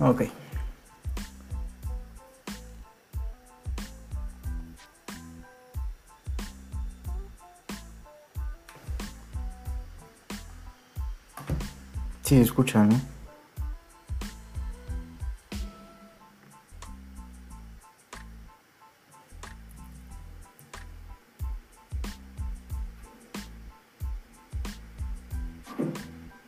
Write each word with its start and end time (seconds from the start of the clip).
Ok. 0.00 0.24
Sí, 12.22 12.40
escucha, 12.40 12.84
¿no? 12.84 13.00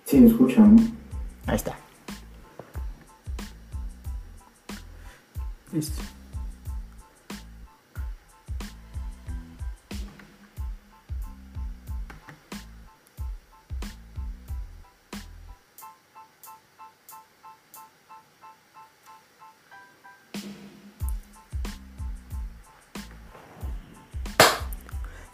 Sí, 0.06 0.24
escucha, 0.24 0.62
¿no? 0.62 0.95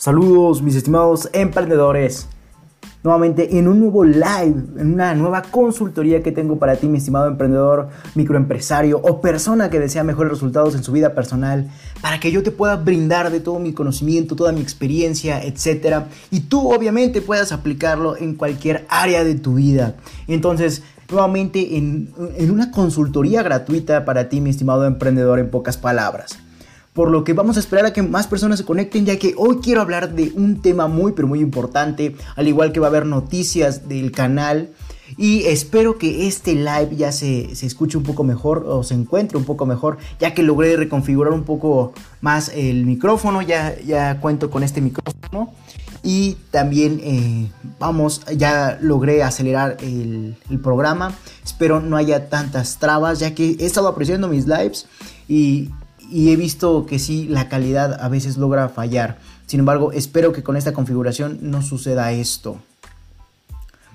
Saludos 0.03 0.63
mis 0.63 0.75
estimados 0.75 1.29
emprendedores. 1.33 2.27
Nuevamente 3.05 3.57
en 3.57 3.69
un 3.69 3.79
nuevo 3.79 4.03
live, 4.03 4.57
en 4.77 4.95
una 4.95 5.15
nueva 5.15 5.43
consultoría 5.43 6.25
que 6.25 6.33
tengo 6.33 6.59
para 6.59 6.75
ti, 6.75 6.89
mi 6.89 6.99
estimado 6.99 7.29
emprendedor, 7.29 7.89
microempresario 8.17 8.99
o 9.01 9.21
persona 9.21 9.71
que 9.71 9.79
desea 9.79 10.03
mejores 10.03 10.33
resultados 10.33 10.75
en 10.75 10.83
su 10.83 10.91
vida 10.91 11.15
personal, 11.15 11.71
para 12.01 12.19
que 12.19 12.33
yo 12.33 12.43
te 12.43 12.51
pueda 12.51 12.75
brindar 12.75 13.31
de 13.31 13.39
todo 13.39 13.61
mi 13.61 13.75
conocimiento, 13.75 14.35
toda 14.35 14.51
mi 14.51 14.61
experiencia, 14.61 15.41
etc. 15.45 16.07
Y 16.33 16.41
tú 16.41 16.73
obviamente 16.73 17.21
puedas 17.23 17.53
aplicarlo 17.53 18.17
en 18.17 18.35
cualquier 18.35 18.85
área 18.89 19.23
de 19.23 19.37
tu 19.37 19.55
vida. 19.55 19.95
Entonces, 20.27 20.83
nuevamente 21.13 21.77
en, 21.77 22.13
en 22.39 22.51
una 22.51 22.73
consultoría 22.73 23.45
gratuita 23.45 24.05
para 24.05 24.29
ti, 24.29 24.41
mi 24.41 24.51
estimado 24.51 24.85
emprendedor, 24.85 25.39
en 25.39 25.49
pocas 25.49 25.77
palabras 25.77 26.42
por 26.93 27.11
lo 27.11 27.25
que 27.25 27.33
vamos 27.33 27.57
a 27.57 27.61
esperar 27.61 27.87
a 27.87 27.93
que 27.93 28.03
más 28.03 28.27
personas 28.27 28.59
se 28.59 28.65
conecten 28.65 29.07
ya 29.07 29.19
que 29.19 29.35
hoy 29.37 29.59
quiero 29.63 29.81
hablar 29.81 30.15
de 30.15 30.33
un 30.35 30.61
tema 30.61 30.89
muy 30.89 31.13
pero 31.13 31.29
muy 31.29 31.41
importante, 31.41 32.17
al 32.37 32.49
igual 32.49 32.73
que 32.73 32.81
va 32.81 32.87
a 32.87 32.91
haber 32.91 33.07
noticias 33.07 33.89
del 33.89 34.13
canal 34.13 34.71
y 35.17 35.45
espero 35.45 35.99
que 35.99 36.27
este 36.27 36.55
live 36.55 36.97
ya 36.97 37.13
se, 37.13 37.55
se, 37.55 37.67
escuche 37.67 37.99
un 37.99 38.05
poco 38.05 38.25
mejor 38.25 38.65
o 38.67 38.83
se 38.83 38.95
encuentre 38.95 39.37
un 39.37 39.45
poco 39.45 39.67
mejor, 39.67 39.99
ya 40.19 40.35
que 40.35 40.43
logré 40.43 40.77
reconfigurar 40.77 41.33
un 41.33 41.45
poco 41.45 41.93
más 42.21 42.51
el 42.55 42.87
micrófono, 42.87 43.43
ya, 43.43 43.79
ya 43.81 44.21
cuento 44.21 44.51
con 44.51 44.63
este 44.63 44.81
micrófono. 44.81 45.53
Y 46.05 46.37
también 46.51 47.01
eh, 47.05 47.51
vamos, 47.79 48.23
ya 48.37 48.79
logré 48.81 49.23
acelerar 49.23 49.77
el, 49.83 50.37
el, 50.51 50.59
programa. 50.59 51.13
Espero 51.45 51.81
no 51.81 51.97
haya 51.97 52.29
tantas 52.29 52.79
trabas, 52.79 53.21
ya 53.21 53.35
que 53.35 53.57
he 53.61 53.67
estado 53.67 53.87
apreciando 53.87 54.27
mis 54.27 54.49
lives 54.49 54.87
y 55.29 55.71
y 56.13 56.31
he 56.31 56.37
visto 56.37 56.85
que 56.87 56.99
sí, 56.99 57.27
la 57.29 57.49
calidad 57.49 57.99
a 58.01 58.09
veces 58.09 58.37
logra 58.37 58.69
fallar. 58.69 59.19
Sin 59.47 59.61
embargo, 59.61 59.93
espero 59.93 60.33
que 60.33 60.43
con 60.43 60.57
esta 60.57 60.73
configuración 60.73 61.39
no 61.41 61.63
suceda 61.63 62.13
esto. 62.13 62.59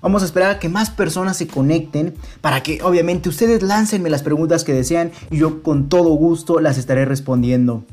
Vamos 0.01 0.21
a 0.21 0.25
esperar 0.25 0.51
a 0.51 0.59
que 0.59 0.69
más 0.69 0.89
personas 0.89 1.37
se 1.37 1.47
conecten 1.47 2.15
para 2.41 2.61
que 2.61 2.81
obviamente 2.83 3.29
ustedes 3.29 3.63
láncenme 3.63 4.09
las 4.09 4.23
preguntas 4.23 4.63
que 4.63 4.73
desean 4.73 5.11
y 5.31 5.37
yo 5.37 5.63
con 5.63 5.89
todo 5.89 6.09
gusto 6.09 6.59
las 6.59 6.77
estaré 6.77 7.05
respondiendo. 7.05 7.83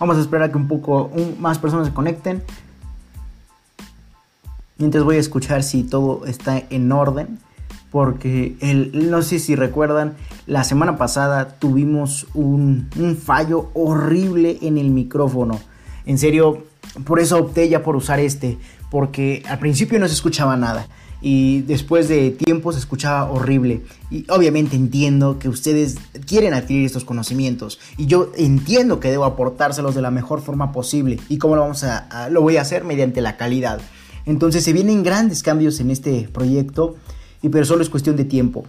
Vamos 0.00 0.16
a 0.16 0.20
esperar 0.20 0.48
a 0.48 0.52
que 0.52 0.58
un 0.58 0.68
poco 0.68 1.10
más 1.38 1.58
personas 1.58 1.86
se 1.86 1.94
conecten. 1.94 2.42
Mientras 4.78 5.02
voy 5.02 5.16
a 5.16 5.20
escuchar 5.20 5.62
si 5.62 5.82
todo 5.82 6.24
está 6.26 6.62
en 6.70 6.92
orden. 6.92 7.38
Porque 7.90 8.56
el, 8.60 9.10
no 9.10 9.22
sé 9.22 9.38
si 9.38 9.56
recuerdan, 9.56 10.14
la 10.46 10.62
semana 10.62 10.98
pasada 10.98 11.48
tuvimos 11.58 12.26
un, 12.34 12.90
un 12.96 13.16
fallo 13.16 13.70
horrible 13.72 14.58
en 14.60 14.76
el 14.76 14.90
micrófono. 14.90 15.58
En 16.04 16.18
serio, 16.18 16.64
por 17.04 17.18
eso 17.18 17.38
opté 17.38 17.68
ya 17.68 17.82
por 17.82 17.96
usar 17.96 18.20
este. 18.20 18.58
Porque 18.90 19.42
al 19.48 19.58
principio 19.58 19.98
no 19.98 20.06
se 20.06 20.14
escuchaba 20.14 20.56
nada 20.56 20.86
y 21.20 21.62
después 21.62 22.08
de 22.08 22.30
tiempo 22.30 22.72
se 22.72 22.78
escuchaba 22.78 23.30
horrible. 23.30 23.82
Y 24.10 24.24
obviamente 24.30 24.76
entiendo 24.76 25.38
que 25.38 25.48
ustedes 25.48 25.96
quieren 26.26 26.54
adquirir 26.54 26.86
estos 26.86 27.04
conocimientos 27.04 27.78
y 27.96 28.06
yo 28.06 28.32
entiendo 28.36 29.00
que 29.00 29.10
debo 29.10 29.24
aportárselos 29.24 29.94
de 29.94 30.02
la 30.02 30.10
mejor 30.10 30.40
forma 30.40 30.72
posible. 30.72 31.18
¿Y 31.28 31.38
cómo 31.38 31.56
lo 31.56 31.62
vamos 31.62 31.84
a, 31.84 32.28
lo 32.30 32.42
voy 32.42 32.56
a 32.56 32.62
hacer? 32.62 32.84
Mediante 32.84 33.20
la 33.20 33.36
calidad. 33.36 33.80
Entonces 34.26 34.64
se 34.64 34.72
vienen 34.72 35.02
grandes 35.02 35.42
cambios 35.42 35.80
en 35.80 35.90
este 35.90 36.28
proyecto 36.32 36.96
y 37.42 37.48
pero 37.48 37.64
solo 37.64 37.82
es 37.82 37.90
cuestión 37.90 38.16
de 38.16 38.24
tiempo. 38.24 38.64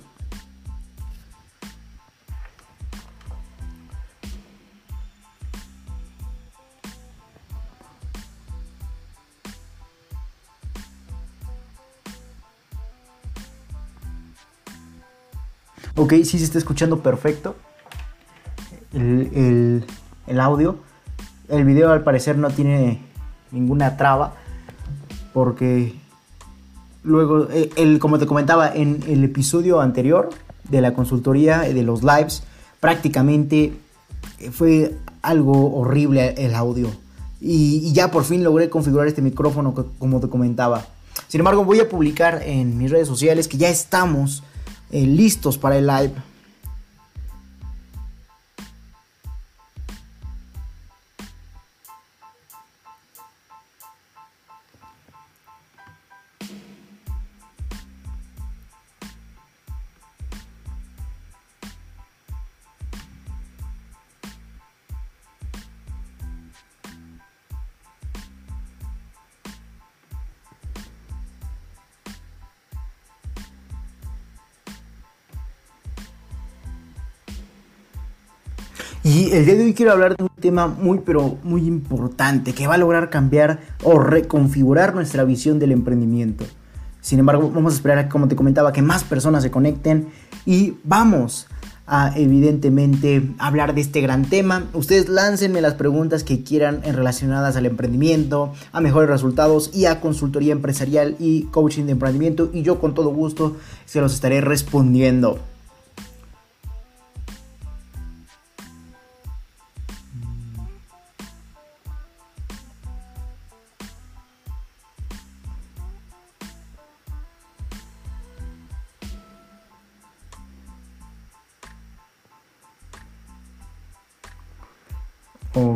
Ok, 16.00 16.14
sí 16.24 16.40
se 16.40 16.46
está 16.46 16.58
escuchando 16.58 17.04
perfecto 17.04 17.58
el, 18.94 19.84
audio. 20.40 20.78
El 21.50 21.66
video 21.66 21.92
al 21.92 22.04
parecer 22.04 22.38
no 22.38 22.50
tiene 22.52 23.02
ninguna 23.52 23.98
traba 23.98 24.34
porque 25.34 25.94
luego, 27.03 27.50
eh, 27.52 27.70
el, 27.76 28.00
como 28.00 28.18
te 28.18 28.28
comentaba 28.28 28.73
en 28.73 29.03
el 29.09 29.26
episodio 29.26 29.82
anterior 29.82 30.29
de 30.70 30.79
la 30.79 30.94
consultoría 30.94 31.59
de 31.59 31.84
los 31.84 32.02
lives, 32.02 32.44
prácticamente 32.79 33.73
eh, 34.40 34.52
fue 34.52 34.96
algo 35.22 35.76
horrible 35.76 36.34
el 36.38 36.56
audio. 36.56 36.90
Y, 37.41 37.82
y, 37.84 37.91
ya 37.91 38.09
por 38.09 38.23
fin 38.23 38.41
logré 38.41 38.70
configurar 38.70 39.09
este 39.09 39.22
micrófono 39.22 39.73
como 39.73 40.22
te 40.22 40.29
comentaba. 40.29 40.85
Sin 41.28 41.41
embargo, 41.41 41.66
voy 41.66 41.82
a 41.82 41.90
publicar 41.90 42.41
en 42.46 42.78
mis 42.78 42.90
redes 42.90 43.09
sociales 43.09 43.50
que 43.50 43.58
ya 43.58 43.68
estamos 43.68 44.44
eh, 44.91 45.06
listos 45.06 45.58
para 45.58 45.78
el 45.78 45.88
live. 45.88 46.14
Y 79.20 79.34
el 79.34 79.46
día 79.46 79.56
de 79.56 79.66
hoy 79.66 79.74
quiero 79.74 79.92
hablar 79.92 80.16
de 80.16 80.24
un 80.24 80.30
tema 80.40 80.68
muy 80.68 81.00
pero 81.00 81.38
muy 81.44 81.68
importante 81.68 82.54
que 82.54 82.68
va 82.68 82.76
a 82.76 82.78
lograr 82.78 83.10
cambiar 83.10 83.60
o 83.84 84.00
reconfigurar 84.00 84.96
nuestra 84.96 85.26
visión 85.26 85.60
del 85.60 85.74
emprendimiento. 85.74 86.46
Sin 87.02 87.20
embargo, 87.20 87.52
vamos 87.54 87.74
a 87.74 87.76
esperar 87.76 88.08
como 88.08 88.30
te 88.30 88.38
comentaba, 88.38 88.72
que 88.72 88.82
más 88.82 89.04
personas 89.04 89.44
se 89.44 89.52
conecten 89.52 90.08
y 90.46 90.76
vamos 90.86 91.48
a 91.86 92.14
evidentemente 92.16 93.30
hablar 93.40 93.76
de 93.76 93.82
este 93.82 94.00
gran 94.00 94.24
tema. 94.24 94.70
Ustedes 94.72 95.10
láncenme 95.10 95.60
las 95.60 95.74
preguntas 95.74 96.24
que 96.24 96.42
quieran 96.42 96.80
en 96.86 96.96
relacionadas 96.96 97.58
al 97.58 97.66
emprendimiento, 97.66 98.54
a 98.72 98.80
mejores 98.80 99.10
resultados 99.10 99.70
y 99.74 99.84
a 99.84 100.00
consultoría 100.00 100.54
empresarial 100.54 101.18
y 101.20 101.42
coaching 101.52 101.88
de 101.88 101.92
emprendimiento 101.92 102.50
y 102.54 102.62
yo 102.62 102.80
con 102.80 102.94
todo 102.94 103.10
gusto 103.10 103.58
se 103.86 104.00
los 104.00 104.14
estaré 104.14 104.40
respondiendo. 104.40 105.40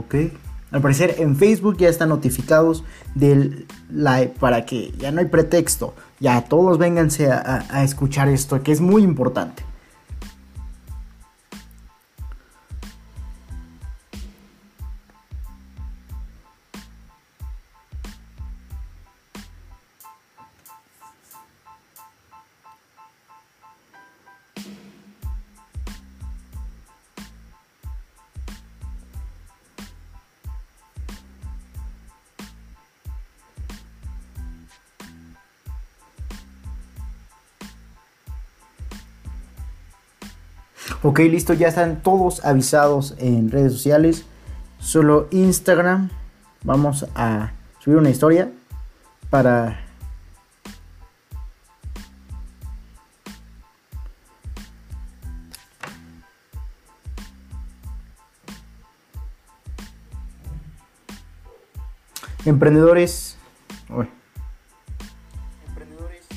Ok. 0.06 0.16
Al 0.72 0.82
parecer 0.82 1.16
en 1.20 1.36
Facebook 1.36 1.78
ya 1.78 1.88
están 1.88 2.10
notificados 2.10 2.84
del 3.14 3.68
live 3.92 4.34
para 4.40 4.66
que 4.66 4.92
ya 4.98 5.12
no 5.12 5.20
hay 5.20 5.28
pretexto. 5.28 5.94
Ya 6.20 6.42
todos 6.42 6.80
vénganse 6.80 7.32
a, 7.32 7.66
a 7.70 7.84
escuchar 7.84 8.28
esto 8.28 8.62
que 8.64 8.72
es 8.72 8.82
muy 8.82 9.04
importante. 9.04 9.64
Ok, 41.06 41.20
listo, 41.20 41.54
ya 41.54 41.68
están 41.68 42.02
todos 42.02 42.46
avisados 42.46 43.16
en 43.18 43.52
redes 43.52 43.74
sociales. 43.74 44.26
Solo 44.80 45.28
Instagram. 45.32 46.10
Vamos 46.64 47.06
a 47.14 47.52
subir 47.80 47.98
una 47.98 48.10
historia 48.10 48.54
para... 49.30 49.82
Emprendedores. 62.46 63.38
Uy. 63.90 64.08
Emprendedores. 65.68 66.28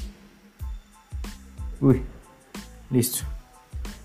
Uy. 1.80 2.02
Listo 2.90 3.35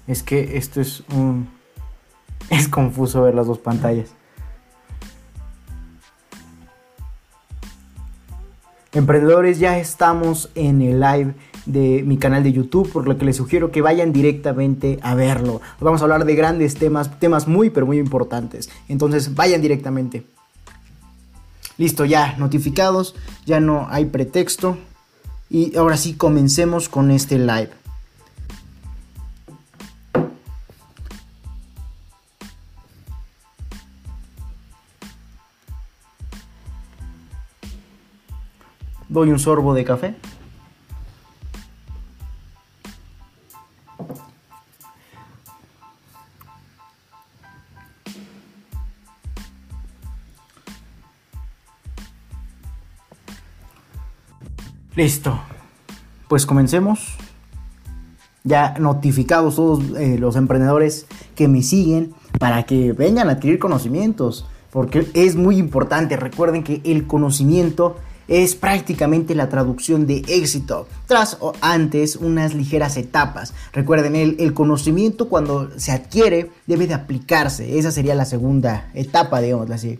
es 0.07 0.23
que 0.23 0.57
esto 0.57 0.81
es 0.81 1.03
un... 1.13 1.49
Es 2.49 2.67
confuso 2.67 3.21
ver 3.21 3.33
las 3.33 3.47
dos 3.47 3.59
pantallas. 3.59 4.09
Emprendedores, 8.93 9.57
ya 9.57 9.77
estamos 9.77 10.49
en 10.53 10.81
el 10.81 10.99
live 10.99 11.33
de 11.65 12.03
mi 12.05 12.17
canal 12.17 12.43
de 12.43 12.51
YouTube, 12.51 12.91
por 12.91 13.07
lo 13.07 13.17
que 13.17 13.23
les 13.23 13.37
sugiero 13.37 13.71
que 13.71 13.81
vayan 13.81 14.11
directamente 14.11 14.99
a 15.01 15.15
verlo. 15.15 15.61
Vamos 15.79 16.01
a 16.01 16.03
hablar 16.03 16.25
de 16.25 16.35
grandes 16.35 16.75
temas, 16.75 17.19
temas 17.19 17.47
muy 17.47 17.69
pero 17.69 17.85
muy 17.85 17.99
importantes. 17.99 18.69
Entonces 18.89 19.33
vayan 19.33 19.61
directamente. 19.61 20.25
Listo, 21.77 22.03
ya 22.03 22.35
notificados, 22.37 23.15
ya 23.45 23.59
no 23.59 23.87
hay 23.89 24.05
pretexto. 24.05 24.77
Y 25.49 25.75
ahora 25.77 25.97
sí, 25.97 26.13
comencemos 26.15 26.89
con 26.89 27.11
este 27.11 27.39
live. 27.39 27.80
Doy 39.11 39.29
un 39.29 39.39
sorbo 39.39 39.73
de 39.73 39.83
café. 39.83 40.15
Listo. 54.95 55.37
Pues 56.29 56.45
comencemos. 56.45 57.17
Ya 58.45 58.75
notificados 58.79 59.57
todos 59.57 59.83
eh, 59.97 60.17
los 60.17 60.37
emprendedores 60.37 61.05
que 61.35 61.49
me 61.49 61.63
siguen 61.63 62.13
para 62.39 62.63
que 62.63 62.93
vengan 62.93 63.27
a 63.27 63.33
adquirir 63.33 63.59
conocimientos. 63.59 64.47
Porque 64.71 65.05
es 65.13 65.35
muy 65.35 65.57
importante. 65.57 66.15
Recuerden 66.15 66.63
que 66.63 66.81
el 66.85 67.07
conocimiento 67.07 67.97
es 68.31 68.55
prácticamente 68.55 69.35
la 69.35 69.49
traducción 69.49 70.07
de 70.07 70.23
éxito, 70.29 70.87
tras 71.05 71.35
o 71.41 71.51
antes 71.59 72.15
unas 72.15 72.53
ligeras 72.53 72.95
etapas. 72.95 73.53
Recuerden, 73.73 74.15
el, 74.15 74.37
el 74.39 74.53
conocimiento 74.53 75.27
cuando 75.27 75.69
se 75.77 75.91
adquiere 75.91 76.49
debe 76.65 76.87
de 76.87 76.93
aplicarse, 76.93 77.77
esa 77.77 77.91
sería 77.91 78.15
la 78.15 78.23
segunda 78.23 78.89
etapa, 78.93 79.41
digamos 79.41 79.69
así. 79.69 79.99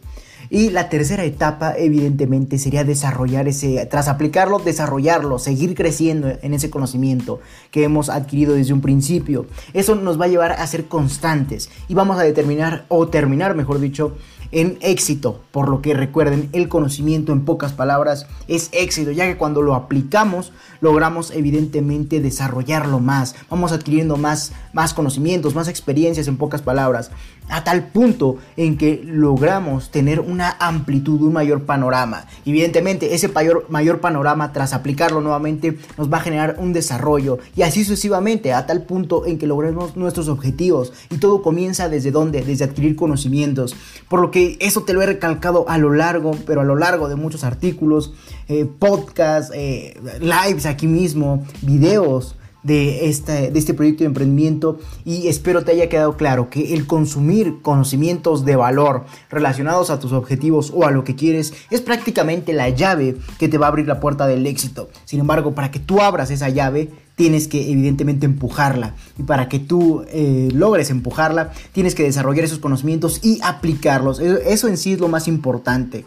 Y 0.53 0.69
la 0.69 0.89
tercera 0.89 1.24
etapa, 1.24 1.75
evidentemente, 1.77 2.59
sería 2.59 2.83
desarrollar 2.83 3.48
ese, 3.48 3.86
tras 3.86 4.09
aplicarlo, 4.09 4.59
desarrollarlo, 4.59 5.39
seguir 5.39 5.75
creciendo 5.75 6.27
en 6.41 6.53
ese 6.53 6.70
conocimiento 6.70 7.39
que 7.72 7.86
hemos 7.86 8.10
adquirido 8.10 8.53
desde 8.53 8.74
un 8.74 8.81
principio. 8.81 9.46
Eso 9.72 9.96
nos 9.96 10.20
va 10.20 10.25
a 10.25 10.27
llevar 10.27 10.51
a 10.51 10.67
ser 10.67 10.89
constantes 10.89 11.70
y 11.88 11.93
vamos 11.93 12.20
a 12.20 12.24
determinar, 12.24 12.84
o 12.89 13.08
terminar, 13.08 13.55
mejor 13.55 13.79
dicho, 13.79 14.17
en 14.51 14.77
éxito. 14.81 15.39
Por 15.51 15.70
lo 15.70 15.81
que 15.81 15.93
recuerden, 15.93 16.50
el 16.51 16.67
conocimiento 16.67 17.31
en 17.31 17.46
pocas 17.46 17.72
palabras 17.72 18.27
es 18.50 18.67
éxito, 18.74 19.12
ya 19.12 19.27
que 19.27 19.38
cuando 19.38 19.62
lo 19.62 19.74
aplicamos 19.74 20.51
logramos 20.81 21.31
evidentemente 21.31 22.20
desarrollarlo 22.20 23.00
más. 23.00 23.36
Vamos 23.50 23.72
adquiriendo 23.72 24.17
más, 24.17 24.51
más 24.74 24.93
conocimientos, 24.93 25.55
más 25.55 25.67
experiencias 25.67 26.27
en 26.27 26.38
pocas 26.38 26.62
palabras 26.62 27.12
a 27.51 27.63
tal 27.63 27.84
punto 27.88 28.38
en 28.58 28.77
que 28.77 29.01
logramos 29.05 29.91
tener 29.91 30.20
una 30.20 30.55
amplitud, 30.60 31.22
un 31.22 31.34
mayor 31.34 31.65
panorama. 31.65 32.25
Evidentemente, 32.46 33.13
ese 33.13 33.27
mayor, 33.27 33.65
mayor 33.70 34.00
panorama, 34.00 34.53
tras 34.53 34.74
aplicarlo 34.74 35.22
nuevamente, 35.22 35.77
nos 35.98 36.12
va 36.12 36.17
a 36.17 36.22
generar 36.22 36.55
un 36.60 36.74
desarrollo 36.74 37.39
y 37.55 37.62
así 37.62 37.84
sucesivamente, 37.84 38.53
a 38.53 38.65
tal 38.65 38.84
punto 38.84 39.25
en 39.25 39.38
que 39.38 39.48
logremos 39.48 39.96
nuestros 39.96 40.29
objetivos. 40.29 40.93
Y 41.10 41.17
todo 41.17 41.41
comienza 41.41 41.89
desde 41.89 42.12
dónde? 42.12 42.41
Desde 42.41 42.65
adquirir 42.65 42.96
conocimientos. 42.96 43.75
Por 44.10 44.22
lo 44.22 44.31
que 44.31 44.58
eso 44.62 44.84
te 44.84 44.93
lo 44.93 45.01
he 45.01 45.05
recalcado 45.05 45.65
a 45.67 45.77
lo 45.77 45.93
largo, 45.93 46.31
pero 46.46 46.62
a 46.62 46.63
lo 46.63 46.77
largo 46.77 47.10
de 47.10 47.15
muchos 47.15 47.43
artículos, 47.43 48.13
eh, 48.48 48.65
podcasts, 48.65 49.51
eh, 49.53 50.00
lives 50.22 50.65
aquí 50.65 50.88
mismo, 50.88 51.46
videos 51.62 52.36
de 52.63 53.10
este, 53.10 53.74
proyecto 53.74 54.03
de 54.03 54.08
emprendimiento 54.08 54.80
y 55.03 55.27
espero 55.27 55.63
te 55.63 55.72
haya 55.72 55.89
quedado 55.89 56.15
claro 56.15 56.50
que 56.50 56.74
el 56.74 56.86
consumir 56.86 57.62
conocimientos 57.62 58.46
de 58.46 58.56
valor 58.56 59.06
relacionados 59.30 59.89
a 59.89 60.00
tus 60.00 60.12
objetivos 60.12 60.72
o 60.75 60.86
a 60.86 60.91
lo 60.91 61.03
que 61.03 61.15
quieres 61.15 61.53
es 61.70 61.82
prácticamente 61.82 62.53
la 62.53 62.70
llave 62.70 63.18
que 63.39 63.48
te 63.48 63.58
va 63.58 63.65
a 63.65 63.70
abrir 63.70 63.88
la 63.88 64.00
puerta 64.00 64.27
del 64.27 64.46
éxito. 64.46 64.89
Sin 65.06 65.20
embargo, 65.20 65.56
para 65.56 65.72
que 65.72 65.80
tú 65.80 66.01
abras 66.01 66.30
esa 66.30 66.50
llave, 66.50 66.89
tienes 67.15 67.48
que 67.48 67.72
evidentemente 67.72 68.25
empujarla. 68.25 68.96
Y 69.18 69.24
para 69.24 69.50
que 69.50 69.60
tú 69.60 70.06
eh, 70.10 70.50
logres 70.53 70.89
empujarla, 70.89 71.51
tienes 71.72 71.96
que 71.96 72.03
desarrollar 72.03 72.46
esos 72.46 72.60
conocimientos 72.60 73.24
y 73.24 73.39
aplicarlos. 73.44 74.20
Eso 74.20 74.68
en 74.68 74.77
sí 74.77 74.94
es 74.94 75.00
lo 75.00 75.08
más 75.08 75.27
importante. 75.27 76.06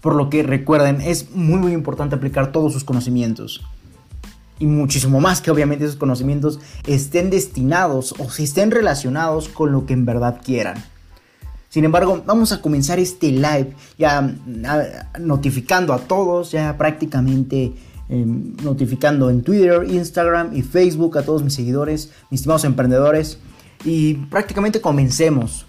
Por 0.00 0.14
lo 0.14 0.30
que 0.30 0.42
recuerden, 0.42 1.00
es 1.00 1.30
muy 1.32 1.58
muy 1.58 1.72
importante 1.72 2.16
aplicar 2.16 2.52
todos 2.52 2.72
sus 2.72 2.84
conocimientos 2.84 3.62
y 4.60 4.66
muchísimo 4.66 5.20
más 5.20 5.40
que 5.40 5.50
obviamente 5.50 5.84
esos 5.84 5.96
conocimientos 5.96 6.60
estén 6.86 7.30
destinados 7.30 8.14
o 8.18 8.30
si 8.30 8.44
estén 8.44 8.70
relacionados 8.70 9.48
con 9.48 9.72
lo 9.72 9.86
que 9.86 9.94
en 9.94 10.04
verdad 10.04 10.40
quieran. 10.44 10.76
Sin 11.70 11.84
embargo, 11.84 12.22
vamos 12.26 12.52
a 12.52 12.60
comenzar 12.60 12.98
este 12.98 13.30
live 13.30 13.74
ya 13.96 14.34
notificando 15.18 15.92
a 15.94 15.98
todos, 15.98 16.52
ya 16.52 16.76
prácticamente 16.76 17.72
em, 18.08 18.56
notificando 18.62 19.30
en 19.30 19.42
Twitter, 19.42 19.84
Instagram 19.88 20.54
y 20.54 20.62
Facebook 20.62 21.16
a 21.16 21.22
todos 21.22 21.42
mis 21.42 21.54
seguidores, 21.54 22.10
mis 22.30 22.40
estimados 22.40 22.64
emprendedores. 22.64 23.38
Y 23.84 24.14
prácticamente 24.14 24.80
comencemos. 24.80 25.64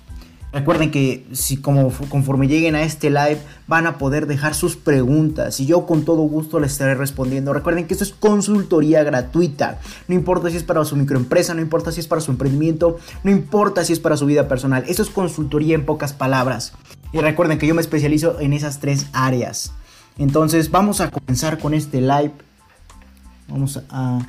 Recuerden 0.54 0.92
que 0.92 1.26
si 1.32 1.58
como 1.58 1.92
conforme 2.10 2.48
lleguen 2.48 2.76
a 2.76 2.84
este 2.84 3.10
live 3.10 3.40
van 3.68 3.88
a 3.88 3.98
poder 3.98 4.28
dejar 4.28 4.54
sus 4.54 4.76
preguntas 4.76 5.60
y 5.62 5.66
yo 5.66 5.86
con 5.86 6.04
todo 6.04 6.24
gusto 6.24 6.60
les 6.60 6.74
estaré 6.74 6.96
respondiendo. 6.96 7.54
Recuerden 7.54 7.88
que 7.88 7.94
esto 7.94 8.04
es 8.04 8.12
consultoría 8.12 9.04
gratuita. 9.04 9.80
No 10.10 10.16
importa 10.16 10.50
si 10.50 10.58
es 10.58 10.64
para 10.64 10.84
su 10.84 10.98
microempresa, 10.98 11.54
no 11.54 11.62
importa 11.62 11.94
si 11.94 12.02
es 12.02 12.08
para 12.08 12.22
su 12.22 12.32
emprendimiento, 12.32 12.98
no 13.24 13.32
importa 13.32 13.86
si 13.86 13.94
es 13.94 14.00
para 14.00 14.18
su 14.18 14.26
vida 14.26 14.50
personal. 14.50 14.84
Esto 14.88 15.04
es 15.04 15.10
consultoría 15.10 15.76
en 15.76 15.86
pocas 15.86 16.12
palabras. 16.12 16.74
Y 17.14 17.20
recuerden 17.20 17.58
que 17.58 17.68
yo 17.68 17.76
me 17.76 17.82
especializo 17.82 18.40
en 18.42 18.52
esas 18.52 18.80
tres 18.80 19.08
áreas. 19.14 19.74
Entonces 20.18 20.70
vamos 20.70 21.00
a 21.00 21.10
comenzar 21.10 21.60
con 21.60 21.74
este 21.74 22.02
live. 22.02 22.34
Vamos 23.48 23.82
a 23.90 24.20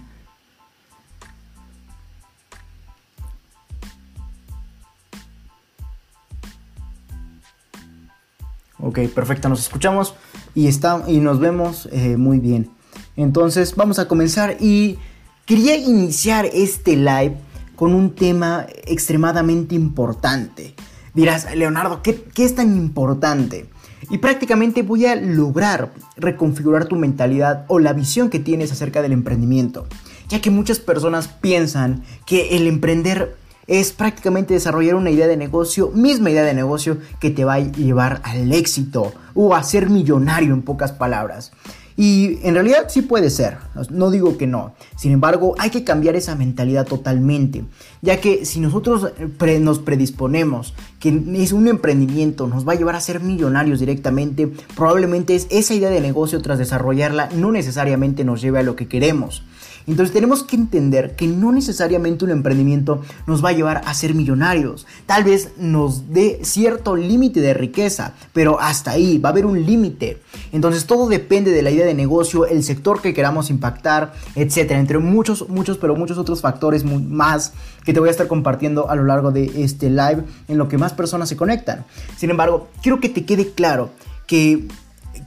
Ok, 8.83 8.99
perfecto, 9.15 9.49
nos 9.49 9.61
escuchamos 9.61 10.15
y, 10.57 10.67
está, 10.67 11.05
y 11.07 11.19
nos 11.19 11.39
vemos 11.39 11.89
eh, 11.93 12.17
muy 12.17 12.41
bien. 12.41 12.69
Entonces 13.17 13.77
vamos 13.77 14.01
a 14.01 14.09
comenzar 14.09 14.57
y 14.59 14.99
quería 15.47 15.77
iniciar 15.77 16.47
este 16.47 16.97
live 16.97 17.37
con 17.77 17.95
un 17.95 18.15
tema 18.17 18.67
extremadamente 18.85 19.77
importante. 19.77 20.75
Dirás, 21.15 21.55
Leonardo, 21.55 22.03
¿qué, 22.03 22.25
¿qué, 22.35 22.45
es 22.45 22.57
tan 22.57 22.77
importante? 22.77 23.67
Y 24.11 24.19
prácticamente 24.19 24.83
voy 24.83 25.07
a 25.07 25.15
lograr 25.15 25.93
reconfigurar 26.17 26.87
tu 26.87 26.97
mentalidad 26.97 27.65
o 27.69 27.79
la 27.79 27.93
visión 27.93 28.31
que 28.31 28.41
tienes 28.41 28.73
acerca 28.73 29.01
del 29.01 29.13
emprendimiento. 29.13 29.87
Ya 30.29 30.41
que 30.41 30.51
muchas 30.51 30.81
personas 30.81 31.29
piensan 31.29 32.03
que 32.27 32.57
el 32.57 32.67
emprender 32.67 33.37
es 33.67 33.93
prácticamente 33.93 34.55
desarrollar 34.55 34.95
una 34.95 35.11
idea 35.11 35.27
de 35.27 35.37
negocio, 35.37 35.91
misma 35.91 36.31
idea 36.31 36.45
de 36.45 36.55
negocio 36.55 36.99
que 37.21 37.31
te 37.31 37.45
va 37.45 37.55
a 37.55 37.61
llevar 37.61 38.21
al 38.25 38.53
éxito 38.53 39.13
o 39.35 39.55
a 39.55 39.63
ser 39.63 39.91
millonario 39.91 40.55
en 40.55 40.63
pocas 40.63 40.93
palabras. 40.93 41.53
Y 41.97 42.39
en 42.43 42.55
realidad 42.55 42.87
sí 42.89 43.03
puede 43.03 43.29
ser, 43.29 43.59
no 43.91 44.11
digo 44.11 44.39
que 44.39 44.47
no. 44.47 44.75
Sin 44.97 45.13
embargo, 45.13 45.55
hay 45.59 45.71
que 45.71 45.85
cambiar 45.85 46.17
esa 46.17 46.35
mentalidad 46.35 46.87
totalmente, 46.87 47.65
ya 48.01 48.19
que 48.19 48.47
si 48.47 48.61
nosotros 48.61 49.13
nos 49.61 49.79
predisponemos 49.79 50.75
que 50.99 51.23
es 51.35 51.53
un 51.53 51.69
emprendimiento, 51.69 52.47
nos 52.47 52.67
va 52.67 52.73
a 52.73 52.77
llevar 52.77 52.97
a 52.97 53.01
ser 53.01 53.21
millonarios 53.21 53.79
directamente, 53.79 54.51
probablemente 54.75 55.35
es 55.35 55.47
esa 55.51 55.75
idea 55.75 55.91
de 55.91 56.01
negocio 56.01 56.41
tras 56.41 56.59
desarrollarla 56.59 57.29
no 57.37 57.53
necesariamente 57.53 58.25
nos 58.25 58.41
lleve 58.41 58.61
a 58.61 58.63
lo 58.63 58.75
que 58.75 58.89
queremos. 58.89 59.43
Entonces 59.87 60.13
tenemos 60.13 60.43
que 60.43 60.57
entender 60.57 61.17
que 61.17 61.27
no 61.27 61.53
necesariamente 61.53 62.25
un 62.25 62.31
emprendimiento 62.31 63.03
nos 63.27 63.45
va 63.45 63.51
a 63.51 63.53
llevar 63.53 63.83
a 63.85 63.95
ser 63.95 64.15
millonarios. 64.15 64.87
Tal 65.07 65.25
vez 65.25 65.53
nos 65.57 66.13
dé 66.13 66.41
cierto 66.43 66.97
límite 66.97 67.41
de 67.41 67.55
riqueza, 67.55 68.15
pero 68.33 68.61
hasta 68.61 68.93
ahí 68.93 69.19
va 69.19 69.31
a 69.31 69.33
haber 69.33 69.47
un 69.47 69.65
límite. 69.65 70.21
Entonces 70.53 70.87
todo 70.87 71.09
depende 71.09 71.51
de 71.51 71.63
la 71.63 71.71
idea 71.71 71.87
de 71.87 71.95
negocio, 71.95 72.47
el 72.47 72.63
sector 72.63 73.01
que 73.01 73.15
queramos 73.15 73.51
impactar, 73.51 74.13
etcétera, 74.35 74.81
entre 74.81 74.99
muchos, 74.99 75.49
muchos, 75.49 75.79
pero 75.79 75.97
muchos 75.97 76.19
otros 76.19 76.41
factores 76.41 76.85
más 76.85 77.53
que 77.85 77.93
te 77.93 78.01
voy 78.01 78.09
a 78.09 78.13
estar 78.13 78.29
compartiendo 78.29 78.91
a 78.91 78.97
lo 78.97 79.05
largo 79.05 79.33
de 79.33 79.65
este 79.65 79.91
live 79.91 80.23
en 80.49 80.59
lo 80.59 80.69
que 80.69 80.79
más 80.79 80.93
personas 80.93 81.29
se 81.29 81.37
conectan. 81.37 81.85
Sin 82.17 82.31
embargo, 82.31 82.69
quiero 82.83 83.01
que 83.01 83.09
te 83.09 83.25
quede 83.25 83.51
claro 83.51 83.91
que, 84.27 84.69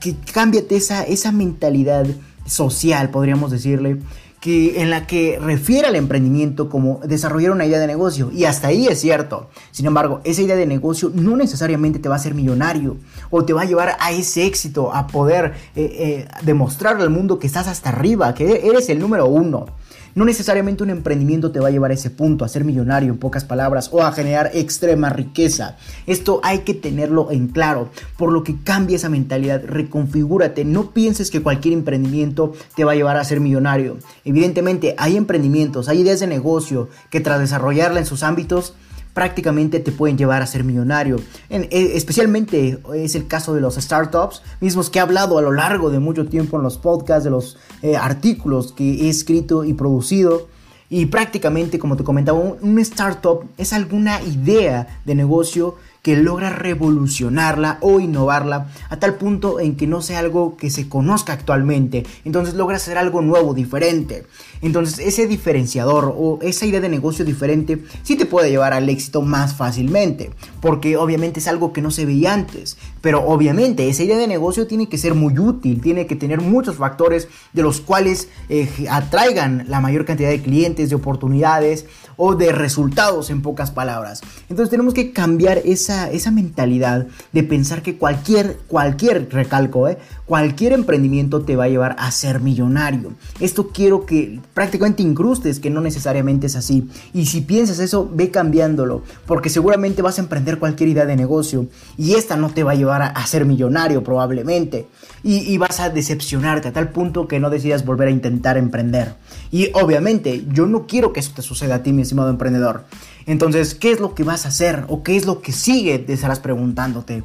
que 0.00 0.16
cámbiate 0.32 0.76
esa, 0.76 1.02
esa 1.02 1.32
mentalidad 1.32 2.06
social, 2.46 3.10
podríamos 3.10 3.50
decirle, 3.50 3.98
en 4.46 4.90
la 4.90 5.06
que 5.06 5.38
refiere 5.40 5.88
al 5.88 5.96
emprendimiento 5.96 6.68
como 6.68 7.00
desarrollar 7.04 7.50
una 7.50 7.66
idea 7.66 7.78
de 7.78 7.86
negocio. 7.86 8.30
Y 8.32 8.44
hasta 8.44 8.68
ahí 8.68 8.86
es 8.86 9.00
cierto. 9.00 9.48
Sin 9.72 9.86
embargo, 9.86 10.20
esa 10.24 10.42
idea 10.42 10.56
de 10.56 10.66
negocio 10.66 11.10
no 11.14 11.36
necesariamente 11.36 11.98
te 11.98 12.08
va 12.08 12.14
a 12.14 12.18
hacer 12.18 12.34
millonario 12.34 12.96
o 13.30 13.44
te 13.44 13.52
va 13.52 13.62
a 13.62 13.64
llevar 13.64 13.96
a 13.98 14.12
ese 14.12 14.46
éxito, 14.46 14.94
a 14.94 15.06
poder 15.06 15.54
eh, 15.74 15.96
eh, 15.98 16.28
demostrarle 16.42 17.02
al 17.02 17.10
mundo 17.10 17.38
que 17.38 17.46
estás 17.46 17.66
hasta 17.66 17.90
arriba, 17.90 18.34
que 18.34 18.66
eres 18.68 18.88
el 18.88 18.98
número 18.98 19.26
uno. 19.26 19.66
No 20.16 20.24
necesariamente 20.24 20.82
un 20.82 20.88
emprendimiento 20.88 21.52
te 21.52 21.60
va 21.60 21.68
a 21.68 21.70
llevar 21.70 21.90
a 21.90 21.94
ese 21.94 22.08
punto, 22.08 22.46
a 22.46 22.48
ser 22.48 22.64
millonario 22.64 23.12
en 23.12 23.18
pocas 23.18 23.44
palabras 23.44 23.90
o 23.92 24.02
a 24.02 24.12
generar 24.12 24.50
extrema 24.54 25.10
riqueza. 25.10 25.76
Esto 26.06 26.40
hay 26.42 26.60
que 26.60 26.72
tenerlo 26.72 27.30
en 27.30 27.48
claro, 27.48 27.90
por 28.16 28.32
lo 28.32 28.42
que 28.42 28.56
cambia 28.64 28.96
esa 28.96 29.10
mentalidad, 29.10 29.62
reconfigúrate, 29.62 30.64
no 30.64 30.92
pienses 30.92 31.30
que 31.30 31.42
cualquier 31.42 31.74
emprendimiento 31.74 32.54
te 32.74 32.84
va 32.84 32.92
a 32.92 32.94
llevar 32.94 33.18
a 33.18 33.24
ser 33.24 33.40
millonario. 33.40 33.98
Evidentemente 34.24 34.94
hay 34.96 35.18
emprendimientos, 35.18 35.86
hay 35.86 36.00
ideas 36.00 36.20
de 36.20 36.28
negocio 36.28 36.88
que 37.10 37.20
tras 37.20 37.38
desarrollarla 37.38 38.00
en 38.00 38.06
sus 38.06 38.22
ámbitos 38.22 38.72
prácticamente 39.16 39.80
te 39.80 39.92
pueden 39.92 40.18
llevar 40.18 40.42
a 40.42 40.46
ser 40.46 40.62
millonario. 40.62 41.16
En, 41.48 41.62
eh, 41.62 41.92
especialmente 41.94 42.78
es 42.94 43.14
el 43.14 43.26
caso 43.26 43.54
de 43.54 43.62
los 43.62 43.76
startups, 43.76 44.42
mismos 44.60 44.90
que 44.90 44.98
he 44.98 45.00
hablado 45.00 45.38
a 45.38 45.42
lo 45.42 45.52
largo 45.52 45.88
de 45.88 45.98
mucho 46.00 46.26
tiempo 46.26 46.58
en 46.58 46.62
los 46.62 46.76
podcasts, 46.76 47.24
de 47.24 47.30
los 47.30 47.56
eh, 47.80 47.96
artículos 47.96 48.72
que 48.72 49.06
he 49.06 49.08
escrito 49.08 49.64
y 49.64 49.72
producido. 49.72 50.48
Y 50.90 51.06
prácticamente, 51.06 51.78
como 51.78 51.96
te 51.96 52.04
comentaba, 52.04 52.38
un 52.38 52.78
startup 52.80 53.42
es 53.56 53.72
alguna 53.72 54.20
idea 54.20 55.00
de 55.06 55.14
negocio 55.14 55.76
que 56.06 56.14
logra 56.14 56.50
revolucionarla 56.50 57.78
o 57.80 57.98
innovarla 57.98 58.68
a 58.90 58.96
tal 59.00 59.16
punto 59.16 59.58
en 59.58 59.74
que 59.74 59.88
no 59.88 60.02
sea 60.02 60.20
algo 60.20 60.56
que 60.56 60.70
se 60.70 60.88
conozca 60.88 61.32
actualmente. 61.32 62.06
Entonces 62.24 62.54
logra 62.54 62.76
hacer 62.76 62.96
algo 62.96 63.22
nuevo, 63.22 63.54
diferente. 63.54 64.24
Entonces 64.62 65.00
ese 65.00 65.26
diferenciador 65.26 66.14
o 66.16 66.38
esa 66.42 66.64
idea 66.64 66.80
de 66.80 66.88
negocio 66.88 67.24
diferente 67.24 67.82
sí 68.04 68.14
te 68.14 68.24
puede 68.24 68.50
llevar 68.50 68.72
al 68.72 68.88
éxito 68.88 69.20
más 69.20 69.56
fácilmente. 69.56 70.30
Porque 70.60 70.96
obviamente 70.96 71.40
es 71.40 71.48
algo 71.48 71.72
que 71.72 71.82
no 71.82 71.90
se 71.90 72.06
veía 72.06 72.34
antes. 72.34 72.78
Pero 73.00 73.24
obviamente 73.26 73.88
esa 73.88 74.02
idea 74.02 74.18
de 74.18 74.26
negocio 74.26 74.66
tiene 74.66 74.88
que 74.88 74.98
ser 74.98 75.14
muy 75.14 75.38
útil, 75.38 75.80
tiene 75.80 76.06
que 76.06 76.16
tener 76.16 76.40
muchos 76.40 76.76
factores 76.76 77.28
de 77.52 77.62
los 77.62 77.80
cuales 77.80 78.28
eh, 78.48 78.68
atraigan 78.90 79.64
la 79.68 79.80
mayor 79.80 80.04
cantidad 80.04 80.30
de 80.30 80.42
clientes, 80.42 80.90
de 80.90 80.96
oportunidades 80.96 81.86
o 82.16 82.34
de 82.34 82.52
resultados 82.52 83.30
en 83.30 83.42
pocas 83.42 83.70
palabras. 83.70 84.22
Entonces 84.48 84.70
tenemos 84.70 84.94
que 84.94 85.12
cambiar 85.12 85.58
esa, 85.64 86.10
esa 86.10 86.30
mentalidad 86.30 87.06
de 87.32 87.42
pensar 87.42 87.82
que 87.82 87.96
cualquier, 87.96 88.58
cualquier 88.66 89.28
recalco, 89.30 89.88
¿eh? 89.88 89.98
Cualquier 90.26 90.72
emprendimiento 90.72 91.42
te 91.42 91.56
va 91.56 91.64
a 91.64 91.68
llevar 91.68 91.96
a 91.98 92.10
ser 92.10 92.40
millonario. 92.40 93.12
Esto 93.40 93.68
quiero 93.68 94.04
que 94.04 94.40
prácticamente 94.52 95.02
incrustes 95.02 95.60
que 95.60 95.70
no 95.70 95.80
necesariamente 95.80 96.48
es 96.48 96.56
así. 96.56 96.88
Y 97.14 97.26
si 97.26 97.40
piensas 97.40 97.78
eso, 97.78 98.10
ve 98.12 98.30
cambiándolo, 98.30 99.02
porque 99.26 99.48
seguramente 99.48 100.02
vas 100.02 100.18
a 100.18 100.22
emprender 100.22 100.58
cualquier 100.58 100.90
idea 100.90 101.06
de 101.06 101.16
negocio 101.16 101.68
y 101.96 102.14
esta 102.14 102.36
no 102.36 102.50
te 102.50 102.64
va 102.64 102.72
a 102.72 102.76
llevar 102.76 103.02
a, 103.02 103.26
ser 103.26 103.44
millonario 103.44 104.04
probablemente. 104.04 104.88
Y, 105.22 105.38
y 105.52 105.58
vas 105.58 105.80
a 105.80 105.90
decepcionarte 105.90 106.68
a 106.68 106.72
tal 106.72 106.90
punto 106.90 107.26
que 107.26 107.40
no 107.40 107.50
decidas 107.50 107.84
volver 107.84 108.08
a 108.08 108.12
intentar 108.12 108.56
emprender. 108.56 109.14
Y 109.50 109.70
obviamente 109.74 110.44
yo 110.52 110.66
no 110.66 110.86
quiero 110.86 111.12
que 111.12 111.20
eso 111.20 111.32
te 111.34 111.42
suceda 111.42 111.76
a 111.76 111.82
ti, 111.82 111.92
mi 111.92 112.02
estimado 112.02 112.30
emprendedor. 112.30 112.84
Entonces, 113.26 113.74
¿qué 113.74 113.90
es 113.90 114.00
lo 114.00 114.14
que 114.14 114.22
vas 114.22 114.44
a 114.44 114.48
hacer? 114.48 114.84
¿O 114.88 115.02
qué 115.02 115.16
es 115.16 115.26
lo 115.26 115.40
que 115.40 115.52
sigue? 115.52 115.98
Te 115.98 116.12
estarás 116.12 116.38
preguntándote. 116.38 117.24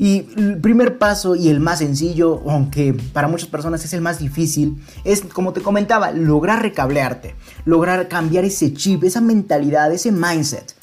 Y 0.00 0.30
el 0.38 0.58
primer 0.62 0.96
paso 0.96 1.36
y 1.36 1.50
el 1.50 1.60
más 1.60 1.80
sencillo, 1.80 2.40
aunque 2.48 2.94
para 3.12 3.28
muchas 3.28 3.50
personas 3.50 3.84
es 3.84 3.92
el 3.92 4.00
más 4.00 4.18
difícil, 4.18 4.82
es, 5.04 5.20
como 5.20 5.52
te 5.52 5.60
comentaba, 5.60 6.10
lograr 6.10 6.62
recablearte, 6.62 7.34
lograr 7.66 8.08
cambiar 8.08 8.46
ese 8.46 8.72
chip, 8.72 9.04
esa 9.04 9.20
mentalidad, 9.20 9.92
ese 9.92 10.10
mindset 10.10 10.74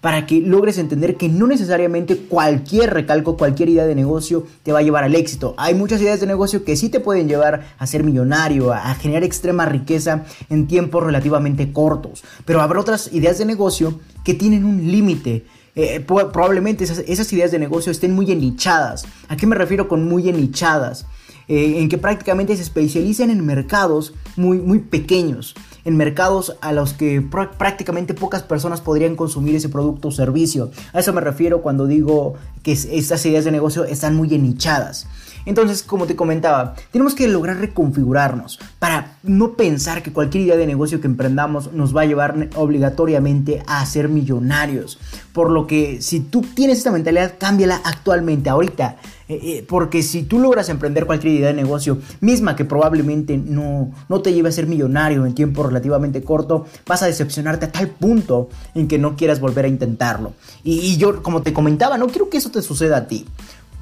para 0.00 0.26
que 0.26 0.40
logres 0.40 0.78
entender 0.78 1.16
que 1.16 1.28
no 1.28 1.46
necesariamente 1.46 2.16
cualquier 2.16 2.92
recalco, 2.92 3.36
cualquier 3.36 3.68
idea 3.68 3.86
de 3.86 3.94
negocio 3.94 4.46
te 4.62 4.72
va 4.72 4.80
a 4.80 4.82
llevar 4.82 5.04
al 5.04 5.14
éxito. 5.14 5.54
Hay 5.58 5.74
muchas 5.74 6.00
ideas 6.00 6.20
de 6.20 6.26
negocio 6.26 6.64
que 6.64 6.76
sí 6.76 6.88
te 6.88 7.00
pueden 7.00 7.28
llevar 7.28 7.74
a 7.78 7.86
ser 7.86 8.02
millonario, 8.02 8.72
a 8.72 8.94
generar 8.96 9.24
extrema 9.24 9.66
riqueza 9.66 10.24
en 10.50 10.66
tiempos 10.66 11.04
relativamente 11.04 11.72
cortos, 11.72 12.24
pero 12.44 12.60
habrá 12.62 12.80
otras 12.80 13.12
ideas 13.12 13.38
de 13.38 13.46
negocio 13.46 14.00
que 14.24 14.34
tienen 14.34 14.64
un 14.64 14.90
límite. 14.90 15.46
Eh, 15.78 16.00
probablemente 16.00 16.84
esas, 16.84 17.32
ideas 17.34 17.50
de 17.50 17.58
negocio 17.58 17.92
estén 17.92 18.14
muy 18.14 18.32
enichadas. 18.32 19.04
¿A 19.28 19.36
qué 19.36 19.46
me 19.46 19.54
refiero 19.54 19.88
con 19.88 20.08
muy 20.08 20.26
enichadas? 20.26 21.04
Eh, 21.48 21.80
en 21.80 21.90
que 21.90 21.98
prácticamente 21.98 22.56
se 22.56 22.62
especializan 22.62 23.30
en 23.30 23.44
mercados 23.44 24.14
muy, 24.36 24.58
muy 24.58 24.80
pequeños, 24.80 25.54
en 25.84 25.96
mercados 25.96 26.56
a 26.60 26.72
los 26.72 26.94
que 26.94 27.20
prácticamente 27.20 28.14
pocas 28.14 28.42
personas 28.42 28.80
podrían 28.80 29.14
consumir 29.14 29.54
ese 29.54 29.68
producto 29.68 30.08
o 30.08 30.10
servicio. 30.10 30.70
A 30.94 31.00
eso 31.00 31.12
me 31.12 31.20
refiero 31.20 31.60
cuando 31.60 31.86
digo 31.86 32.34
que 32.62 32.72
estas 32.72 33.24
ideas 33.26 33.44
de 33.44 33.52
negocio 33.52 33.84
están 33.84 34.16
muy 34.16 34.34
enichadas. 34.34 35.06
Entonces, 35.46 35.82
como 35.82 36.06
te 36.06 36.16
comentaba, 36.16 36.74
tenemos 36.90 37.14
que 37.14 37.28
lograr 37.28 37.56
reconfigurarnos 37.56 38.58
para 38.78 39.16
no 39.22 39.54
pensar 39.54 40.02
que 40.02 40.12
cualquier 40.12 40.44
idea 40.44 40.56
de 40.56 40.66
negocio 40.66 41.00
que 41.00 41.06
emprendamos 41.06 41.72
nos 41.72 41.96
va 41.96 42.02
a 42.02 42.06
llevar 42.06 42.50
obligatoriamente 42.56 43.62
a 43.66 43.86
ser 43.86 44.08
millonarios. 44.08 44.98
Por 45.32 45.50
lo 45.50 45.66
que 45.66 46.02
si 46.02 46.20
tú 46.20 46.42
tienes 46.42 46.78
esta 46.78 46.90
mentalidad, 46.90 47.34
cámbiala 47.38 47.80
actualmente, 47.84 48.50
ahorita. 48.50 48.96
Eh, 49.28 49.40
eh, 49.42 49.66
porque 49.68 50.04
si 50.04 50.22
tú 50.22 50.38
logras 50.38 50.68
emprender 50.68 51.04
cualquier 51.04 51.34
idea 51.34 51.48
de 51.48 51.54
negocio, 51.54 51.98
misma 52.20 52.54
que 52.54 52.64
probablemente 52.64 53.36
no, 53.36 53.90
no 54.08 54.20
te 54.22 54.32
lleve 54.32 54.48
a 54.48 54.52
ser 54.52 54.68
millonario 54.68 55.26
en 55.26 55.34
tiempo 55.34 55.64
relativamente 55.64 56.22
corto, 56.22 56.66
vas 56.86 57.02
a 57.02 57.06
decepcionarte 57.06 57.66
a 57.66 57.72
tal 57.72 57.88
punto 57.88 58.48
en 58.74 58.86
que 58.86 58.98
no 58.98 59.16
quieras 59.16 59.40
volver 59.40 59.64
a 59.64 59.68
intentarlo. 59.68 60.34
Y, 60.62 60.78
y 60.78 60.96
yo, 60.96 61.22
como 61.22 61.42
te 61.42 61.52
comentaba, 61.52 61.98
no 61.98 62.06
quiero 62.06 62.30
que 62.30 62.38
eso 62.38 62.50
te 62.50 62.62
suceda 62.62 62.98
a 62.98 63.06
ti. 63.08 63.26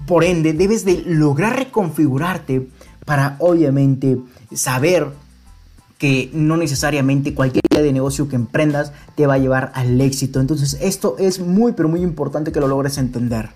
Por 0.06 0.24
ende, 0.24 0.52
debes 0.52 0.84
de 0.84 1.02
lograr 1.06 1.56
reconfigurarte 1.56 2.68
para 3.04 3.36
obviamente 3.38 4.18
saber 4.54 5.08
que 5.98 6.30
no 6.34 6.56
necesariamente 6.56 7.34
cualquier 7.34 7.64
idea 7.70 7.82
de 7.82 7.92
negocio 7.92 8.28
que 8.28 8.36
emprendas 8.36 8.92
te 9.14 9.26
va 9.26 9.34
a 9.34 9.38
llevar 9.38 9.72
al 9.74 10.00
éxito. 10.00 10.40
Entonces 10.40 10.76
esto 10.80 11.16
es 11.18 11.40
muy 11.40 11.72
pero 11.72 11.88
muy 11.88 12.02
importante 12.02 12.52
que 12.52 12.60
lo 12.60 12.68
logres 12.68 12.98
entender. 12.98 13.50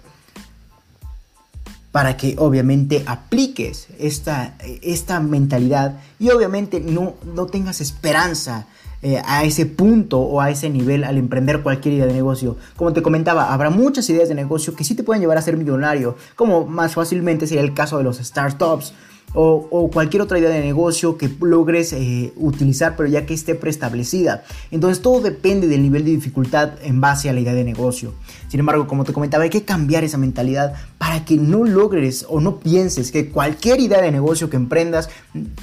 Para 1.93 2.17
que 2.17 2.37
obviamente 2.38 3.02
apliques 3.07 3.88
esta, 3.99 4.57
esta 4.83 5.21
mentalidad 5.21 6.00
y 6.19 6.31
obviamente 6.31 6.81
no, 6.81 7.14
no 7.35 7.47
tengas 7.47 7.81
esperanza 7.81 8.67
eh, 9.02 9.23
a 9.25 9.45
ese 9.45 9.67
punto 9.67 10.19
o 10.21 10.40
a 10.40 10.50
ese 10.50 10.71
nivel 10.71 11.05
al 11.05 11.19
emprender 11.19 11.62
cualquier 11.62 11.95
idea 11.95 12.07
de 12.07 12.14
negocio. 12.14 12.57
Como 12.76 12.93
te 12.93 13.02
comentaba, 13.02 13.52
habrá 13.52 13.71
muchas 13.71 14.09
ideas 14.11 14.28
de 14.28 14.35
negocio 14.35 14.75
que 14.75 14.85
sí 14.85 14.95
te 14.95 15.05
pueden 15.05 15.21
llevar 15.21 15.38
a 15.38 15.43
ser 15.43 15.57
millonario, 15.57 16.17
como 16.35 16.67
más 16.67 16.95
fácilmente 16.95 17.47
sería 17.47 17.62
el 17.62 17.75
caso 17.75 17.99
de 17.99 18.05
los 18.05 18.19
startups 18.19 18.93
o, 19.35 19.90
cualquier 19.93 20.23
otra 20.23 20.38
idea 20.38 20.50
de 20.50 20.61
negocio 20.61 21.19
que 21.19 21.31
logres 21.40 21.93
eh, 21.93 22.33
utilizar, 22.37 22.97
pero 22.97 23.09
ya 23.09 23.26
que 23.26 23.35
esté 23.35 23.55
preestablecida. 23.55 24.45
Entonces 24.71 25.02
todo 25.02 25.21
depende 25.21 25.69
del 25.69 25.83
nivel 25.83 26.05
de 26.05 26.12
dificultad 26.12 26.73
en 26.83 27.00
base 27.00 27.28
a 27.28 27.33
la 27.33 27.40
idea 27.40 27.55
de 27.55 27.64
negocio. 27.64 28.14
Sin 28.49 28.61
embargo, 28.61 28.87
como 28.87 29.05
te 29.05 29.12
comentaba, 29.12 29.45
hay 29.45 29.50
que 29.50 29.64
cambiar 29.64 30.05
esa 30.05 30.19
mentalidad 30.19 30.75
para 30.97 31.25
que 31.25 31.37
no 31.37 31.64
logres 31.64 32.25
o 32.28 32.40
no 32.40 32.57
pienses 32.57 33.12
que 33.12 33.28
cualquier 33.28 33.81
idea 33.81 34.00
de 34.00 34.11
negocio 34.11 34.49
que 34.49 34.57
emprendas 34.57 35.11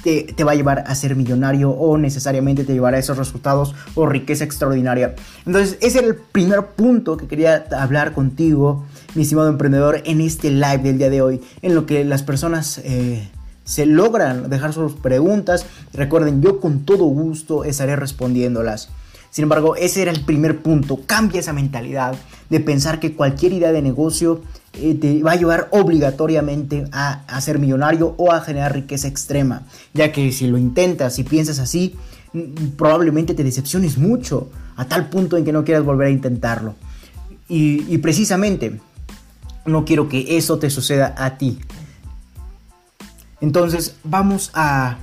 te, 0.02 0.32
va 0.44 0.52
a 0.52 0.54
llevar 0.54 0.84
a 0.86 0.94
ser 0.94 1.16
millonario 1.16 1.70
o 1.70 1.98
necesariamente 1.98 2.64
te 2.64 2.72
llevará 2.72 2.96
a 2.96 3.00
esos 3.00 3.18
resultados 3.18 3.74
o 3.94 4.06
riqueza 4.06 4.44
extraordinaria. 4.44 5.14
Entonces, 5.44 5.78
ese 5.80 5.98
era 5.98 6.08
el 6.08 6.14
primer 6.14 6.66
punto 6.66 7.16
que 7.16 7.26
quería 7.26 7.66
hablar 7.76 8.12
contigo, 8.12 8.84
mi 9.14 9.22
estimado 9.22 9.48
emprendedor, 9.48 10.02
en 10.04 10.20
este 10.20 10.50
live 10.50 10.78
del 10.78 10.98
día 10.98 11.10
de 11.10 11.22
hoy, 11.22 11.40
en 11.62 11.74
lo 11.74 11.86
que 11.86 12.04
las 12.04 12.22
personas... 12.22 12.78
Eh, 12.84 13.28
se 13.64 13.84
logran 13.84 14.48
dejar 14.48 14.72
sus 14.72 14.92
preguntas. 14.92 15.66
Recuerden, 15.92 16.40
yo 16.40 16.60
con 16.60 16.84
todo 16.84 17.04
gusto 17.06 17.64
estaré 17.64 17.96
respondiéndolas. 17.96 18.90
Sin 19.30 19.42
embargo, 19.42 19.76
ese 19.76 20.02
era 20.02 20.12
el 20.12 20.24
primer 20.24 20.62
punto. 20.62 21.00
Cambia 21.04 21.40
esa 21.40 21.52
mentalidad 21.52 22.14
de 22.50 22.60
pensar 22.60 23.00
que 23.00 23.14
cualquier 23.14 23.52
idea 23.52 23.72
de 23.72 23.82
negocio 23.82 24.42
eh, 24.74 24.94
te 24.94 25.22
va 25.22 25.32
a 25.32 25.36
llevar 25.36 25.68
obligatoriamente 25.70 26.84
a, 26.92 27.24
a, 27.26 27.40
ser 27.40 27.58
millonario 27.58 28.14
o 28.18 28.32
a 28.32 28.40
generar 28.40 28.74
riqueza 28.74 29.08
extrema. 29.08 29.62
Ya 29.94 30.12
que 30.12 30.32
si 30.32 30.46
lo 30.46 30.58
intentas 30.58 31.18
y 31.18 31.24
piensas 31.24 31.58
así, 31.58 31.96
probablemente 32.76 33.34
te 33.34 33.44
decepciones 33.44 33.98
mucho, 33.98 34.50
a 34.76 34.86
tal 34.86 35.08
punto 35.08 35.36
en 35.36 35.44
que 35.44 35.52
no 35.52 35.64
quieras 35.64 35.84
volver 35.84 36.08
a 36.08 36.10
intentarlo. 36.10 36.74
Y, 37.48 37.98
precisamente, 37.98 38.80
no 39.64 39.84
quiero 39.84 40.08
que 40.08 40.36
eso 40.36 40.58
te 40.58 40.68
suceda 40.68 41.14
a 41.16 41.38
ti. 41.38 41.58
Entonces, 43.40 43.96
vamos 44.02 44.50
a, 44.54 44.98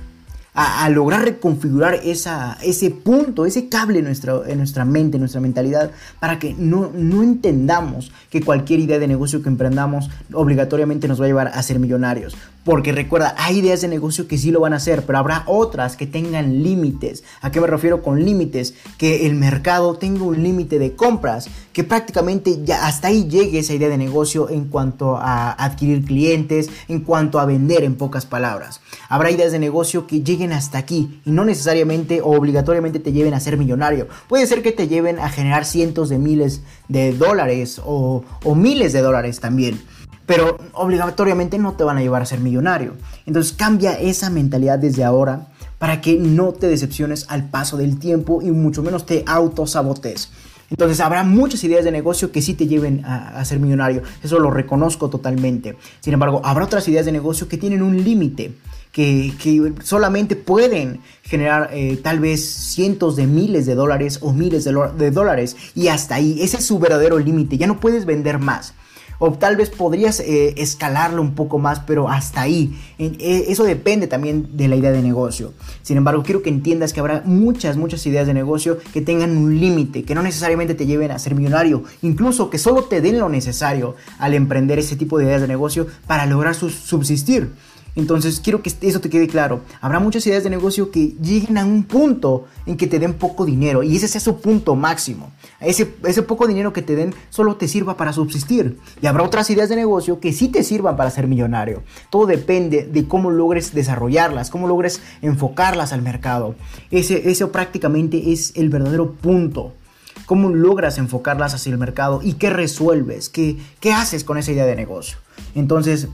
a, 0.54 0.88
lograr 0.88 1.24
reconfigurar 1.24 1.94
esa, 2.04 2.56
ese 2.62 2.90
punto, 2.90 3.44
ese 3.44 3.68
cable 3.68 3.98
en 3.98 4.04
nuestra, 4.04 4.40
en 4.46 4.58
nuestra 4.58 4.84
mente, 4.84 5.16
en 5.16 5.22
nuestra 5.22 5.40
mentalidad, 5.40 5.90
para 6.20 6.38
que 6.38 6.54
no, 6.56 6.92
no 6.94 7.22
entendamos 7.22 8.12
que 8.30 8.40
cualquier 8.40 8.78
idea 8.78 9.00
de 9.00 9.08
negocio 9.08 9.42
que 9.42 9.48
emprendamos 9.48 10.10
obligatoriamente 10.32 11.08
nos 11.08 11.20
va 11.20 11.24
a 11.24 11.28
llevar 11.28 11.48
a 11.48 11.62
ser 11.62 11.80
millonarios. 11.80 12.36
Porque 12.64 12.92
recuerda, 12.92 13.34
hay 13.36 13.58
ideas 13.58 13.82
de 13.82 13.88
negocio 13.88 14.26
que 14.26 14.38
sí 14.38 14.50
lo 14.50 14.60
van 14.60 14.72
a 14.72 14.76
hacer, 14.76 15.04
pero 15.04 15.18
habrá 15.18 15.42
otras 15.46 15.96
que 15.96 16.06
tengan 16.06 16.62
límites. 16.62 17.22
¿A 17.42 17.50
qué 17.50 17.60
me 17.60 17.66
refiero 17.66 18.02
con 18.02 18.24
límites? 18.24 18.74
Que 18.96 19.26
el 19.26 19.34
mercado 19.34 19.96
tenga 19.96 20.24
un 20.24 20.42
límite 20.42 20.78
de 20.78 20.94
compras, 20.94 21.50
que 21.74 21.84
prácticamente 21.84 22.64
ya 22.64 22.86
hasta 22.86 23.08
ahí 23.08 23.28
llegue 23.28 23.58
esa 23.58 23.74
idea 23.74 23.90
de 23.90 23.98
negocio 23.98 24.48
en 24.48 24.64
cuanto 24.66 25.18
a 25.18 25.52
adquirir 25.52 26.04
clientes, 26.06 26.70
en 26.88 27.00
cuanto 27.00 27.38
a 27.38 27.44
vender 27.44 27.84
en 27.84 27.96
pocas 27.96 28.24
palabras. 28.24 28.80
Habrá 29.10 29.30
ideas 29.30 29.52
de 29.52 29.58
negocio 29.58 30.06
que 30.06 30.22
lleguen 30.22 30.43
hasta 30.52 30.78
aquí 30.78 31.20
y 31.24 31.30
no 31.30 31.44
necesariamente 31.44 32.20
o 32.20 32.32
obligatoriamente 32.32 32.98
te 32.98 33.12
lleven 33.12 33.34
a 33.34 33.40
ser 33.40 33.56
millonario. 33.56 34.08
Puede 34.28 34.46
ser 34.46 34.62
que 34.62 34.72
te 34.72 34.88
lleven 34.88 35.18
a 35.18 35.28
generar 35.28 35.64
cientos 35.64 36.08
de 36.08 36.18
miles 36.18 36.62
de 36.88 37.12
dólares 37.12 37.80
o, 37.84 38.24
o 38.42 38.54
miles 38.54 38.92
de 38.92 39.02
dólares 39.02 39.40
también 39.40 39.80
pero 40.26 40.58
obligatoriamente 40.72 41.58
no 41.58 41.74
te 41.74 41.84
van 41.84 41.98
a 41.98 42.00
llevar 42.00 42.22
a 42.22 42.26
ser 42.26 42.40
millonario. 42.40 42.94
Entonces 43.26 43.52
cambia 43.52 43.92
esa 44.00 44.30
mentalidad 44.30 44.78
desde 44.78 45.04
ahora 45.04 45.48
para 45.78 46.00
que 46.00 46.14
no 46.14 46.52
te 46.52 46.66
decepciones 46.66 47.26
al 47.28 47.50
paso 47.50 47.76
del 47.76 47.98
tiempo 47.98 48.40
y 48.40 48.50
mucho 48.50 48.82
menos 48.82 49.04
te 49.04 49.22
autosabotes. 49.26 50.30
Entonces 50.70 51.00
habrá 51.00 51.24
muchas 51.24 51.62
ideas 51.64 51.84
de 51.84 51.92
negocio 51.92 52.32
que 52.32 52.42
sí 52.42 52.54
te 52.54 52.66
lleven 52.66 53.04
a, 53.04 53.44
ser 53.44 53.60
millonario, 53.60 54.02
eso 54.22 54.38
lo 54.38 54.50
reconozco 54.50 55.10
totalmente. 55.10 55.76
Sin 56.00 56.14
embargo, 56.14 56.40
habrá 56.42 56.64
otras 56.64 56.88
ideas 56.88 57.04
de 57.04 57.12
negocio 57.12 57.48
que 57.48 57.58
tienen 57.58 57.82
un 57.82 58.02
límite. 58.02 58.54
Que, 58.94 59.72
solamente 59.82 60.36
pueden 60.36 61.00
generar 61.22 61.70
eh, 61.72 61.98
tal 62.00 62.20
vez 62.20 62.44
cientos 62.44 63.16
de 63.16 63.26
miles 63.26 63.66
de 63.66 63.74
dólares 63.74 64.20
o 64.22 64.32
miles 64.32 64.62
de, 64.64 65.10
dólares 65.10 65.56
y 65.74 65.88
hasta 65.88 66.14
ahí, 66.14 66.40
ese 66.40 66.58
es 66.58 66.64
su 66.64 66.78
verdadero 66.78 67.18
límite, 67.18 67.58
ya 67.58 67.66
no 67.66 67.80
puedes 67.80 68.06
vender 68.06 68.38
más 68.38 68.72
o 69.18 69.32
tal 69.32 69.56
vez 69.56 69.70
podrías 69.70 70.20
eh, 70.20 70.54
escalarlo 70.56 71.22
un 71.22 71.34
poco 71.34 71.58
más, 71.58 71.80
pero 71.80 72.08
hasta 72.08 72.42
ahí. 72.42 72.78
Eh, 72.98 73.46
eso 73.48 73.64
depende 73.64 74.06
también 74.06 74.56
de 74.56 74.68
la 74.68 74.76
idea 74.76 74.92
de 74.92 75.02
negocio. 75.02 75.52
Sin 75.82 75.96
embargo, 75.96 76.22
quiero 76.22 76.42
que 76.42 76.50
entiendas 76.50 76.92
que 76.92 77.00
habrá 77.00 77.22
muchas, 77.24 77.76
muchas 77.76 78.04
ideas 78.06 78.26
de 78.26 78.34
negocio 78.34 78.78
que 78.92 79.00
tengan 79.00 79.36
un 79.36 79.58
límite, 79.58 80.04
que 80.04 80.14
no 80.14 80.22
necesariamente 80.22 80.74
te 80.74 80.86
lleven 80.86 81.10
a 81.10 81.18
ser 81.18 81.34
millonario, 81.34 81.84
incluso 82.02 82.50
que 82.50 82.58
solo 82.58 82.84
te 82.84 83.00
den 83.00 83.18
lo 83.18 83.28
necesario 83.28 83.94
al 84.18 84.34
emprender 84.34 84.78
ese 84.78 84.96
tipo 84.96 85.18
de 85.18 85.24
ideas 85.24 85.40
de 85.40 85.48
negocio 85.48 85.86
para 86.06 86.26
lograr 86.26 86.54
subsistir. 86.54 87.52
Entonces 87.96 88.40
quiero 88.40 88.62
que 88.62 88.72
eso 88.80 89.00
te 89.00 89.10
quede 89.10 89.28
claro. 89.28 89.60
Habrá 89.80 90.00
muchas 90.00 90.26
ideas 90.26 90.42
de 90.42 90.50
negocio 90.50 90.90
que 90.90 91.14
lleguen 91.22 91.58
a 91.58 91.64
un 91.64 91.84
punto 91.84 92.46
en 92.66 92.76
que 92.76 92.86
te 92.86 92.98
den 92.98 93.14
poco 93.14 93.44
dinero 93.44 93.82
y 93.82 93.96
ese 93.96 94.08
sea 94.08 94.20
su 94.20 94.40
punto 94.40 94.74
máximo. 94.74 95.32
Ese, 95.60 95.86
poco 96.22 96.46
dinero 96.46 96.72
que 96.72 96.82
te 96.82 96.96
den 96.96 97.14
solo 97.30 97.56
te 97.56 97.68
sirva 97.68 97.96
para 97.96 98.12
subsistir. 98.12 98.78
Y 99.00 99.06
habrá 99.06 99.22
otras 99.22 99.48
ideas 99.50 99.68
de 99.68 99.76
negocio 99.76 100.18
que 100.18 100.32
sí 100.32 100.48
te 100.48 100.64
sirvan 100.64 100.96
para 100.96 101.10
ser 101.10 101.28
millonario. 101.28 101.82
Todo 102.10 102.26
depende 102.26 102.84
de 102.84 103.06
cómo 103.06 103.30
logres 103.30 103.74
desarrollarlas, 103.74 104.50
cómo 104.50 104.66
logres 104.66 105.00
enfocarlas 105.22 105.92
al 105.92 106.02
mercado. 106.02 106.56
Ese, 106.90 107.30
eso 107.30 107.52
prácticamente 107.52 108.32
es 108.32 108.52
el 108.56 108.70
verdadero 108.70 109.12
punto 109.12 109.72
cómo 110.26 110.48
logras 110.48 110.96
enfocarlas 110.96 111.52
hacia 111.52 111.70
el 111.70 111.76
mercado 111.76 112.20
y 112.22 112.34
qué 112.34 112.48
resuelves, 112.48 113.28
qué 113.28 113.58
haces 113.92 114.24
con 114.24 114.38
esa 114.38 114.52
idea 114.52 114.64
de 114.64 114.74
negocio. 114.74 115.18
Entonces, 115.54 116.08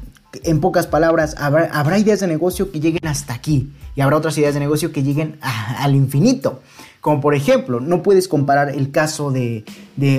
en 0.45 0.61
pocas 0.61 0.87
palabras, 0.87 1.35
habrá, 1.39 1.99
ideas 1.99 2.21
de 2.21 2.27
negocio 2.27 2.71
que 2.71 2.81
lleguen 2.81 3.07
hasta 3.07 3.35
aquí 3.35 3.73
y 3.95 4.01
habrá 4.01 4.17
otras 4.17 4.37
ideas 4.39 4.55
de 4.55 4.61
negocio 4.61 4.93
que 4.93 5.03
lleguen 5.03 5.39
al 5.41 5.95
infinito. 5.95 6.61
Como 7.01 7.23
por 7.23 7.35
ejemplo, 7.35 7.81
no 7.81 8.03
puedes 8.03 8.29
comparar 8.29 8.69
el 8.69 8.91
caso 8.91 9.31
de, 9.31 9.65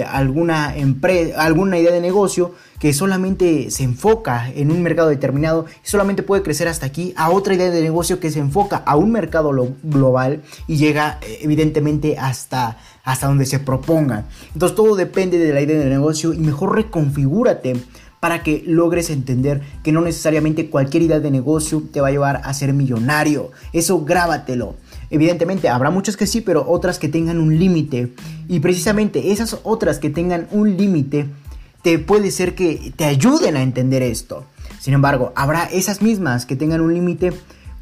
alguna 0.10 0.76
empresa, 0.76 1.40
alguna 1.44 1.78
idea 1.78 1.92
de 1.92 2.02
negocio 2.02 2.56
que 2.80 2.92
solamente 2.92 3.70
se 3.70 3.84
enfoca 3.84 4.50
en 4.50 4.72
un 4.72 4.82
mercado 4.82 5.10
determinado 5.10 5.68
y 5.84 5.88
solamente 5.88 6.24
puede 6.24 6.42
crecer 6.42 6.68
hasta 6.68 6.88
aquí, 6.88 7.14
a 7.16 7.30
otra 7.30 7.54
idea 7.54 7.70
de 7.70 7.84
negocio 7.84 8.20
que 8.20 8.32
se 8.32 8.40
enfoca 8.40 8.78
a 8.78 8.96
un 8.96 9.12
mercado 9.12 9.52
global 9.84 10.42
y 10.68 10.78
llega 10.78 11.20
eh, 11.22 11.40
evidentemente 11.42 12.18
hasta, 12.18 12.80
hasta 13.04 13.28
donde 13.28 13.46
se 13.46 13.60
proponga. 13.60 14.26
Entonces 14.54 14.76
todo 14.76 14.96
depende 14.96 15.38
de 15.38 15.54
la 15.54 15.62
idea 15.62 15.78
de 15.78 15.86
negocio 15.86 16.34
y 16.34 16.40
mejor 16.40 16.76
reconfigúrate 16.76 17.76
para 18.22 18.44
que 18.44 18.64
logres 18.68 19.10
entender 19.10 19.62
que 19.84 19.92
no 19.92 20.00
necesariamente 20.00 20.70
cualquier 20.70 21.02
idea 21.04 21.20
de 21.20 21.32
negocio 21.32 21.82
te 21.92 22.02
va 22.02 22.10
a 22.10 22.12
llevar 22.12 22.42
a 22.46 22.54
ser 22.54 22.72
millonario. 22.72 23.52
Eso 23.74 24.06
grábatelo. 24.06 24.76
Evidentemente 25.10 25.70
habrá 25.70 25.90
muchas 25.90 26.16
que 26.16 26.28
sí, 26.28 26.40
pero 26.40 26.70
otras 26.70 27.00
que 27.00 27.10
tengan 27.10 27.40
un 27.40 27.58
límite. 27.58 28.14
Y 28.48 28.60
precisamente 28.60 29.32
esas 29.32 29.58
otras 29.64 29.98
que 29.98 30.12
tengan 30.12 30.48
un 30.52 30.78
límite, 30.78 31.26
te 31.82 31.98
puede 31.98 32.30
ser 32.30 32.54
que 32.54 32.94
te 32.96 33.06
ayuden 33.06 33.58
a 33.58 33.64
entender 33.64 34.04
esto. 34.04 34.46
Sin 34.80 34.94
embargo, 34.94 35.34
habrá 35.36 35.66
esas 35.66 36.04
mismas 36.04 36.46
que 36.46 36.56
tengan 36.56 36.82
un 36.82 36.94
límite 36.94 37.34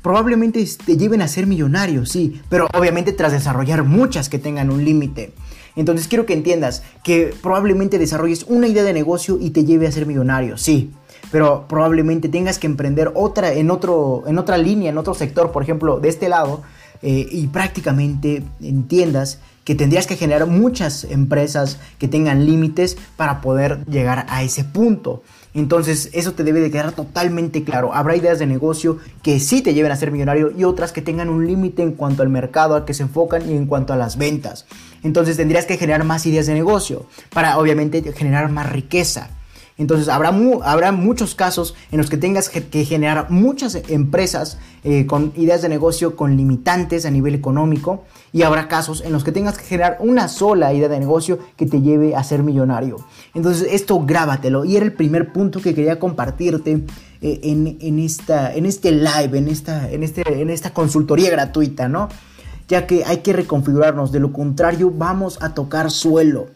probablemente 0.01 0.65
te 0.85 0.95
lleven 0.95 1.21
a 1.21 1.27
ser 1.27 1.45
millonario, 1.45 2.05
sí, 2.05 2.41
pero 2.47 2.69
obviamente 2.73 3.11
tras 3.11 3.33
desarrollar 3.33 3.83
muchas 3.83 4.29
que 4.29 4.39
tengan 4.39 4.69
un 4.69 4.85
límite. 4.85 5.33
Entonces 5.79 6.09
quiero 6.09 6.25
que 6.25 6.33
entiendas 6.33 6.83
que 7.03 7.33
probablemente 7.41 7.97
desarrolles 7.97 8.43
una 8.49 8.67
idea 8.67 8.83
de 8.83 8.91
negocio 8.91 9.37
y 9.39 9.51
te 9.51 9.63
lleve 9.63 9.87
a 9.87 9.91
ser 9.91 10.05
millonario, 10.05 10.57
sí. 10.57 10.91
Pero 11.31 11.67
probablemente 11.69 12.27
tengas 12.27 12.59
que 12.59 12.67
emprender 12.67 13.11
otra 13.15 13.53
en, 13.53 13.71
otro, 13.71 14.23
en 14.27 14.37
otra 14.37 14.57
línea, 14.57 14.89
en 14.89 14.97
otro 14.97 15.13
sector, 15.13 15.53
por 15.53 15.63
ejemplo, 15.63 15.99
de 16.01 16.09
este 16.09 16.27
lado, 16.27 16.63
eh, 17.01 17.27
y 17.31 17.47
prácticamente 17.47 18.43
entiendas 18.61 19.39
que 19.63 19.73
tendrías 19.73 20.05
que 20.05 20.17
generar 20.17 20.47
muchas 20.47 21.05
empresas 21.05 21.77
que 21.97 22.09
tengan 22.09 22.45
límites 22.45 22.97
para 23.15 23.39
poder 23.39 23.85
llegar 23.85 24.25
a 24.27 24.43
ese 24.43 24.65
punto. 24.65 25.23
Entonces 25.53 26.09
eso 26.13 26.33
te 26.33 26.43
debe 26.43 26.59
de 26.59 26.71
quedar 26.71 26.91
totalmente 26.91 27.63
claro. 27.63 27.93
Habrá 27.93 28.15
ideas 28.15 28.39
de 28.39 28.47
negocio 28.47 28.97
que 29.23 29.39
sí 29.39 29.61
te 29.61 29.73
lleven 29.73 29.91
a 29.91 29.95
ser 29.95 30.11
millonario 30.11 30.51
y 30.57 30.63
otras 30.65 30.91
que 30.91 31.01
tengan 31.01 31.29
un 31.29 31.47
límite 31.47 31.83
en 31.83 31.93
cuanto 31.93 32.21
al 32.21 32.29
mercado 32.29 32.75
al 32.75 32.85
que 32.85 32.93
se 32.93 33.03
enfocan 33.03 33.49
y 33.49 33.55
en 33.55 33.65
cuanto 33.65 33.93
a 33.93 33.95
las 33.95 34.17
ventas. 34.17 34.65
Entonces 35.03 35.37
tendrías 35.37 35.65
que 35.65 35.77
generar 35.77 36.03
más 36.03 36.25
ideas 36.25 36.47
de 36.47 36.53
negocio 36.53 37.05
para 37.33 37.57
obviamente 37.57 38.01
generar 38.13 38.49
más 38.49 38.71
riqueza. 38.71 39.29
Entonces 39.79 40.09
habrá, 40.09 40.37
habrá 40.63 40.91
muchos 40.91 41.35
casos 41.35 41.73
en 41.89 41.99
los 41.99 42.09
que 42.09 42.17
tengas 42.17 42.49
que 42.49 42.83
generar 42.83 43.31
muchas 43.31 43.75
empresas 43.87 44.59
eh, 44.83 45.05
con 45.05 45.31
ideas 45.37 45.61
de 45.61 45.69
negocio 45.69 46.17
con 46.17 46.35
limitantes 46.35 47.05
a 47.05 47.11
nivel 47.11 47.33
económico 47.33 48.03
y 48.33 48.41
habrá 48.41 48.67
casos 48.67 49.01
en 49.01 49.13
los 49.13 49.23
que 49.23 49.31
tengas 49.31 49.57
que 49.57 49.63
generar 49.63 49.97
una 50.01 50.27
sola 50.27 50.73
idea 50.73 50.89
de 50.89 50.99
negocio 50.99 51.39
que 51.55 51.65
te 51.65 51.81
lleve 51.81 52.13
a 52.13 52.25
ser 52.25 52.43
millonario. 52.43 52.97
Entonces 53.33 53.69
esto 53.71 54.03
grábatelo 54.05 54.65
y 54.65 54.75
era 54.75 54.85
el 54.85 54.91
primer 54.91 55.31
punto 55.31 55.61
que 55.61 55.73
quería 55.73 55.97
compartirte 55.97 56.83
eh, 57.21 57.39
en, 57.43 57.99
esta, 57.99 58.53
en 58.53 58.65
este 58.65 58.91
live, 58.91 59.37
en 59.37 59.47
esta, 59.47 59.89
en, 59.89 60.03
este, 60.03 60.41
en 60.41 60.49
esta 60.49 60.73
consultoría 60.73 61.29
gratuita, 61.31 61.87
¿no? 61.87 62.09
Ya 62.69 62.87
que 62.87 63.03
hay 63.03 63.17
que 63.17 63.33
reconfigurarnos, 63.33 64.11
de 64.11 64.19
lo 64.19 64.31
contrario 64.31 64.91
vamos 64.95 65.37
a 65.41 65.53
tocar 65.53 65.91
suelo. 65.91 66.47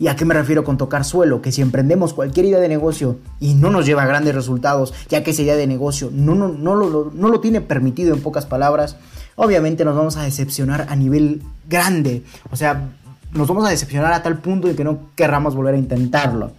¿Y 0.00 0.06
a 0.06 0.16
qué 0.16 0.24
me 0.24 0.34
refiero 0.34 0.64
con 0.64 0.76
tocar 0.76 1.04
suelo? 1.04 1.42
Que 1.42 1.52
si 1.52 1.60
emprendemos 1.60 2.14
cualquier 2.14 2.46
idea 2.46 2.60
de 2.60 2.68
negocio 2.68 3.18
y 3.40 3.54
no 3.54 3.70
nos 3.70 3.84
lleva 3.84 4.04
a 4.04 4.06
grandes 4.06 4.34
resultados, 4.34 4.94
ya 5.08 5.22
que 5.22 5.32
esa 5.32 5.42
idea 5.42 5.56
de 5.56 5.66
negocio 5.66 6.10
no, 6.12 6.34
no, 6.34 6.48
no, 6.48 6.74
lo, 6.74 7.10
no 7.12 7.28
lo 7.28 7.40
tiene 7.40 7.60
permitido 7.60 8.14
en 8.14 8.22
pocas 8.22 8.46
palabras, 8.46 8.96
obviamente 9.34 9.84
nos 9.84 9.96
vamos 9.96 10.16
a 10.16 10.22
decepcionar 10.22 10.86
a 10.88 10.96
nivel 10.96 11.42
grande. 11.68 12.22
O 12.52 12.56
sea, 12.56 12.90
nos 13.32 13.48
vamos 13.48 13.66
a 13.66 13.70
decepcionar 13.70 14.12
a 14.12 14.22
tal 14.22 14.38
punto 14.38 14.68
de 14.68 14.76
que 14.76 14.84
no 14.84 15.10
querramos 15.16 15.54
volver 15.54 15.74
a 15.74 15.78
intentarlo. 15.78 16.52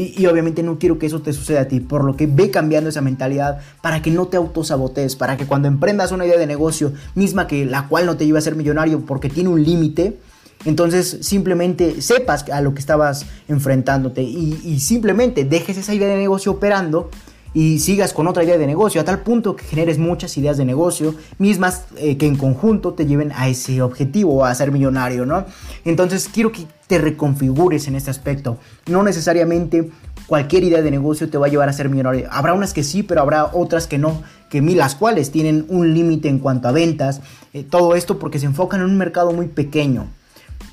Y, 0.00 0.24
obviamente 0.26 0.62
no 0.62 0.78
quiero 0.78 0.96
que 0.96 1.06
eso 1.06 1.22
te 1.22 1.32
suceda 1.32 1.62
a 1.62 1.64
ti, 1.64 1.80
por 1.80 2.04
lo 2.04 2.14
que 2.14 2.28
ve 2.28 2.52
cambiando 2.52 2.88
esa 2.88 3.00
mentalidad 3.00 3.58
para 3.82 4.00
que 4.00 4.12
no 4.12 4.28
te 4.28 4.36
autosabotees, 4.36 5.16
para 5.16 5.36
que 5.36 5.44
cuando 5.44 5.66
emprendas 5.66 6.12
una 6.12 6.24
idea 6.24 6.38
de 6.38 6.46
negocio 6.46 6.92
misma 7.16 7.48
que 7.48 7.66
la 7.66 7.88
cual 7.88 8.06
no 8.06 8.16
te 8.16 8.24
lleva 8.24 8.38
a 8.38 8.42
ser 8.42 8.54
millonario 8.54 9.04
porque 9.04 9.28
tiene 9.28 9.48
un 9.48 9.64
límite, 9.64 10.16
entonces 10.64 11.18
simplemente 11.22 12.00
sepas 12.00 12.48
a 12.48 12.60
lo 12.60 12.74
que 12.74 12.80
estabas 12.80 13.26
enfrentándote 13.48 14.22
y, 14.22 14.60
y 14.64 14.78
simplemente 14.78 15.44
dejes 15.44 15.76
esa 15.78 15.92
idea 15.92 16.06
de 16.06 16.16
negocio 16.16 16.52
operando 16.52 17.10
y 17.58 17.80
sigas 17.80 18.12
con 18.12 18.28
otra 18.28 18.44
idea 18.44 18.56
de 18.56 18.68
negocio, 18.68 19.00
a 19.00 19.04
tal 19.04 19.18
punto 19.24 19.56
que 19.56 19.64
generes 19.64 19.98
muchas 19.98 20.38
ideas 20.38 20.56
de 20.58 20.64
negocio 20.64 21.16
mismas 21.38 21.86
eh, 21.96 22.16
que 22.16 22.28
en 22.28 22.36
conjunto 22.36 22.92
te 22.92 23.04
lleven 23.04 23.32
a 23.34 23.48
ese 23.48 23.82
objetivo, 23.82 24.44
a 24.44 24.54
ser 24.54 24.70
millonario, 24.70 25.26
¿no? 25.26 25.44
Entonces 25.84 26.30
quiero 26.32 26.52
que 26.52 26.66
te 26.86 26.98
reconfigures 26.98 27.88
en 27.88 27.96
este 27.96 28.12
aspecto. 28.12 28.58
No 28.86 29.02
necesariamente 29.02 29.90
cualquier 30.28 30.62
idea 30.62 30.82
de 30.82 30.92
negocio 30.92 31.30
te 31.30 31.36
va 31.36 31.46
a 31.46 31.50
llevar 31.50 31.68
a 31.68 31.72
ser 31.72 31.88
millonario. 31.88 32.28
Habrá 32.30 32.54
unas 32.54 32.72
que 32.72 32.84
sí, 32.84 33.02
pero 33.02 33.22
habrá 33.22 33.46
otras 33.46 33.88
que 33.88 33.98
no, 33.98 34.22
que 34.50 34.60
las 34.60 34.94
cuales 34.94 35.32
tienen 35.32 35.66
un 35.68 35.94
límite 35.94 36.28
en 36.28 36.38
cuanto 36.38 36.68
a 36.68 36.72
ventas. 36.72 37.22
Eh, 37.54 37.64
todo 37.64 37.96
esto 37.96 38.20
porque 38.20 38.38
se 38.38 38.46
enfocan 38.46 38.82
en 38.82 38.86
un 38.86 38.96
mercado 38.98 39.32
muy 39.32 39.48
pequeño. 39.48 40.06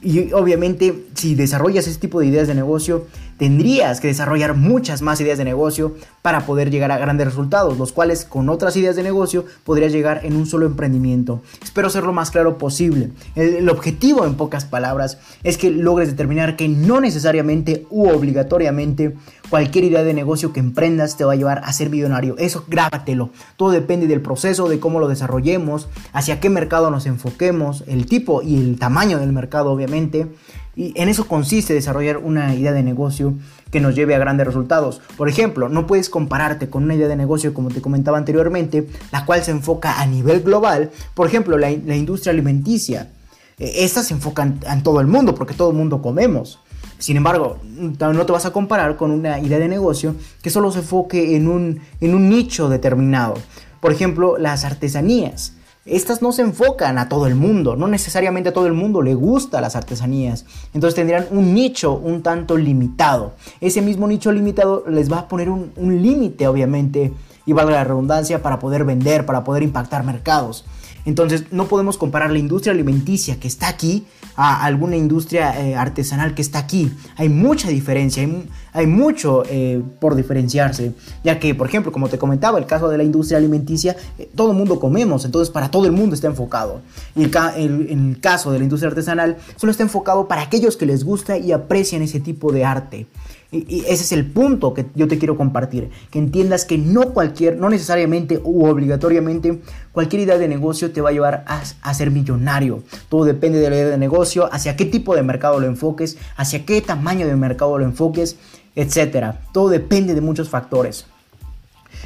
Y 0.05 0.31
obviamente 0.33 1.07
si 1.15 1.33
desarrollas 1.33 1.87
ese 1.87 1.99
tipo 1.99 2.19
de 2.19 2.27
ideas 2.27 2.47
de 2.47 2.53
negocio, 2.53 3.07
tendrías 3.39 3.99
que 3.99 4.07
desarrollar 4.07 4.55
muchas 4.55 5.01
más 5.01 5.19
ideas 5.19 5.39
de 5.39 5.43
negocio 5.43 5.95
para 6.21 6.45
poder 6.45 6.69
llegar 6.69 6.91
a 6.91 6.99
grandes 6.99 7.25
resultados, 7.25 7.79
los 7.79 7.91
cuales 7.91 8.23
con 8.23 8.49
otras 8.49 8.77
ideas 8.77 8.95
de 8.95 9.01
negocio 9.01 9.45
podrías 9.63 9.91
llegar 9.91 10.21
en 10.23 10.35
un 10.35 10.45
solo 10.45 10.67
emprendimiento. 10.67 11.41
Espero 11.63 11.89
ser 11.89 12.03
lo 12.03 12.13
más 12.13 12.29
claro 12.29 12.59
posible. 12.59 13.09
El, 13.35 13.67
objetivo, 13.67 14.27
en 14.27 14.35
pocas 14.35 14.65
palabras, 14.65 15.17
es 15.43 15.57
que 15.57 15.71
logres 15.71 16.09
determinar 16.09 16.55
que 16.55 16.69
no 16.69 17.01
necesariamente 17.01 17.87
u 17.89 18.07
obligatoriamente 18.07 19.15
cualquier 19.49 19.85
idea 19.85 20.03
de 20.03 20.13
negocio 20.13 20.53
que 20.53 20.59
emprendas 20.59 21.17
te 21.17 21.23
va 21.23 21.33
a 21.33 21.35
llevar 21.35 21.61
a 21.63 21.73
ser 21.73 21.89
millonario. 21.89 22.35
Eso 22.37 22.65
grábatelo. 22.67 23.29
Todo 23.57 23.71
depende 23.71 24.07
del 24.07 24.21
proceso, 24.21 24.69
de 24.69 24.79
cómo 24.79 24.99
lo 24.99 25.07
desarrollemos, 25.07 25.87
hacia 26.13 26.39
qué 26.39 26.49
mercado 26.49 26.91
nos 26.91 27.05
enfoquemos, 27.05 27.83
el 27.87 28.05
tipo 28.05 28.41
y 28.41 28.55
el 28.55 28.79
tamaño 28.79 29.19
del 29.19 29.31
mercado, 29.31 29.71
obviamente. 29.71 30.27
Y 30.75 30.93
en 30.99 31.07
eso 31.07 31.27
consiste 31.27 31.73
desarrollar 31.73 32.17
una 32.17 32.53
idea 32.53 32.73
de 32.73 32.83
negocio 32.83 33.35
que 33.71 33.79
nos 33.79 33.95
lleve 33.95 34.13
a 34.15 34.19
grandes 34.19 34.45
resultados. 34.45 35.01
Por 35.17 35.29
ejemplo, 35.29 35.69
no 35.69 35.87
puedes 35.87 36.09
compararte 36.09 36.69
con 36.69 36.83
una 36.83 36.95
idea 36.95 37.07
de 37.07 37.15
negocio, 37.15 37.53
como 37.53 37.69
te 37.69 37.81
comentaba 37.81 38.17
anteriormente, 38.17 38.87
la 39.11 39.25
cual 39.25 39.41
se 39.43 39.51
enfoca 39.51 40.01
a 40.01 40.05
nivel 40.05 40.41
global. 40.41 40.91
Por 41.13 41.27
ejemplo, 41.27 41.57
la, 41.57 41.71
industria 41.71 42.33
alimenticia. 42.33 43.09
E, 43.57 43.85
esta 43.85 44.03
se 44.03 44.13
enfoca 44.13 44.43
en, 44.43 44.83
todo 44.83 44.99
el 44.99 45.07
mundo, 45.07 45.33
porque 45.33 45.53
todo 45.53 45.71
el 45.71 45.77
mundo 45.77 46.01
comemos. 46.01 46.59
Sin 46.97 47.17
embargo, 47.17 47.57
no 47.63 48.25
te 48.25 48.31
vas 48.31 48.45
a 48.45 48.51
comparar 48.51 48.95
con 48.95 49.11
una 49.11 49.39
idea 49.39 49.59
de 49.59 49.67
negocio 49.67 50.15
que 50.41 50.49
solo 50.49 50.71
se 50.71 50.79
enfoque 50.79 51.35
en 51.35 51.47
un, 51.47 51.81
en 52.01 52.15
un 52.15 52.29
nicho 52.29 52.69
determinado. 52.69 53.35
Por 53.79 53.91
ejemplo, 53.91 54.37
las 54.37 54.63
artesanías. 54.63 55.53
Estas 55.85 56.23
no 56.23 56.31
se 56.31 56.41
enfocan 56.41 56.97
a 56.97 57.09
todo 57.09 57.27
el 57.27 57.35
mundo, 57.35 57.75
no 57.75 57.87
necesariamente 57.87 58.49
a 58.49 58.53
todo 58.53 58.65
el 58.65 58.73
mundo 58.73 59.03
le 59.03 59.13
gusta 59.13 59.61
las 59.61 59.75
artesanías. 59.75 60.45
Entonces 60.73 60.95
tendrían 60.95 61.27
un 61.29 61.53
nicho 61.53 61.93
un 61.93 62.23
tanto 62.23 62.57
limitado. 62.57 63.33
Ese 63.61 63.83
mismo 63.83 64.07
nicho 64.07 64.31
limitado 64.31 64.83
les 64.89 65.11
va 65.11 65.19
a 65.19 65.27
poner 65.27 65.47
un, 65.51 65.71
un 65.75 66.01
límite, 66.01 66.47
obviamente, 66.47 67.13
y 67.45 67.53
valga 67.53 67.73
la 67.73 67.83
redundancia, 67.83 68.41
para 68.41 68.57
poder 68.57 68.83
vender, 68.83 69.27
para 69.27 69.43
poder 69.43 69.61
impactar 69.61 70.03
mercados. 70.03 70.65
Entonces 71.05 71.45
no 71.51 71.67
podemos 71.67 71.97
comparar 71.97 72.31
la 72.31 72.39
industria 72.39 72.73
alimenticia 72.73 73.39
que 73.39 73.47
está 73.47 73.67
aquí 73.67 74.05
a 74.35 74.65
alguna 74.65 74.97
industria 74.97 75.65
eh, 75.65 75.75
artesanal 75.75 76.33
que 76.33 76.41
está 76.41 76.59
aquí. 76.59 76.91
Hay 77.15 77.29
mucha 77.29 77.69
diferencia, 77.69 78.27
hay, 78.73 78.87
mucho 78.87 79.43
eh, 79.47 79.81
por 79.99 80.15
diferenciarse, 80.15 80.93
ya 81.23 81.39
que, 81.39 81.55
por 81.55 81.67
ejemplo, 81.67 81.91
como 81.91 82.09
te 82.09 82.17
comentaba, 82.17 82.59
el 82.59 82.65
caso 82.65 82.89
de 82.89 82.97
la 82.97 83.03
industria 83.03 83.37
alimenticia, 83.37 83.95
eh, 84.17 84.29
todo 84.35 84.51
el 84.51 84.57
mundo 84.57 84.79
comemos, 84.79 85.23
entonces 85.25 85.51
para 85.51 85.71
todo 85.71 85.85
el 85.85 85.91
mundo 85.91 86.15
está 86.15 86.27
enfocado. 86.27 86.81
Y 87.15 87.23
en 87.23 88.09
el 88.09 88.19
caso 88.19 88.51
de 88.51 88.57
la 88.57 88.65
industria 88.65 88.89
artesanal, 88.89 89.37
solo 89.55 89.71
está 89.71 89.83
enfocado 89.83 90.27
para 90.27 90.41
aquellos 90.41 90.75
que 90.75 90.85
les 90.85 91.03
gusta 91.03 91.37
y 91.37 91.51
aprecian 91.51 92.01
ese 92.01 92.19
tipo 92.19 92.51
de 92.51 92.65
arte. 92.65 93.07
Y, 93.55 93.81
ese 93.87 94.03
es 94.03 94.11
el 94.11 94.25
punto 94.25 94.73
que 94.73 94.85
yo 94.95 95.07
te 95.07 95.17
quiero 95.17 95.37
compartir. 95.37 95.89
Que 96.09 96.19
entiendas 96.19 96.65
que 96.65 96.77
no 96.77 97.13
cualquier, 97.13 97.57
no 97.57 97.69
necesariamente 97.69 98.41
u 98.43 98.65
obligatoriamente, 98.65 99.61
cualquier 99.91 100.23
idea 100.23 100.37
de 100.37 100.47
negocio 100.47 100.91
te 100.91 101.01
va 101.01 101.09
a 101.09 101.13
llevar 101.13 101.45
a, 101.47 101.93
ser 101.93 102.11
millonario. 102.11 102.83
Todo 103.07 103.23
depende 103.23 103.59
de 103.59 103.69
la 103.69 103.75
idea 103.77 103.87
de 103.87 103.97
negocio, 103.97 104.49
hacia 104.51 104.75
qué 104.75 104.85
tipo 104.85 105.15
de 105.15 105.23
mercado 105.23 105.59
lo 105.59 105.67
enfoques, 105.67 106.17
hacia 106.35 106.65
qué 106.65 106.81
tamaño 106.81 107.27
de 107.27 107.35
mercado 107.35 107.77
lo 107.77 107.85
enfoques, 107.85 108.37
etc. 108.75 109.35
Todo 109.53 109.69
depende 109.69 110.13
de 110.13 110.21
muchos 110.21 110.49
factores. 110.49 111.05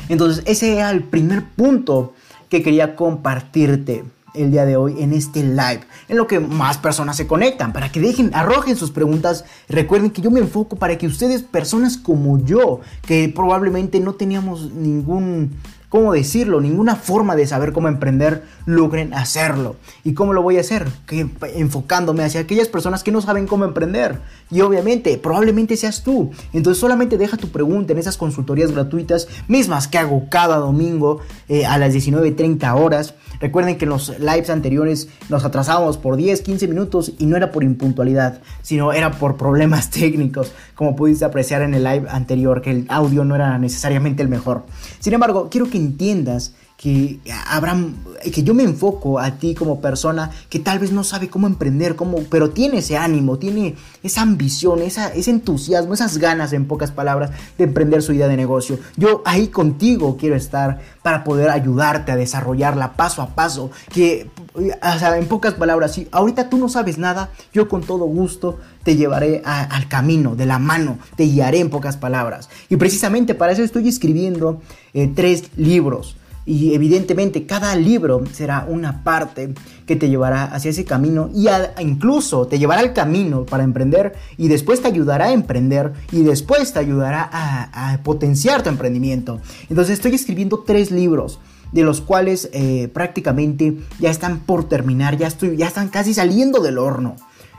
Entonces, 0.08 0.44
ese 0.46 0.76
era 0.76 0.92
el 0.92 1.04
primer 1.04 1.44
punto 1.56 2.14
que 2.50 2.62
quería 2.64 2.96
compartirte 2.96 4.04
el 4.34 4.52
día 4.52 4.66
de 4.66 4.78
hoy 4.78 5.02
en 5.02 5.14
este 5.14 5.44
live, 5.44 5.82
en 6.08 6.18
lo 6.18 6.28
que 6.28 6.40
más 6.40 6.78
personas 6.78 7.18
se 7.18 7.28
conectan, 7.28 7.74
para 7.74 7.92
que 7.92 8.00
dejen, 8.00 8.32
arrojen 8.34 8.76
sus 8.76 8.92
preguntas. 8.92 9.46
Recuerden 9.68 10.12
que 10.12 10.22
yo 10.22 10.32
me 10.32 10.40
enfoco 10.40 10.76
para 10.76 10.98
que 10.98 11.08
ustedes, 11.08 11.42
personas 11.42 11.98
como 11.98 12.44
yo, 12.44 12.82
que 13.06 13.32
probablemente 13.34 14.00
no 14.00 14.14
teníamos 14.14 14.72
ningún 14.72 15.52
¿cómo 15.90 16.14
decirlo? 16.14 16.62
Ninguna 16.62 16.96
forma 16.96 17.36
de 17.36 17.48
saber 17.48 17.74
cómo 17.74 17.88
emprender, 17.88 18.44
logren 18.66 19.14
hacerlo. 19.14 19.76
¿Y 20.04 20.14
cómo 20.14 20.34
lo 20.34 20.42
voy 20.42 20.58
a 20.58 20.62
hacer? 20.62 20.88
Que, 21.06 21.28
enfocándome 21.56 22.24
hacia 22.24 22.42
aquellas 22.42 22.68
personas 22.68 23.04
que 23.04 23.12
no 23.12 23.22
saben 23.22 23.48
cómo 23.48 23.66
emprender. 23.66 24.20
Y 24.52 24.62
obviamente, 24.62 25.18
probablemente 25.18 25.76
seas 25.76 26.04
tú. 26.04 26.32
Entonces 26.54 26.80
solamente 26.80 27.18
deja 27.18 27.38
tu 27.38 27.50
pregunta 27.50 27.94
en 27.94 28.00
esas 28.00 28.18
consultorías 28.18 28.72
gratuitas 28.72 29.28
mismas 29.48 29.88
que 29.88 29.98
hago 29.98 30.28
cada 30.30 30.58
domingo 30.58 31.20
eh, 31.48 31.66
a 31.66 31.78
las 31.78 31.94
19.30 31.94 32.80
horas. 32.80 33.16
Recuerden 33.40 33.78
que 33.78 33.86
en 33.86 33.90
los 33.90 34.20
lives 34.20 34.50
anteriores 34.50 35.10
nos 35.30 35.46
atrasábamos 35.46 35.98
por 35.98 36.18
10, 36.18 36.42
15 36.42 36.68
minutos 36.68 37.14
y 37.18 37.26
no 37.26 37.38
era 37.38 37.52
por 37.52 37.64
impuntualidad, 37.64 38.42
sino 38.62 38.92
era 38.94 39.12
por 39.12 39.38
problemas 39.38 39.90
técnicos, 39.92 40.52
como 40.76 40.96
pudiste 40.96 41.26
apreciar 41.26 41.62
en 41.62 41.74
el 41.74 41.84
live 41.84 42.08
anterior, 42.10 42.62
que 42.62 42.72
el 42.72 42.86
audio 42.90 43.24
no 43.24 43.36
era 43.36 43.58
necesariamente 43.58 44.22
el 44.22 44.30
mejor. 44.30 44.66
Sin 45.00 45.14
embargo, 45.14 45.48
quiero 45.50 45.70
que 45.70 45.79
entiendas 45.80 46.54
que 46.80 47.20
Abraham, 47.50 47.96
que 48.34 48.42
yo 48.42 48.54
me 48.54 48.64
enfoco 48.64 49.20
a 49.20 49.32
ti 49.32 49.54
como 49.54 49.82
persona 49.82 50.32
que 50.50 50.60
tal 50.60 50.80
vez 50.80 50.94
no 50.94 51.04
sabe 51.04 51.28
cómo 51.28 51.46
emprender, 51.46 51.98
cómo, 51.98 52.20
pero 52.30 52.52
tiene 52.52 52.78
ese 52.78 52.96
ánimo, 52.96 53.38
tiene 53.38 53.76
esa 54.02 54.22
ambición, 54.22 54.82
esa, 54.82 55.10
ese 55.10 55.32
entusiasmo, 55.32 55.94
esas 55.94 56.20
ganas, 56.20 56.54
en 56.54 56.68
pocas 56.68 56.92
palabras, 56.92 57.32
de 57.58 57.66
emprender 57.66 58.02
su 58.02 58.14
idea 58.14 58.30
de 58.30 58.38
negocio. 58.38 58.80
Yo 58.96 59.22
ahí 59.26 59.50
contigo 59.50 60.16
quiero 60.18 60.38
estar 60.38 60.80
para 61.04 61.26
poder 61.26 61.50
ayudarte 61.50 62.14
a 62.14 62.16
desarrollarla 62.16 62.94
paso 62.94 63.22
a 63.22 63.36
paso. 63.36 63.72
Que, 63.92 64.30
en 64.60 65.26
pocas 65.28 65.54
palabras, 65.54 65.94
si 65.94 66.08
ahorita 66.12 66.50
tú 66.50 66.58
no 66.58 66.70
sabes 66.70 66.98
nada, 66.98 67.30
yo 67.54 67.68
con 67.68 67.82
todo 67.82 68.06
gusto 68.06 68.60
te 68.84 68.96
llevaré 68.96 69.42
al 69.46 69.88
camino, 69.88 70.36
de 70.36 70.46
la 70.46 70.60
mano, 70.60 71.00
te 71.16 71.24
guiaré 71.24 71.60
en 71.60 71.70
pocas 71.70 71.98
palabras. 71.98 72.50
Y 72.70 72.78
precisamente 72.78 73.36
para 73.36 73.54
eso 73.54 73.64
estoy 73.64 73.88
escribiendo 73.88 74.62
eh, 74.94 75.12
tres 75.14 75.50
libros. 75.56 76.16
Y 76.46 76.74
evidentemente 76.74 77.46
cada 77.46 77.76
libro 77.76 78.24
será 78.34 78.66
una 78.68 79.04
parte 79.04 79.54
que 79.86 79.96
te 79.96 80.10
llevará 80.10 80.46
hacia 80.46 80.72
ese 80.72 80.84
camino 80.84 81.30
y 81.32 81.48
incluso 81.80 82.48
te 82.48 82.58
llevará 82.58 82.82
al 82.82 82.94
camino 82.94 83.46
para 83.46 83.64
emprender 83.64 84.16
y 84.36 84.48
después 84.48 84.82
te 84.82 84.88
ayudará 84.88 85.26
a 85.26 85.34
emprender 85.34 85.94
y 86.12 86.24
después 86.24 86.74
te 86.74 86.80
ayudará 86.80 87.30
a, 87.32 88.00
potenciar 88.04 88.64
tu 88.64 88.70
emprendimiento. 88.70 89.40
Entonces 89.70 89.94
estoy 89.94 90.16
escribiendo 90.16 90.64
tres 90.66 90.90
libros 90.90 91.40
de 91.72 91.84
los 91.84 92.02
cuales 92.02 92.50
eh, 92.54 92.90
prácticamente 92.94 93.78
ya 94.00 94.10
están 94.10 94.40
por 94.40 94.68
terminar, 94.68 95.18
ya, 95.18 95.28
estoy, 95.28 95.58
ya 95.58 95.68
están 95.68 95.90
casi 95.90 96.14
saliendo 96.14 96.62
del 96.62 96.78
horno 96.78 97.16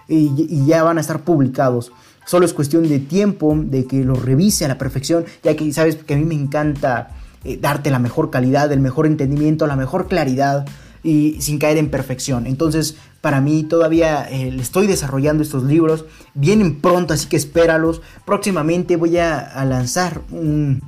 y, 0.09 0.65
ya 0.67 0.83
van 0.83 0.99
a 0.99 1.01
estar 1.01 1.23
publicados. 1.23 1.93
Solo 2.27 2.45
es 2.45 2.53
cuestión 2.53 2.89
de 2.89 2.99
tiempo, 2.99 3.57
de 3.57 3.87
que 3.87 4.05
los 4.05 4.23
revise 4.23 4.65
a 4.65 4.69
la 4.69 4.79
perfección, 4.79 5.25
ya 5.43 5.57
que 5.57 5.73
sabes 5.73 5.97
que 5.97 6.15
a 6.15 6.17
mí 6.17 6.25
me 6.25 6.35
encanta 6.35 7.11
eh, 7.45 7.59
darte 7.61 7.91
la 7.91 7.99
mejor 7.99 8.31
calidad, 8.31 8.71
el 8.73 8.81
mejor 8.81 9.07
entendimiento, 9.07 9.67
la 9.67 9.77
mejor 9.77 10.09
claridad 10.09 10.67
y 11.03 11.41
sin 11.41 11.59
caer 11.59 11.79
en 11.79 11.91
perfección. 11.91 12.47
Entonces, 12.47 12.97
para 13.21 13.41
mí 13.41 13.65
todavía 13.65 14.29
eh, 14.31 14.55
estoy 14.61 14.87
desarrollando 14.87 15.43
estos 15.43 15.65
libros, 15.65 16.05
vienen 16.35 16.81
pronto, 16.81 17.15
así 17.15 17.29
que 17.29 17.37
espéralos. 17.37 18.03
Próximamente 18.25 18.97
voy 18.97 19.19
a, 19.19 19.65
lanzar 19.65 20.21
un, 20.31 20.83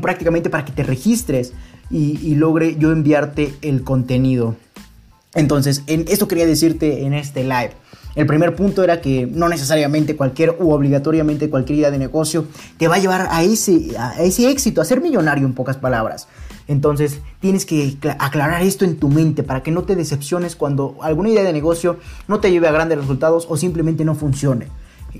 prácticamente 0.00 0.50
para 0.50 0.64
que 0.64 0.72
te 0.72 0.82
registres 0.82 1.52
y, 1.90 2.34
logre 2.34 2.76
yo 2.78 2.92
enviarte 2.92 3.54
el 3.62 3.82
contenido. 3.82 4.56
Entonces, 5.34 5.82
en 5.86 6.04
esto 6.08 6.28
quería 6.28 6.46
decirte 6.46 7.04
en 7.04 7.14
este 7.14 7.42
live. 7.42 7.72
El 8.14 8.26
primer 8.26 8.54
punto 8.54 8.84
era 8.84 9.00
que 9.00 9.26
no 9.26 9.48
necesariamente 9.48 10.14
cualquier 10.16 10.56
u 10.60 10.70
obligatoriamente 10.70 11.50
cualquier 11.50 11.80
idea 11.80 11.90
de 11.90 11.98
negocio 11.98 12.46
te 12.78 12.86
va 12.86 12.96
a 12.96 12.98
llevar 12.98 13.28
a 13.30 13.42
ese, 13.42 13.96
a 13.98 14.22
ese 14.22 14.48
éxito, 14.50 14.80
a 14.80 14.84
ser 14.84 15.00
millonario 15.00 15.46
en 15.46 15.54
pocas 15.54 15.76
palabras. 15.76 16.28
Entonces 16.68 17.18
tienes 17.40 17.66
que 17.66 17.96
aclarar 18.18 18.62
esto 18.62 18.84
en 18.84 18.96
tu 18.96 19.08
mente 19.08 19.42
para 19.42 19.62
que 19.62 19.72
no 19.72 19.82
te 19.82 19.96
decepciones 19.96 20.56
cuando 20.56 20.96
alguna 21.02 21.28
idea 21.28 21.42
de 21.42 21.52
negocio 21.52 21.98
no 22.28 22.40
te 22.40 22.50
lleve 22.50 22.68
a 22.68 22.72
grandes 22.72 22.98
resultados 22.98 23.46
o 23.50 23.56
simplemente 23.56 24.04
no 24.04 24.14
funcione. 24.14 24.68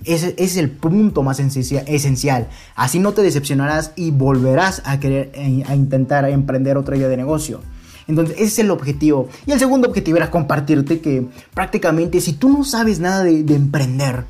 Ese, 0.05 0.35
es 0.39 0.57
el 0.57 0.71
punto 0.71 1.23
más 1.23 1.39
esencial. 1.39 2.49
Así 2.75 2.99
no 2.99 3.13
te 3.13 3.23
decepcionarás 3.23 3.93
y 3.97 4.11
volverás 4.11 4.83
a 4.85 4.99
querer 4.99 5.31
eh, 5.35 5.63
a 5.67 5.75
intentar 5.75 6.29
emprender 6.29 6.77
otra 6.77 6.97
idea 6.97 7.09
de 7.09 7.17
negocio. 7.17 7.61
Entonces, 8.07 8.37
ese 8.37 8.47
es 8.47 8.59
el 8.61 8.71
objetivo. 8.71 9.29
Y 9.47 9.53
el 9.53 9.59
segundo 9.59 9.89
objetivo 9.89 10.17
era 10.17 10.31
compartirte 10.31 11.01
que 11.01 11.27
prácticamente 11.55 12.21
si 12.21 12.35
tú 12.35 12.49
no 12.49 12.65
sabes 12.65 13.01
nada 13.01 13.25
de, 13.25 13.41
emprender, 13.55 14.25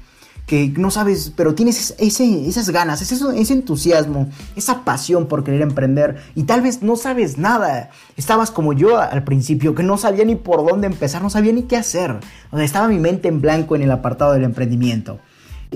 que 0.47 0.69
no 0.77 0.91
sabes, 0.91 1.33
pero 1.35 1.55
tienes 1.55 1.95
ese, 1.99 2.47
esas 2.47 2.71
ganas, 2.71 3.01
ese, 3.01 3.17
ese, 3.35 3.53
entusiasmo, 3.55 4.29
esa 4.55 4.85
pasión 4.85 5.27
por 5.27 5.43
querer 5.43 5.63
emprender 5.63 6.19
y 6.35 6.45
tal 6.45 6.61
vez 6.61 6.83
no 6.83 6.97
sabes 6.97 7.39
nada. 7.39 7.91
Estabas 8.17 8.51
como 8.51 8.75
yo 8.75 8.99
al 8.99 9.25
principio, 9.25 9.75
que 9.75 9.83
no 9.83 9.97
sabía 9.97 10.25
ni 10.25 10.37
por 10.37 10.69
dónde 10.69 10.87
empezar, 10.87 11.23
no 11.23 11.31
sabía 11.31 11.53
ni 11.53 11.63
qué 11.63 11.77
hacer. 11.77 12.19
O 12.53 12.57
sea, 12.57 12.65
estaba 12.65 12.89
mi 12.89 13.01
mente 13.01 13.29
en 13.29 13.41
blanco 13.41 13.75
en 13.75 13.83
el 13.83 13.91
apartado 13.91 14.35
del 14.35 14.45
emprendimiento. 14.45 15.19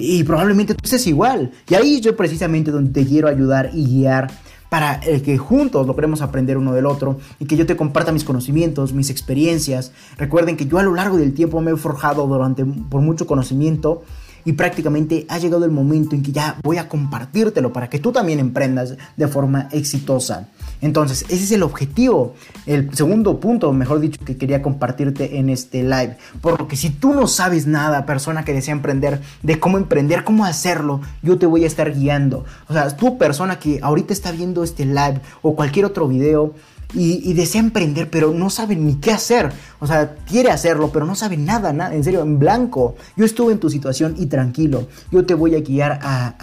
Y 0.00 0.24
probablemente 0.24 0.74
tú 0.74 0.80
estés 0.84 1.06
igual. 1.06 1.52
Y 1.68 1.74
ahí 1.74 2.00
yo 2.00 2.16
precisamente 2.16 2.70
donde 2.70 2.90
te 2.90 3.06
quiero 3.06 3.28
ayudar 3.28 3.70
y 3.72 3.84
guiar 3.84 4.30
para 4.68 5.00
eh, 5.04 5.22
que 5.22 5.38
juntos 5.38 5.86
logremos 5.86 6.20
aprender 6.20 6.58
uno 6.58 6.72
del 6.72 6.86
otro 6.86 7.18
y 7.38 7.46
que 7.46 7.56
yo 7.56 7.66
te 7.66 7.76
comparta 7.76 8.12
mis 8.12 8.24
conocimientos, 8.24 8.92
mis 8.92 9.10
experiencias. 9.10 9.92
Recuerden 10.16 10.56
que 10.56 10.66
yo 10.66 10.78
a 10.78 10.82
lo 10.82 10.94
largo 10.94 11.16
del 11.16 11.34
tiempo 11.34 11.60
me 11.60 11.70
he 11.70 11.76
forjado 11.76 12.26
durante 12.26 12.64
por 12.64 13.00
mucho 13.00 13.26
conocimiento 13.26 14.04
y 14.44 14.52
prácticamente 14.52 15.26
ha 15.28 15.38
llegado 15.38 15.64
el 15.64 15.70
momento 15.70 16.14
en 16.14 16.22
que 16.22 16.32
ya 16.32 16.58
voy 16.62 16.78
a 16.78 16.88
compartírtelo 16.88 17.72
para 17.72 17.90
que 17.90 17.98
tú 17.98 18.12
también 18.12 18.38
emprendas 18.38 18.96
de 19.16 19.28
forma 19.28 19.68
exitosa. 19.72 20.48
Entonces, 20.80 21.22
ese 21.28 21.44
es 21.44 21.52
el 21.52 21.62
objetivo, 21.62 22.34
el 22.66 22.94
segundo 22.94 23.40
punto, 23.40 23.72
mejor 23.72 24.00
dicho, 24.00 24.24
que 24.24 24.36
quería 24.36 24.62
compartirte 24.62 25.38
en 25.38 25.48
este 25.48 25.82
live. 25.82 26.16
Por 26.40 26.60
lo 26.60 26.68
que 26.68 26.76
si 26.76 26.90
tú 26.90 27.12
no 27.12 27.26
sabes 27.26 27.66
nada, 27.66 28.06
persona 28.06 28.44
que 28.44 28.52
desea 28.52 28.72
emprender, 28.72 29.20
de 29.42 29.58
cómo 29.58 29.78
emprender, 29.78 30.24
cómo 30.24 30.44
hacerlo, 30.44 31.00
yo 31.22 31.38
te 31.38 31.46
voy 31.46 31.64
a 31.64 31.66
estar 31.66 31.92
guiando. 31.92 32.44
O 32.68 32.72
sea, 32.72 32.96
tú 32.96 33.18
persona 33.18 33.58
que 33.58 33.80
ahorita 33.82 34.12
está 34.12 34.30
viendo 34.30 34.62
este 34.62 34.84
live 34.84 35.20
o 35.42 35.56
cualquier 35.56 35.84
otro 35.84 36.06
video, 36.06 36.54
y, 36.94 37.34
desea 37.34 37.60
emprender, 37.60 38.08
pero 38.10 38.32
no 38.32 38.48
sabe 38.48 38.74
ni 38.74 38.94
qué 38.94 39.12
hacer. 39.12 39.52
O 39.78 39.86
sea, 39.86 40.16
quiere 40.26 40.50
hacerlo, 40.50 40.90
pero 40.90 41.04
no 41.04 41.14
sabe 41.14 41.36
nada, 41.36 41.72
nada, 41.72 41.94
en 41.94 42.02
serio, 42.02 42.22
en 42.22 42.38
blanco. 42.38 42.96
Yo 43.16 43.24
estuve 43.24 43.52
en 43.52 43.58
tu 43.58 43.68
situación 43.68 44.14
y 44.18 44.26
tranquilo, 44.26 44.88
yo 45.10 45.24
te 45.26 45.34
voy 45.34 45.54
a 45.54 45.60
guiar 45.60 46.00
a, 46.02 46.36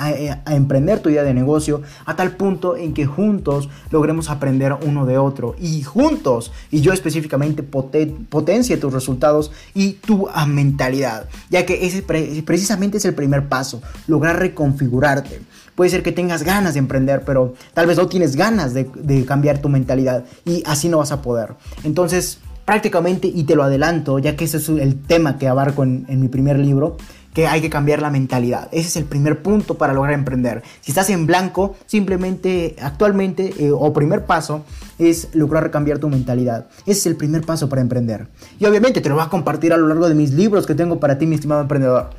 emprender 0.53 0.99
tu 0.99 1.09
idea 1.09 1.23
de 1.23 1.33
negocio 1.33 1.81
a 2.05 2.15
tal 2.15 2.35
punto 2.37 2.77
en 2.77 2.93
que 2.93 3.05
juntos 3.05 3.69
logremos 3.91 4.29
aprender 4.29 4.75
uno 4.85 5.05
de 5.05 5.17
otro. 5.17 5.55
Y 5.59 5.81
juntos, 5.81 6.51
y 6.69 6.81
yo 6.81 6.93
específicamente 6.93 7.63
potencie 7.63 8.77
tus 8.77 8.93
resultados 8.93 9.51
y 9.73 9.93
tu 9.93 10.27
mentalidad. 10.47 11.27
Ya 11.49 11.65
que 11.65 11.85
ese 11.87 12.03
precisamente 12.03 12.97
es 12.97 13.05
el 13.05 13.15
primer 13.15 13.49
paso, 13.49 13.81
lograr 14.07 14.39
reconfigurarte. 14.39 15.41
Puede 15.75 15.89
ser 15.89 16.03
que 16.03 16.11
tengas 16.11 16.43
ganas 16.43 16.73
de 16.73 16.79
emprender, 16.79 17.23
pero 17.25 17.53
tal 17.73 17.85
vez 17.85 17.97
no 17.97 18.07
tienes 18.07 18.35
ganas 18.35 18.73
de, 18.73 19.25
cambiar 19.25 19.59
tu 19.59 19.69
mentalidad 19.69 20.23
y 20.45 20.63
así 20.65 20.89
no 20.89 20.99
vas 20.99 21.11
a 21.11 21.21
poder. 21.21 21.55
Entonces, 21.83 22.39
prácticamente, 22.63 23.27
y 23.27 23.43
te 23.43 23.55
lo 23.55 23.63
adelanto, 23.63 24.19
ya 24.19 24.35
que 24.35 24.45
ese 24.45 24.57
es 24.57 24.69
el 24.69 25.01
tema 25.01 25.37
que 25.37 25.47
abarco 25.47 25.83
en, 25.83 26.05
mi 26.07 26.29
primer 26.29 26.57
libro, 26.59 26.97
que 27.33 27.47
hay 27.47 27.59
que 27.59 27.69
cambiar 27.69 28.01
la 28.01 28.09
mentalidad. 28.09 28.69
Ese 28.71 28.87
es 28.87 28.95
el 28.95 29.03
primer 29.03 29.41
punto 29.41 29.77
para 29.77 29.93
lograr 29.93 30.13
emprender. 30.13 30.63
Si 30.79 30.91
estás 30.91 31.09
en 31.09 31.25
blanco, 31.25 31.75
simplemente 31.85 32.77
actualmente 32.81 33.53
eh, 33.59 33.71
o 33.73 33.91
primer 33.91 34.25
paso 34.25 34.63
es 34.97 35.27
lograr 35.33 35.69
cambiar 35.69 35.99
tu 35.99 36.07
mentalidad. 36.07 36.67
Ese 36.85 36.99
es 36.99 37.05
el 37.07 37.17
primer 37.17 37.41
paso 37.41 37.67
para 37.67 37.81
emprender. 37.81 38.27
Y 38.57 38.65
obviamente 38.65 39.01
te 39.01 39.09
lo 39.09 39.15
voy 39.15 39.25
a 39.25 39.29
compartir 39.29 39.73
a 39.73 39.77
lo 39.77 39.87
largo 39.87 40.07
de 40.07 40.15
mis 40.15 40.31
libros 40.31 40.65
que 40.65 40.75
tengo 40.75 40.97
para 40.97 41.17
ti, 41.17 41.25
mi 41.25 41.35
estimado 41.35 41.61
emprendedor. 41.61 42.11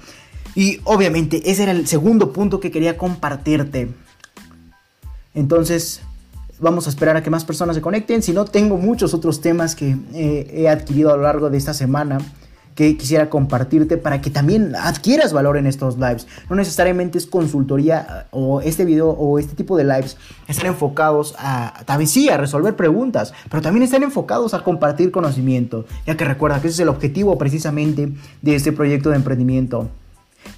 Y 0.56 0.80
obviamente 0.84 1.48
ese 1.50 1.64
era 1.64 1.72
el 1.72 1.86
segundo 1.86 2.32
punto 2.32 2.58
que 2.58 2.72
quería 2.72 2.96
compartirte. 2.96 3.90
Entonces 5.34 6.00
vamos 6.58 6.86
a 6.86 6.90
esperar 6.90 7.16
a 7.16 7.22
que 7.22 7.30
más 7.30 7.44
personas 7.44 7.76
se 7.76 7.82
conecten. 7.82 8.22
Si 8.22 8.32
no, 8.32 8.46
tengo 8.46 8.78
muchos 8.78 9.12
otros 9.14 9.42
temas 9.42 9.76
que 9.76 9.96
eh, 10.14 10.50
he 10.52 10.68
adquirido 10.68 11.12
a 11.12 11.16
lo 11.16 11.22
largo 11.24 11.50
de 11.50 11.58
esta 11.58 11.74
semana 11.74 12.18
que 12.74 12.96
quisiera 12.96 13.30
compartirte 13.30 13.96
para 13.96 14.20
que 14.20 14.30
también 14.30 14.74
adquieras 14.76 15.32
valor 15.32 15.56
en 15.56 15.66
estos 15.66 15.96
lives. 15.96 16.26
No 16.48 16.56
necesariamente 16.56 17.16
es 17.16 17.26
consultoría 17.26 18.26
o 18.30 18.60
este 18.60 18.84
video 18.84 19.10
o 19.10 19.38
este 19.38 19.56
tipo 19.56 19.76
de 19.76 19.84
lives 19.84 20.16
están 20.46 20.66
enfocados 20.66 21.34
a, 21.38 21.84
vez 21.98 22.10
sí, 22.10 22.28
a 22.28 22.36
resolver 22.36 22.76
preguntas, 22.76 23.32
pero 23.50 23.62
también 23.62 23.82
están 23.82 24.02
enfocados 24.02 24.52
a 24.52 24.62
compartir 24.62 25.10
conocimiento, 25.10 25.86
ya 26.06 26.16
que 26.18 26.26
recuerda 26.26 26.60
que 26.60 26.68
ese 26.68 26.74
es 26.74 26.80
el 26.80 26.90
objetivo 26.90 27.38
precisamente 27.38 28.12
de 28.42 28.54
este 28.54 28.72
proyecto 28.72 29.08
de 29.08 29.16
emprendimiento. 29.16 29.88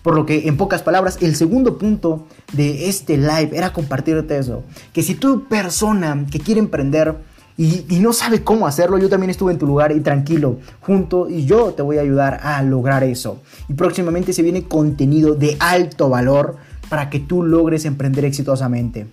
Por 0.03 0.15
lo 0.15 0.27
que, 0.27 0.49
en 0.49 0.57
pocas 0.57 0.83
palabras, 0.83 1.19
el 1.21 1.37
segundo 1.37 1.79
punto 1.79 2.27
de 2.53 2.89
este 2.89 3.17
live 3.17 3.51
era 3.53 3.73
compartirte 3.73 4.39
eso. 4.39 4.63
Que 4.93 5.03
si 5.03 5.15
tú, 5.15 5.45
persona 5.49 6.27
que 6.31 6.41
quiere 6.41 6.61
emprender 6.61 7.17
y, 7.57 7.85
no 8.01 8.13
sabe 8.13 8.45
cómo 8.45 8.69
hacerlo, 8.69 8.99
yo 8.99 9.09
también 9.09 9.31
estuve 9.31 9.53
en 9.53 9.59
tu 9.59 9.67
lugar 9.67 9.91
y 9.91 9.99
tranquilo, 9.99 10.59
junto, 10.81 11.29
y 11.29 11.45
yo 11.45 11.73
te 11.75 11.83
voy 11.83 11.99
a 11.99 12.03
ayudar 12.03 12.39
a 12.43 12.63
lograr 12.63 13.03
eso. 13.03 13.43
Y 13.69 13.75
próximamente 13.75 14.33
se 14.33 14.43
viene 14.43 14.63
contenido 14.63 15.35
de 15.35 15.57
alto 15.59 16.09
valor 16.09 16.57
para 16.89 17.11
que 17.11 17.19
tú 17.19 17.43
logres 17.43 17.85
emprender 17.85 18.25
exitosamente. 18.25 19.09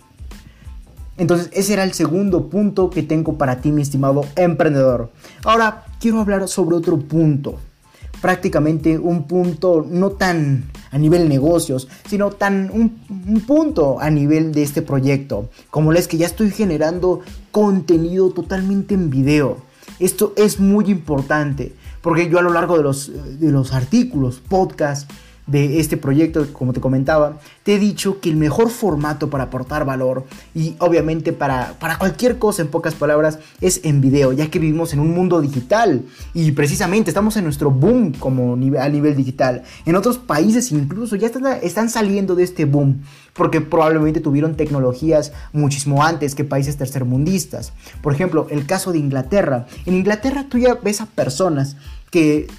Entonces, 1.17 1.49
ese 1.53 1.73
era 1.73 1.83
el 1.83 1.93
segundo 1.93 2.49
punto 2.49 2.91
que 2.91 3.01
tengo 3.01 3.35
para 3.37 3.61
ti, 3.61 3.71
mi 3.71 3.81
estimado 3.81 4.25
emprendedor. 4.35 5.11
Ahora, 5.43 5.85
quiero 5.99 6.19
hablar 6.19 6.47
sobre 6.47 6.75
otro 6.75 6.99
punto 6.99 7.57
prácticamente 8.21 8.97
un 8.97 9.27
punto 9.27 9.85
no 9.89 10.11
tan 10.11 10.65
a 10.91 10.97
nivel 10.97 11.27
negocios, 11.27 11.87
sino 12.07 12.31
tan 12.31 12.71
un, 12.71 13.41
punto 13.45 13.99
a 13.99 14.09
nivel 14.09 14.53
de 14.53 14.63
este 14.63 14.81
proyecto, 14.81 15.49
como 15.69 15.91
es 15.93 16.07
que 16.07 16.17
ya 16.17 16.25
estoy 16.25 16.51
generando 16.51 17.21
contenido 17.51 18.31
totalmente 18.31 18.93
en 18.93 19.09
video. 19.09 19.57
Esto 19.99 20.33
es 20.35 20.59
muy 20.59 20.85
importante, 20.85 21.73
porque 22.01 22.29
yo 22.29 22.39
a 22.39 22.41
lo 22.41 22.53
largo 22.53 22.77
de 22.77 22.83
los, 22.83 23.11
de 23.39 23.51
los 23.51 23.73
artículos, 23.73 24.41
podcasts, 24.47 25.07
de 25.47 25.79
este 25.79 25.97
proyecto, 25.97 26.51
como 26.53 26.73
te 26.73 26.81
comentaba, 26.81 27.37
te 27.63 27.75
he 27.75 27.79
dicho 27.79 28.19
que 28.19 28.29
el 28.29 28.35
mejor 28.35 28.69
formato 28.69 29.29
para 29.29 29.45
aportar 29.45 29.85
valor 29.85 30.25
y 30.55 30.75
obviamente 30.79 31.33
para, 31.33 31.73
para 31.79 31.97
cualquier 31.97 32.39
cosa 32.39 32.63
en 32.63 32.69
pocas 32.69 32.95
palabras 32.95 33.39
es 33.61 33.81
en 33.83 34.01
video, 34.01 34.33
ya 34.33 34.49
que 34.49 34.59
vivimos 34.59 34.93
en 34.93 34.99
un 34.99 35.13
mundo 35.13 35.41
digital 35.41 36.03
y 36.33 36.51
precisamente 36.53 37.11
estamos 37.11 37.37
en 37.37 37.43
nuestro 37.43 37.69
boom 37.69 38.13
como 38.13 38.53
a 38.53 38.89
nivel 38.89 39.15
digital. 39.15 39.63
En 39.85 39.95
otros 39.95 40.17
países 40.17 40.71
incluso 40.71 41.15
ya 41.15 41.27
están, 41.27 41.45
están 41.61 41.89
saliendo 41.89 42.35
de 42.35 42.43
este 42.43 42.65
boom 42.65 43.01
porque 43.33 43.61
probablemente 43.61 44.21
tuvieron 44.21 44.55
tecnologías 44.55 45.33
muchísimo 45.51 46.03
antes 46.03 46.35
que 46.35 46.45
países 46.45 46.77
tercermundistas. 46.77 47.73
Por 48.01 48.13
ejemplo, 48.13 48.47
el 48.49 48.65
caso 48.65 48.91
de 48.93 48.99
Inglaterra. 48.99 49.67
En 49.85 49.93
Inglaterra 49.93 50.45
tú 50.49 50.57
ya 50.57 50.75
ves 50.75 51.01
a 51.01 51.05
personas 51.05 51.75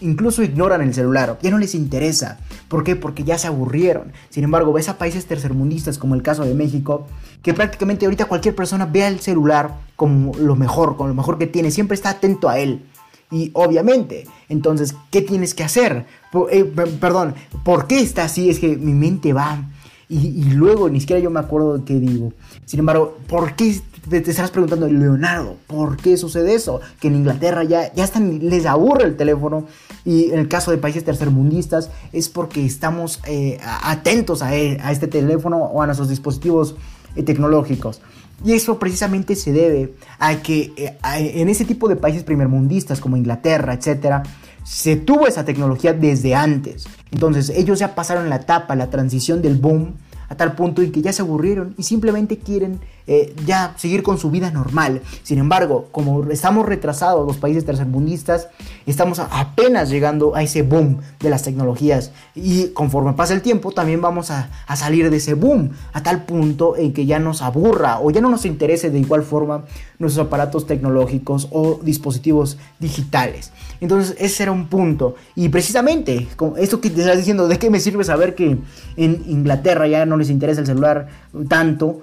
incluso 0.01 0.43
ignoran 0.43 0.83
el 0.83 0.95
celular, 0.95 1.39
ya 1.43 1.51
no 1.51 1.59
les 1.59 1.75
interesa. 1.75 2.39
¿Por 2.69 2.85
qué? 2.85 2.97
Porque 2.97 3.25
ya 3.25 3.39
se 3.39 3.47
aburrieron. 3.47 4.13
Sin 4.31 4.45
embargo, 4.45 4.73
ves 4.73 4.89
a 4.89 4.99
países 4.99 5.27
tercermundistas 5.27 5.99
como 5.99 6.15
el 6.15 6.23
caso 6.23 6.45
de 6.45 6.55
México, 6.55 7.07
que 7.43 7.55
prácticamente 7.55 8.07
ahorita 8.07 8.27
cualquier 8.27 8.55
persona 8.55 8.87
ve 8.87 9.07
el 9.07 9.21
celular 9.21 9.75
como 9.95 10.35
lo 10.37 10.57
mejor, 10.57 10.97
como 10.97 11.09
lo 11.09 11.15
mejor 11.15 11.39
que 11.39 11.47
tiene, 11.47 11.71
siempre 11.71 11.95
está 11.95 12.11
atento 12.11 12.49
a 12.49 12.59
él. 12.59 12.85
Y 13.31 13.51
obviamente, 13.55 14.27
entonces, 14.49 14.95
¿qué 15.11 15.23
tienes 15.23 15.55
que 15.55 15.65
hacer? 15.65 16.07
Eh, 16.51 16.65
perdón, 17.01 17.35
¿por 17.65 17.87
qué 17.87 18.01
está 18.01 18.25
así? 18.25 18.51
Es 18.51 18.59
que 18.59 18.77
mi 18.77 18.93
mente 18.93 19.33
va 19.33 19.65
y, 20.09 20.45
luego 20.53 20.89
ni 20.89 21.01
siquiera 21.01 21.21
yo 21.21 21.31
me 21.31 21.41
acuerdo 21.41 21.79
de 21.79 21.85
qué 21.85 21.95
digo. 21.95 22.33
Sin 22.65 22.79
embargo, 22.79 23.19
¿por 23.27 23.57
qué 23.57 23.81
te, 24.09 24.19
estarás 24.19 24.51
preguntando, 24.51 24.89
Leonardo, 24.89 25.57
¿por 25.67 25.97
qué 25.97 26.17
sucede 26.17 26.55
eso? 26.55 26.81
Que 27.01 27.09
en 27.09 27.17
Inglaterra 27.17 27.65
ya, 27.65 27.93
ya 27.95 28.05
están, 28.05 28.39
les 28.49 28.67
aburre 28.67 29.05
el 29.05 29.17
teléfono 29.17 29.67
y 30.05 30.31
en 30.31 30.39
el 30.39 30.49
caso 30.49 30.71
de 30.71 30.79
países 30.79 31.05
tercermundistas 31.05 31.91
es 32.13 32.29
porque 32.29 32.65
estamos 32.65 33.21
eh, 33.27 33.59
atentos 33.63 34.43
a, 34.43 34.49
a, 34.49 34.93
este 34.93 35.09
teléfono 35.09 35.59
o 35.59 35.83
a 35.83 35.87
nuestros 35.87 36.09
dispositivos 36.09 36.77
eh, 37.17 37.23
tecnológicos. 37.23 38.01
Y 38.45 38.53
eso 38.53 38.79
precisamente 38.79 39.35
se 39.35 39.53
debe 39.53 39.95
a 40.19 40.37
que 40.43 40.73
eh, 40.77 40.99
en 41.03 41.49
ese 41.49 41.65
tipo 41.65 41.89
de 41.89 41.97
países 41.97 42.23
primermundistas 42.23 43.01
como 43.01 43.17
Inglaterra, 43.17 43.75
etcétera, 43.75 44.23
se 44.63 44.97
tuvo 44.97 45.27
esa 45.27 45.45
tecnología 45.45 45.93
desde 45.93 46.35
antes. 46.35 46.87
Entonces 47.11 47.51
ellos 47.51 47.79
ya 47.79 47.95
pasaron 47.95 48.29
la 48.29 48.37
etapa, 48.37 48.75
la 48.77 48.91
transición 48.91 49.41
del 49.41 49.57
boom, 49.57 49.95
a 50.29 50.35
tal 50.35 50.55
punto 50.55 50.83
en 50.83 50.93
que 50.93 51.03
ya 51.03 51.13
se 51.13 51.23
aburrieron 51.23 51.75
y 51.79 51.85
simplemente 51.85 52.39
quieren 52.39 52.81
eh, 53.07 53.35
ya 53.47 53.75
seguir 53.77 54.03
con 54.03 54.19
su 54.19 54.31
vida 54.31 54.51
normal. 54.51 55.03
Sin 55.23 55.39
embargo, 55.39 55.89
como 55.93 56.25
estamos 56.31 56.67
retrasados 56.67 57.27
los 57.27 57.37
países 57.37 57.65
tercermundistas, 57.65 58.49
estamos 58.85 59.19
apenas 59.19 59.91
llegando 59.91 60.35
a 60.35 60.43
ese 60.43 60.63
boom 60.63 60.99
de 61.21 61.31
las 61.31 61.43
tecnologías 61.43 62.13
y 62.35 62.69
conforme 62.69 63.13
pasa 63.13 63.35
el 63.35 63.43
tiempo 63.43 63.73
también 63.73 64.01
vamos 64.01 64.31
a, 64.31 64.51
a 64.67 64.77
salir 64.77 65.11
de 65.11 65.19
ese 65.19 65.35
boom 65.35 65.71
a 65.93 66.03
tal 66.03 66.25
punto 66.25 66.77
en 66.77 66.93
que 66.93 67.07
ya 67.07 67.19
nos 67.19 67.43
aburra 67.43 68.01
o 68.01 68.11
ya 68.11 68.21
no 68.21 68.29
nos 68.29 68.45
interese 68.45 68.91
de 68.91 68.99
igual 68.99 69.23
forma 69.23 69.65
nuestros 69.99 70.27
aparatos 70.27 70.67
tecnológicos 70.67 71.49
o 71.53 71.81
dispositivos 71.83 72.59
digitales. 72.79 73.53
Entonces 73.81 74.17
ese 74.19 74.45
era 74.45 74.53
un 74.53 74.67
punto. 74.69 75.15
Y 75.35 75.49
precisamente, 75.49 76.29
esto 76.57 76.81
que 76.81 76.91
te 76.91 77.01
estás 77.01 77.19
diciendo, 77.19 77.49
¿de 77.49 77.59
qué 77.59 77.71
me 77.71 77.81
sirve 77.81 78.05
saber 78.05 78.35
que 78.35 78.59
en 78.97 79.23
Inglaterra 79.27 79.87
ya 79.87 80.07
no 80.07 80.17
les 80.17 80.31
interesa 80.31 80.61
el 80.61 80.67
celular 80.67 81.09
tanto, 81.49 82.01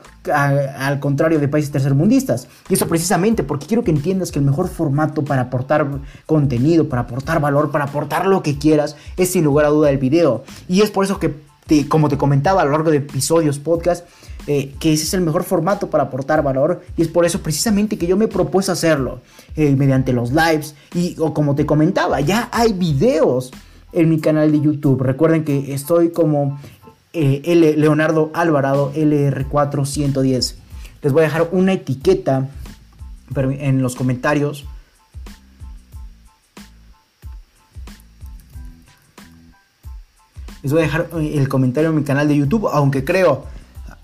al 0.93 0.99
contrario 0.99 1.39
de 1.39 1.47
países 1.47 1.71
tercermundistas? 1.71 2.47
Y 2.69 2.75
eso 2.75 2.87
precisamente 2.87 3.43
porque 3.43 3.67
quiero 3.67 3.83
que 3.83 3.91
entiendas 3.91 4.31
que 4.31 4.39
el 4.39 4.45
mejor 4.45 4.69
formato 4.69 5.23
para 5.23 5.43
aportar 5.43 5.87
contenido, 6.25 6.87
para 6.87 7.03
aportar 7.03 7.41
valor, 7.41 7.71
para 7.71 7.85
aportar 7.85 8.25
lo 8.27 8.41
que 8.41 8.57
quieras, 8.57 8.95
es 9.17 9.31
sin 9.31 9.43
lugar 9.43 9.65
a 9.65 9.69
duda 9.69 9.89
el 9.89 9.97
video. 9.97 10.43
Y 10.67 10.81
es 10.81 10.91
por 10.91 11.05
eso 11.05 11.19
que, 11.19 11.33
como 11.89 12.09
te 12.09 12.17
comentaba 12.17 12.61
a 12.61 12.65
lo 12.65 12.71
largo 12.71 12.91
de 12.91 12.97
episodios, 12.97 13.59
podcast, 13.59 14.05
eh, 14.45 14.73
que 14.79 14.91
ese 14.91 15.03
es 15.03 15.13
el 15.13 15.21
mejor 15.21 15.43
formato 15.43 15.89
para 15.89 16.03
aportar 16.03 16.43
valor 16.43 16.81
y 16.97 17.01
es 17.01 17.07
por 17.07 17.25
eso 17.25 17.41
precisamente 17.41 17.97
que 17.97 18.07
yo 18.07 18.17
me 18.17 18.27
propuesto 18.27 18.73
hacerlo 18.73 19.21
eh, 19.55 19.73
mediante 19.73 20.11
los 20.11 20.33
lives 20.33 20.75
y 20.93 21.15
o 21.17 21.33
como 21.33 21.55
te 21.55 21.65
comentaba, 21.65 22.19
ya 22.19 22.49
hay 22.51 22.73
videos 22.73 23.51
en 23.93 24.09
mi 24.09 24.19
canal 24.19 24.51
de 24.51 24.59
YouTube. 24.59 25.01
Recuerden 25.01 25.45
que 25.45 25.73
estoy 25.73 26.09
como 26.09 26.59
eh, 27.13 27.41
L 27.45 27.77
Leonardo 27.77 28.31
Alvarado 28.33 28.91
LR410. 28.93 30.55
Les 31.03 31.11
voy 31.11 31.21
a 31.21 31.25
dejar 31.25 31.49
una 31.51 31.73
etiqueta 31.73 32.49
en 33.35 33.81
los 33.81 33.95
comentarios. 33.95 34.65
Les 40.61 40.71
voy 40.71 40.81
a 40.81 40.85
dejar 40.85 41.09
el 41.19 41.49
comentario 41.49 41.89
en 41.89 41.97
mi 41.97 42.03
canal 42.03 42.27
de 42.29 42.37
YouTube, 42.37 42.69
aunque 42.71 43.03
creo 43.03 43.45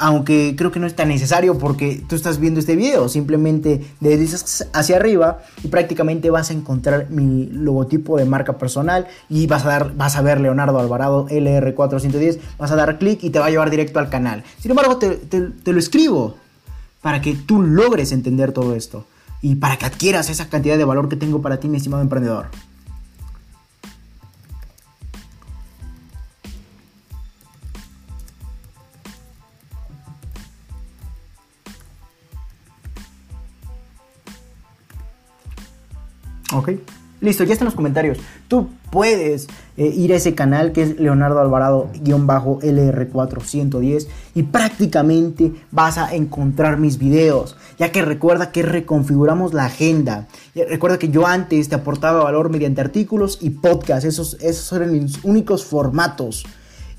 aunque 0.02 0.56
creo 0.58 0.72
que 0.72 0.80
no 0.80 0.88
es 0.88 0.96
tan 0.96 1.10
necesario 1.10 1.58
porque 1.58 2.02
tú 2.08 2.16
estás 2.16 2.40
viendo 2.40 2.62
este 2.62 2.78
video, 2.78 3.10
simplemente 3.10 3.86
deslizas 4.00 4.66
hacia 4.72 4.96
arriba 4.96 5.40
y 5.62 5.68
prácticamente 5.68 6.30
vas 6.30 6.52
a 6.52 6.54
encontrar 6.54 7.10
mi 7.10 7.48
logotipo 7.48 8.18
de 8.18 8.24
marca 8.24 8.58
personal 8.58 9.08
y 9.28 9.46
vas 9.48 9.66
a, 9.66 9.68
dar, 9.68 9.96
vas 9.98 10.16
a 10.16 10.22
ver 10.22 10.40
Leonardo 10.40 10.80
Alvarado 10.80 11.28
LR410, 11.28 12.40
vas 12.58 12.72
a 12.72 12.78
dar 12.78 12.98
clic 12.98 13.22
y 13.26 13.30
te 13.30 13.40
va 13.40 13.48
a 13.48 13.50
llevar 13.50 13.70
directo 13.70 14.00
al 14.00 14.10
canal. 14.10 14.46
Sin 14.58 14.72
embargo, 14.72 14.98
te 14.98 15.74
lo 15.74 15.80
escribo 15.80 16.38
para 17.02 17.22
que 17.22 17.36
tú 17.36 17.62
logres 17.62 18.12
entender 18.12 18.52
todo 18.52 18.76
esto 18.76 19.06
y 19.42 19.56
para 19.56 19.78
que 19.78 19.86
adquieras 19.86 20.30
esa 20.30 20.50
cantidad 20.50 20.78
de 20.78 20.86
valor 20.86 21.10
que 21.10 21.16
tengo 21.16 21.42
para 21.42 21.60
ti, 21.60 21.68
mi 21.68 21.78
estimado 21.78 22.04
emprendedor. 22.04 22.50
Ok. 36.52 36.99
Listo, 37.22 37.44
ya 37.44 37.54
están 37.54 37.66
los 37.66 37.76
comentarios. 37.76 38.18
Tú 38.48 38.70
puedes 38.92 39.48
eh, 39.76 39.88
ir 39.88 40.14
a 40.14 40.16
ese 40.16 40.36
canal 40.36 40.72
que 40.72 40.84
es 40.84 40.98
Leonardo 41.00 41.42
Alvarado-LR410 41.42 44.08
y 44.36 44.44
prácticamente 44.44 45.52
vas 45.72 45.98
a 45.98 46.16
encontrar 46.16 46.78
mis 46.78 46.98
videos. 46.98 47.58
Ya 47.78 47.92
que 47.92 48.02
recuerda 48.02 48.52
que 48.52 48.64
reconfiguramos 48.64 49.54
la 49.54 49.66
agenda. 49.66 50.30
Recuerda 50.56 50.98
que 50.98 51.10
yo 51.10 51.28
antes 51.28 51.68
te 51.68 51.76
aportaba 51.76 52.24
valor 52.24 52.50
mediante 52.50 52.80
artículos 52.82 53.40
y 53.42 53.50
podcasts. 53.50 54.06
Esos, 54.06 54.38
esos 54.40 54.72
eran 54.72 54.94
mis 54.94 55.22
únicos 55.24 55.66
formatos 55.66 56.46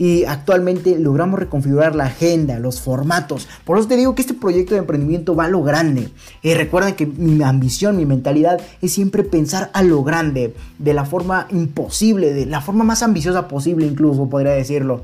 y 0.00 0.24
actualmente 0.24 0.98
logramos 0.98 1.38
reconfigurar 1.38 1.94
la 1.94 2.06
agenda, 2.06 2.58
los 2.58 2.80
formatos. 2.80 3.46
Por 3.66 3.78
eso 3.78 3.86
te 3.86 3.98
digo 3.98 4.14
que 4.14 4.22
este 4.22 4.32
proyecto 4.32 4.72
de 4.72 4.80
emprendimiento 4.80 5.36
va 5.36 5.44
a 5.44 5.48
lo 5.48 5.62
grande. 5.62 6.08
Y 6.42 6.54
recuerden 6.54 6.94
que 6.94 7.04
mi 7.04 7.42
ambición, 7.42 7.98
mi 7.98 8.06
mentalidad 8.06 8.62
es 8.80 8.94
siempre 8.94 9.24
pensar 9.24 9.70
a 9.74 9.82
lo 9.82 10.02
grande, 10.02 10.54
de 10.78 10.94
la 10.94 11.04
forma 11.04 11.48
imposible, 11.50 12.32
de 12.32 12.46
la 12.46 12.62
forma 12.62 12.82
más 12.82 13.02
ambiciosa 13.02 13.46
posible 13.46 13.86
incluso, 13.86 14.26
podría 14.26 14.52
decirlo. 14.52 15.02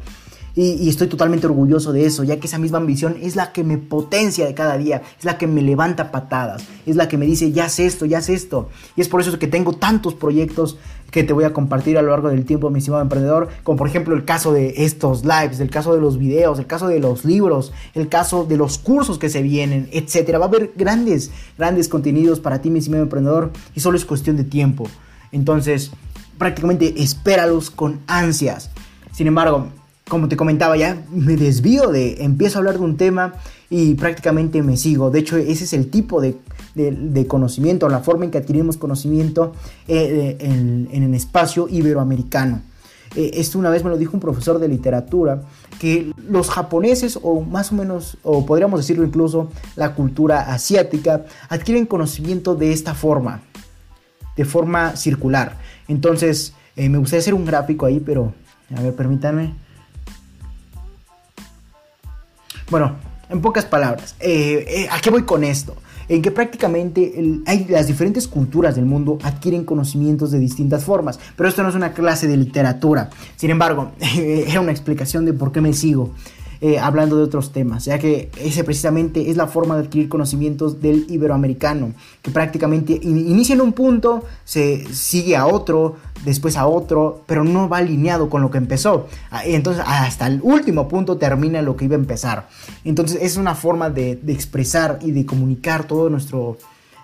Y, 0.54 0.88
estoy 0.88 1.08
totalmente 1.08 1.46
orgulloso 1.46 1.92
de 1.92 2.06
eso, 2.06 2.24
ya 2.24 2.40
que 2.40 2.46
esa 2.46 2.56
misma 2.56 2.78
ambición 2.78 3.18
es 3.20 3.36
la 3.36 3.52
que 3.52 3.62
me 3.62 3.76
potencia 3.76 4.46
de 4.46 4.54
cada 4.54 4.78
día, 4.78 5.02
es 5.18 5.26
la 5.26 5.36
que 5.36 5.46
me 5.46 5.60
levanta 5.60 6.10
patadas, 6.10 6.64
es 6.86 6.96
la 6.96 7.08
que 7.08 7.18
me 7.18 7.26
dice, 7.26 7.52
ya 7.52 7.68
sé 7.68 7.84
esto, 7.84 8.06
ya 8.06 8.22
sé 8.22 8.32
esto. 8.32 8.70
Y 8.96 9.02
es 9.02 9.08
por 9.10 9.20
eso 9.20 9.38
que 9.38 9.48
tengo 9.48 9.74
tantos 9.74 10.14
proyectos 10.14 10.78
que 11.10 11.24
te 11.24 11.32
voy 11.32 11.44
a 11.44 11.52
compartir 11.52 11.98
a 11.98 12.02
lo 12.02 12.10
largo 12.10 12.28
del 12.28 12.44
tiempo, 12.44 12.70
mi 12.70 12.78
estimado 12.78 13.02
emprendedor, 13.02 13.48
como 13.62 13.78
por 13.78 13.88
ejemplo 13.88 14.14
el 14.14 14.24
caso 14.24 14.52
de 14.52 14.74
estos 14.78 15.24
lives, 15.24 15.60
el 15.60 15.70
caso 15.70 15.94
de 15.94 16.00
los 16.00 16.18
videos, 16.18 16.58
el 16.58 16.66
caso 16.66 16.88
de 16.88 17.00
los 17.00 17.24
libros, 17.24 17.72
el 17.94 18.08
caso 18.08 18.44
de 18.44 18.56
los 18.56 18.78
cursos 18.78 19.18
que 19.18 19.30
se 19.30 19.42
vienen, 19.42 19.88
etcétera. 19.92 20.38
Va 20.38 20.46
a 20.46 20.48
haber 20.48 20.72
grandes, 20.76 21.30
grandes 21.56 21.88
contenidos 21.88 22.40
para 22.40 22.60
ti, 22.60 22.70
mi 22.70 22.80
estimado 22.80 23.04
emprendedor, 23.04 23.50
y 23.74 23.80
solo 23.80 23.96
es 23.96 24.04
cuestión 24.04 24.36
de 24.36 24.44
tiempo. 24.44 24.88
Entonces, 25.32 25.90
prácticamente 26.38 27.02
espéralos 27.02 27.70
con 27.70 28.00
ansias. 28.06 28.70
Sin 29.12 29.26
embargo, 29.26 29.68
como 30.08 30.28
te 30.28 30.36
comentaba 30.36 30.76
ya, 30.76 31.02
me 31.10 31.36
desvío 31.36 31.90
de, 31.90 32.22
empiezo 32.22 32.58
a 32.58 32.60
hablar 32.60 32.78
de 32.78 32.84
un 32.84 32.96
tema 32.96 33.34
y 33.70 33.94
prácticamente 33.94 34.62
me 34.62 34.76
sigo. 34.76 35.10
De 35.10 35.18
hecho, 35.18 35.36
ese 35.36 35.64
es 35.64 35.72
el 35.72 35.88
tipo 35.88 36.20
de, 36.20 36.36
conocimiento, 37.26 37.88
la 37.88 38.00
forma 38.00 38.24
en 38.24 38.30
que 38.30 38.38
adquirimos 38.38 38.76
conocimiento 38.76 39.52
eh, 39.88 40.36
en, 40.40 40.88
el 40.90 41.14
espacio 41.14 41.68
iberoamericano. 41.68 42.62
Eh, 43.14 43.30
esto 43.34 43.58
una 43.58 43.70
vez 43.70 43.82
me 43.82 43.90
lo 43.90 43.96
dijo 43.96 44.12
un 44.14 44.20
profesor 44.20 44.58
de 44.58 44.68
literatura, 44.68 45.42
que 45.80 46.12
los 46.28 46.50
japoneses, 46.50 47.18
o 47.22 47.40
más 47.40 47.72
o 47.72 47.76
menos, 47.76 48.18
o 48.22 48.44
podríamos 48.44 48.80
decirlo 48.80 49.04
incluso, 49.04 49.50
la 49.74 49.94
cultura 49.94 50.52
asiática, 50.52 51.24
adquieren 51.48 51.86
conocimiento 51.86 52.54
de 52.54 52.72
esta 52.72 52.94
forma, 52.94 53.40
de 54.36 54.44
forma 54.44 54.96
circular. 54.96 55.58
Entonces, 55.88 56.52
eh, 56.76 56.88
me 56.88 56.98
gustaría 56.98 57.20
hacer 57.20 57.34
un 57.34 57.46
gráfico 57.46 57.86
ahí, 57.86 58.00
pero, 58.00 58.34
a 58.76 58.82
ver, 58.82 58.94
permítanme. 58.94 59.54
Bueno, 62.70 62.96
en 63.30 63.40
pocas 63.40 63.64
palabras, 63.64 64.14
¿a 64.20 65.00
qué 65.00 65.10
voy 65.10 65.22
con 65.22 65.44
esto? 65.44 65.76
En 66.08 66.22
que 66.22 66.30
prácticamente 66.30 67.14
hay, 67.46 67.66
las 67.68 67.86
diferentes 67.86 68.28
culturas 68.28 68.76
del 68.76 68.86
mundo 68.86 69.18
adquieren 69.22 69.64
conocimientos 69.64 70.30
de 70.30 70.38
distintas 70.38 70.84
formas, 70.84 71.18
pero 71.36 71.48
esto 71.48 71.62
no 71.62 71.68
es 71.68 71.74
una 71.74 71.92
clase 71.92 72.26
de 72.28 72.36
literatura. 72.36 73.10
Sin 73.36 73.50
embargo, 73.50 73.92
era 74.16 74.60
una 74.60 74.72
explicación 74.72 75.24
de 75.24 75.32
por 75.32 75.52
qué 75.52 75.60
me 75.60 75.72
sigo. 75.72 76.12
Eh, 76.62 76.78
hablando 76.78 77.18
de 77.18 77.22
otros 77.22 77.52
temas, 77.52 77.84
ya 77.84 77.98
que 77.98 78.30
ese 78.40 78.64
precisamente 78.64 79.30
es 79.30 79.36
la 79.36 79.46
forma 79.46 79.76
de 79.76 79.82
adquirir 79.82 80.08
conocimientos 80.08 80.80
del 80.80 81.04
iberoamericano, 81.10 81.92
que 82.22 82.30
prácticamente 82.30 82.98
inicia 83.02 83.54
en 83.54 83.60
un 83.60 83.74
punto, 83.74 84.24
se 84.44 84.86
sigue 84.94 85.36
a 85.36 85.46
otro, 85.46 85.96
después 86.24 86.56
a 86.56 86.66
otro, 86.66 87.22
pero 87.26 87.44
no 87.44 87.68
va 87.68 87.78
alineado 87.78 88.30
con 88.30 88.40
lo 88.40 88.50
que 88.50 88.56
empezó. 88.56 89.06
Ah, 89.30 89.42
entonces 89.44 89.84
hasta 89.86 90.26
el 90.26 90.40
último 90.42 90.88
punto 90.88 91.18
termina 91.18 91.60
lo 91.60 91.76
que 91.76 91.84
iba 91.84 91.94
a 91.94 91.98
empezar. 91.98 92.48
Entonces 92.84 93.18
es 93.20 93.36
una 93.36 93.54
forma 93.54 93.90
de, 93.90 94.12
expresar 94.26 94.98
y 95.02 95.10
de 95.10 95.26
comunicar 95.26 95.84
todo 95.86 96.08
nuestro 96.08 96.56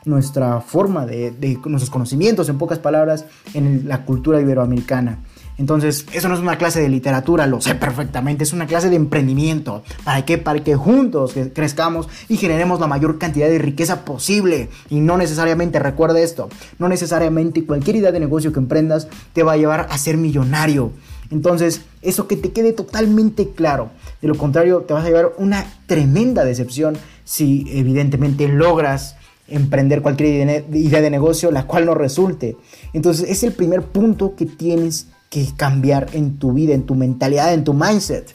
nuestra 0.05 0.61
forma 0.61 1.07
de, 1.07 1.31
de, 1.31 1.61
nuestros 1.65 1.89
conocimientos, 1.89 2.49
en 2.49 2.59
pocas 2.59 2.81
palabras, 2.81 3.25
en 3.55 3.87
la 3.87 4.05
cultura 4.05 4.41
iberoamericana. 4.41 5.21
Entonces, 5.59 6.07
eso 6.13 6.29
no 6.29 6.35
es 6.35 6.41
una 6.41 6.57
clase 6.57 6.81
de 6.81 6.89
literatura, 6.89 7.47
lo 7.47 7.61
sé 7.61 7.75
perfectamente, 7.75 8.45
es 8.45 8.53
una 8.53 8.67
clase 8.67 8.89
de 8.89 8.97
emprendimiento. 8.97 9.83
¿Para 10.03 10.25
qué? 10.25 10.39
Para 10.39 10.65
que 10.65 10.75
juntos 10.77 11.35
crezcamos 11.55 12.09
y 12.29 12.37
generemos 12.37 12.81
la 12.81 12.87
mayor 12.87 13.19
cantidad 13.19 13.49
de 13.49 13.59
riqueza 13.59 14.05
posible. 14.05 14.71
Y 14.89 15.01
no 15.01 15.19
necesariamente, 15.19 15.79
recuerda 15.79 16.21
esto, 16.21 16.49
no 16.79 16.89
necesariamente 16.89 17.65
cualquier 17.65 17.97
idea 17.97 18.13
de 18.13 18.21
negocio 18.21 18.53
que 18.53 18.61
emprendas 18.61 19.09
te 19.35 19.43
va 19.43 19.53
a 19.53 19.57
llevar 19.57 19.89
a 19.91 19.99
ser 19.99 20.17
millonario. 20.17 20.93
Entonces, 21.31 21.83
eso 22.03 22.29
que 22.29 22.37
te 22.37 22.53
quede 22.53 22.73
totalmente 22.73 23.51
claro. 23.51 23.91
De 24.21 24.29
lo 24.29 24.37
contrario, 24.37 24.81
te 24.81 24.95
vas 24.95 25.05
a 25.05 25.09
llevar 25.09 25.33
una 25.39 25.65
tremenda 25.87 26.45
decepción 26.45 26.97
si 27.25 27.67
evidentemente 27.69 28.49
logras 28.49 29.17
emprender 29.49 30.03
cualquier 30.03 30.65
idea 30.73 31.01
de 31.01 31.11
negocio 31.11 31.51
la 31.51 31.67
cual 31.67 31.87
no 31.87 31.95
resulte. 31.95 32.57
Entonces, 32.93 33.29
es 33.29 33.43
el 33.43 33.53
primer 33.53 33.83
punto 33.83 34.35
que 34.35 34.47
tienes 34.47 35.09
que 35.33 35.49
cambiar 35.57 36.11
en 36.13 36.37
tu 36.37 36.53
vida, 36.53 36.75
en 36.75 36.85
tu 36.85 36.95
mentalidad, 36.95 37.55
en 37.55 37.65
tu 37.65 37.73
mindset. 37.73 38.35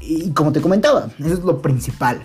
Y 0.00 0.30
como 0.30 0.50
te 0.50 0.62
comentaba, 0.62 1.10
eso 1.18 1.34
es 1.34 1.40
lo 1.40 1.60
principal. 1.60 2.22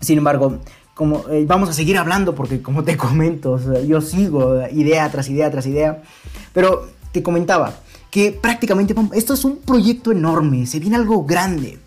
Sin 0.00 0.16
embargo, 0.16 0.60
como 0.94 1.28
eh, 1.28 1.44
vamos 1.46 1.68
a 1.68 1.74
seguir 1.74 1.98
hablando 1.98 2.34
porque 2.34 2.62
como 2.62 2.82
te 2.82 2.96
comento, 3.06 3.60
yo 3.84 4.00
sigo 4.00 4.66
idea 4.72 5.10
tras 5.10 5.28
idea 5.28 5.50
tras 5.50 5.66
idea, 5.66 6.02
pero 6.54 6.88
te 7.12 7.22
comentaba 7.22 7.74
que 8.10 8.32
prácticamente 8.32 8.94
esto 9.12 9.34
es 9.34 9.44
un 9.44 9.58
proyecto 9.58 10.10
enorme, 10.10 10.64
se 10.64 10.80
viene 10.80 10.96
algo 10.96 11.26
grande 11.26 11.78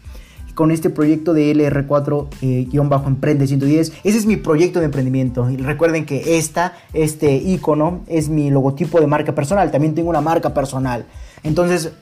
con 0.60 0.72
este 0.72 0.89
proyecto 0.89 1.34
de 1.34 1.55
LR4-Emprende 1.55 3.47
110. 3.47 3.93
Ese 4.03 4.18
es 4.18 4.26
mi 4.26 4.36
proyecto 4.36 4.80
de 4.80 4.88
emprendimiento. 4.88 5.49
Y 5.49 5.55
recuerden 5.55 6.05
que 6.05 6.38
esta, 6.38 6.74
este 6.91 7.34
icono 7.34 8.01
es 8.07 8.28
mi 8.28 8.51
logotipo 8.51 8.99
de 8.99 9.07
marca 9.07 9.34
personal. 9.34 9.72
También 9.72 9.95
tengo 9.95 10.10
una 10.10 10.20
marca 10.20 10.53
personal. 10.53 11.05
Entonces, 11.43 11.93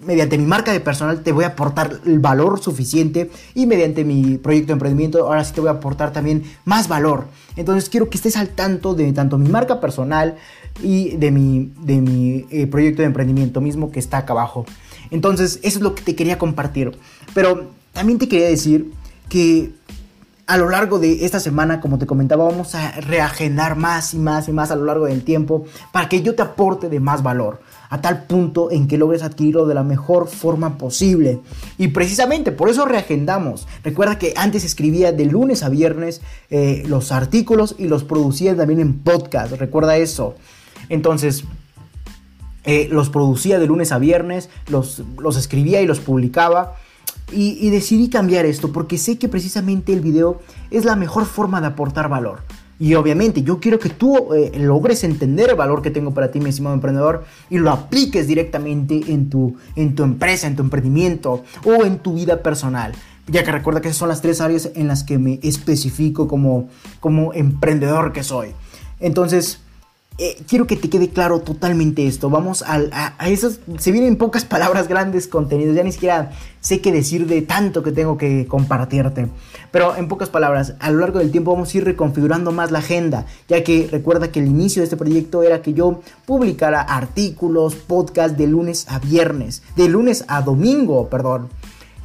mediante 0.00 0.38
mi 0.38 0.46
marca 0.46 0.72
de 0.72 0.80
personal 0.80 1.22
te 1.22 1.30
voy 1.30 1.44
a 1.44 1.48
aportar 1.48 2.00
el 2.06 2.18
valor 2.18 2.58
suficiente 2.58 3.30
y 3.54 3.66
mediante 3.66 4.02
mi 4.02 4.38
proyecto 4.38 4.68
de 4.68 4.72
emprendimiento 4.72 5.26
ahora 5.26 5.44
sí 5.44 5.52
te 5.52 5.60
voy 5.60 5.68
a 5.68 5.72
aportar 5.72 6.14
también 6.14 6.44
más 6.64 6.88
valor. 6.88 7.26
Entonces 7.54 7.90
quiero 7.90 8.08
que 8.08 8.16
estés 8.16 8.38
al 8.38 8.48
tanto 8.48 8.94
de 8.94 9.12
tanto 9.12 9.36
mi 9.36 9.50
marca 9.50 9.78
personal 9.78 10.36
y 10.82 11.16
de 11.18 11.30
mi, 11.30 11.70
de 11.82 12.00
mi 12.00 12.46
eh, 12.50 12.66
proyecto 12.66 13.02
de 13.02 13.08
emprendimiento 13.08 13.60
mismo 13.60 13.90
que 13.90 13.98
está 13.98 14.16
acá 14.16 14.32
abajo. 14.32 14.64
Entonces 15.10 15.60
eso 15.62 15.78
es 15.78 15.82
lo 15.82 15.94
que 15.94 16.00
te 16.00 16.16
quería 16.16 16.38
compartir. 16.38 16.96
Pero 17.34 17.76
también 17.96 18.18
te 18.18 18.28
quería 18.28 18.48
decir 18.48 18.92
que 19.30 19.72
a 20.46 20.58
lo 20.58 20.68
largo 20.68 20.98
de 20.98 21.24
esta 21.24 21.40
semana, 21.40 21.80
como 21.80 21.98
te 21.98 22.04
comentaba, 22.06 22.44
vamos 22.44 22.74
a 22.74 22.92
reagendar 23.00 23.74
más 23.74 24.12
y 24.12 24.18
más 24.18 24.48
y 24.48 24.52
más 24.52 24.70
a 24.70 24.76
lo 24.76 24.84
largo 24.84 25.06
del 25.06 25.24
tiempo 25.24 25.64
para 25.92 26.06
que 26.06 26.20
yo 26.20 26.34
te 26.34 26.42
aporte 26.42 26.90
de 26.90 27.00
más 27.00 27.22
valor 27.22 27.62
a 27.88 28.02
tal 28.02 28.24
punto 28.24 28.70
en 28.70 28.86
que 28.86 28.98
logres 28.98 29.22
adquirirlo 29.22 29.66
de 29.66 29.74
la 29.74 29.82
mejor 29.82 30.28
forma 30.28 30.76
posible. 30.76 31.40
Y 31.78 31.88
precisamente 31.88 32.52
por 32.52 32.68
eso 32.68 32.84
reagendamos. 32.84 33.66
Recuerda 33.82 34.18
que 34.18 34.34
antes 34.36 34.62
escribía 34.62 35.10
de 35.10 35.24
lunes 35.24 35.62
a 35.62 35.70
viernes 35.70 36.20
eh, 36.50 36.82
los 36.86 37.12
artículos 37.12 37.76
y 37.78 37.88
los 37.88 38.04
producía 38.04 38.54
también 38.54 38.80
en 38.80 38.98
podcast. 38.98 39.52
Recuerda 39.52 39.96
eso. 39.96 40.34
Entonces, 40.90 41.44
eh, 42.64 42.88
los 42.92 43.08
producía 43.08 43.58
de 43.58 43.66
lunes 43.66 43.90
a 43.90 43.98
viernes, 43.98 44.50
los, 44.68 45.02
los 45.18 45.38
escribía 45.38 45.80
y 45.80 45.86
los 45.86 45.98
publicaba. 45.98 46.76
Y, 47.32 47.70
decidí 47.70 48.08
cambiar 48.08 48.46
esto 48.46 48.72
porque 48.72 48.98
sé 48.98 49.18
que 49.18 49.28
precisamente 49.28 49.92
el 49.92 50.00
video 50.00 50.40
es 50.70 50.84
la 50.84 50.94
mejor 50.94 51.26
forma 51.26 51.60
de 51.60 51.66
aportar 51.68 52.08
valor. 52.08 52.40
Y 52.78 52.94
obviamente 52.94 53.42
yo 53.42 53.58
quiero 53.58 53.78
que 53.78 53.88
tú 53.88 54.32
eh, 54.34 54.52
logres 54.58 55.02
entender 55.02 55.50
el 55.50 55.56
valor 55.56 55.82
que 55.82 55.90
tengo 55.90 56.12
para 56.12 56.30
ti, 56.30 56.40
mi 56.40 56.50
estimado 56.50 56.74
emprendedor, 56.74 57.24
y 57.50 57.58
lo 57.58 57.70
apliques 57.70 58.26
directamente 58.26 59.00
en 59.08 59.28
tu, 59.30 59.56
en 59.74 59.94
tu 59.94 60.04
empresa, 60.04 60.46
en 60.46 60.56
tu 60.56 60.62
emprendimiento 60.62 61.42
o 61.64 61.84
en 61.84 61.98
tu 61.98 62.14
vida 62.14 62.42
personal. 62.42 62.92
Ya 63.26 63.42
que 63.42 63.50
recuerda 63.50 63.80
que 63.80 63.88
esas 63.88 63.98
son 63.98 64.08
las 64.08 64.22
tres 64.22 64.40
áreas 64.40 64.70
en 64.74 64.86
las 64.86 65.02
que 65.02 65.18
me 65.18 65.40
especifico 65.42 66.28
como, 66.28 66.68
como 67.00 67.32
emprendedor 67.32 68.12
que 68.12 68.22
soy. 68.22 68.50
Entonces, 69.00 69.60
eh, 70.18 70.42
quiero 70.48 70.66
que 70.66 70.76
te 70.76 70.88
quede 70.88 71.10
claro 71.10 71.40
totalmente 71.40 72.06
esto. 72.06 72.30
Vamos 72.30 72.62
a, 72.62 72.80
a, 73.18 73.28
esas. 73.28 73.60
Se 73.78 73.92
vienen 73.92 74.16
pocas 74.16 74.44
palabras, 74.46 74.88
grandes 74.88 75.28
contenidos. 75.28 75.76
Ya 75.76 75.82
ni 75.82 75.92
siquiera 75.92 76.32
sé 76.60 76.80
qué 76.80 76.90
decir 76.90 77.26
de 77.26 77.42
tanto 77.42 77.82
que 77.82 77.92
tengo 77.92 78.16
que 78.16 78.46
compartirte. 78.46 79.28
Pero 79.70 79.94
en 79.96 80.08
pocas 80.08 80.30
palabras, 80.30 80.74
a 80.80 80.90
lo 80.90 81.00
largo 81.00 81.18
del 81.18 81.30
tiempo 81.30 81.52
vamos 81.52 81.74
a 81.74 81.78
ir 81.78 81.84
reconfigurando 81.84 82.50
más 82.50 82.70
la 82.70 82.78
agenda. 82.78 83.26
Ya 83.48 83.62
que 83.62 83.88
recuerda 83.90 84.32
que 84.32 84.40
el 84.40 84.46
inicio 84.46 84.80
de 84.80 84.84
este 84.84 84.96
proyecto 84.96 85.42
era 85.42 85.60
que 85.60 85.74
yo 85.74 86.00
publicara 86.24 86.80
artículos, 86.80 87.74
podcast 87.74 88.36
de 88.36 88.46
lunes 88.46 88.86
a 88.88 88.98
viernes. 88.98 89.62
De 89.76 89.88
lunes 89.88 90.24
a 90.28 90.40
domingo, 90.40 91.08
perdón. 91.10 91.48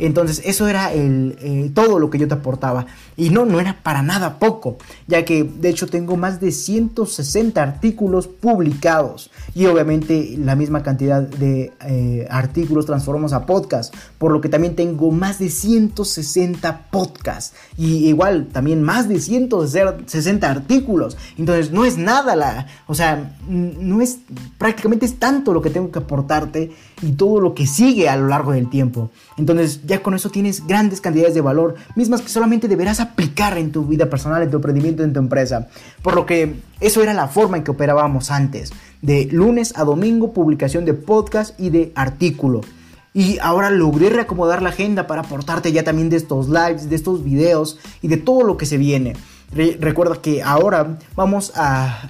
Entonces 0.02 0.42
eso 0.46 0.68
era 0.68 0.92
el, 0.92 1.38
eh, 1.42 1.72
todo 1.74 2.00
lo 2.00 2.10
que 2.10 2.18
yo 2.18 2.28
te 2.28 2.34
aportaba. 2.34 2.88
Y 3.18 3.30
no, 3.30 3.46
no 3.46 3.60
era 3.60 3.82
para 3.84 4.02
nada 4.02 4.40
poco, 4.40 4.78
ya 5.08 5.26
que 5.26 5.44
de 5.44 5.70
hecho 5.70 5.88
tengo 5.88 6.18
más 6.18 6.40
de 6.40 6.52
160 6.52 7.62
artículos 7.62 8.28
publicados. 8.28 9.31
Y 9.54 9.66
obviamente 9.66 10.36
la 10.38 10.56
misma 10.56 10.84
cantidad 10.84 11.22
de 11.22 11.74
eh, 11.86 12.28
artículos 12.30 12.86
transformamos 12.86 13.34
a 13.34 13.46
podcast, 13.46 13.94
por 14.18 14.32
lo 14.32 14.42
que 14.42 14.50
también 14.50 14.76
tengo 14.76 15.12
más 15.12 15.40
de 15.40 15.50
160 15.50 16.88
podcasts. 16.92 17.56
Y 17.78 18.08
igual 18.08 18.48
también 18.52 18.82
más 18.82 19.10
de 19.10 19.20
160 19.20 20.50
artículos. 20.50 21.18
Entonces 21.38 21.72
no 21.72 21.86
es 21.86 21.98
nada 21.98 22.36
la... 22.36 22.68
O 22.88 22.96
sea, 22.96 23.36
no 23.48 24.02
es... 24.02 24.20
Prácticamente 24.58 25.06
es 25.06 25.20
tanto 25.20 25.54
lo 25.54 25.62
que 25.62 25.70
tengo 25.70 25.92
que 25.92 26.00
aportarte 26.00 26.72
y 27.02 27.14
todo 27.14 27.42
lo 27.42 27.54
que 27.54 27.68
sigue 27.68 28.10
a 28.10 28.16
lo 28.16 28.28
largo 28.28 28.52
del 28.52 28.70
tiempo. 28.70 29.12
Entonces 29.38 29.82
ya 29.86 30.02
con 30.02 30.14
eso 30.14 30.30
tienes 30.30 30.66
grandes 30.68 31.02
cantidades 31.02 31.34
de 31.34 31.42
valor, 31.42 31.76
mismas 31.96 32.22
que 32.22 32.30
solamente 32.30 32.68
deberás 32.68 33.00
aplicar 33.00 33.58
en 33.58 33.72
tu 33.72 33.86
vida 33.86 34.10
personal, 34.10 34.44
en 34.44 34.50
tu 34.50 34.58
emprendimiento, 34.58 35.04
en 35.04 35.14
tu 35.14 35.20
empresa. 35.20 35.68
Por 36.02 36.16
lo 36.16 36.26
que 36.26 36.56
eso 36.80 37.02
era 37.04 37.14
la 37.14 37.28
forma 37.28 37.58
en 37.58 37.64
que 37.64 37.72
operábamos 37.72 38.32
antes, 38.32 38.72
de 39.02 39.26
lunes 39.32 39.74
a 39.76 39.84
domingo 39.84 40.34
publicación 40.34 40.86
de 40.86 40.94
podcast 40.94 41.60
y 41.60 41.70
de 41.70 41.92
artículo. 41.96 42.62
Y 43.14 43.40
ahora 43.40 43.70
logré 43.70 44.10
reacomodar 44.10 44.62
la 44.62 44.70
agenda 44.70 45.06
para 45.08 45.22
aportarte 45.22 45.72
ya 45.72 45.84
también 45.84 46.10
de 46.10 46.18
estos 46.18 46.48
lives, 46.48 46.90
de 46.90 46.96
estos 46.96 47.24
videos 47.24 47.78
y 48.02 48.08
de 48.08 48.18
todo 48.18 48.44
lo 48.44 48.58
que 48.58 48.66
se 48.66 48.78
viene 48.78 49.16
recuerda 49.52 50.22
que 50.22 50.42
ahora 50.42 50.98
vamos 51.16 51.52
a, 51.56 52.08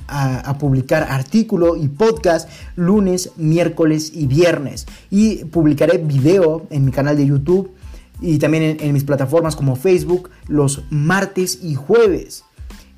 publicar 0.59 1.07
artículo 1.09 1.75
y 1.75 1.87
podcast 1.87 2.49
lunes, 2.75 3.31
miércoles 3.37 4.11
y 4.13 4.27
viernes. 4.27 4.85
Y 5.09 5.45
publicaré 5.45 5.97
video 5.97 6.67
en 6.69 6.85
mi 6.85 6.91
canal 6.91 7.17
de 7.17 7.25
YouTube 7.25 7.71
y 8.19 8.37
también 8.37 8.77
en 8.79 8.93
mis 8.93 9.03
plataformas 9.03 9.55
como 9.55 9.75
Facebook 9.75 10.29
los 10.47 10.83
martes 10.91 11.59
y 11.63 11.75
jueves. 11.75 12.43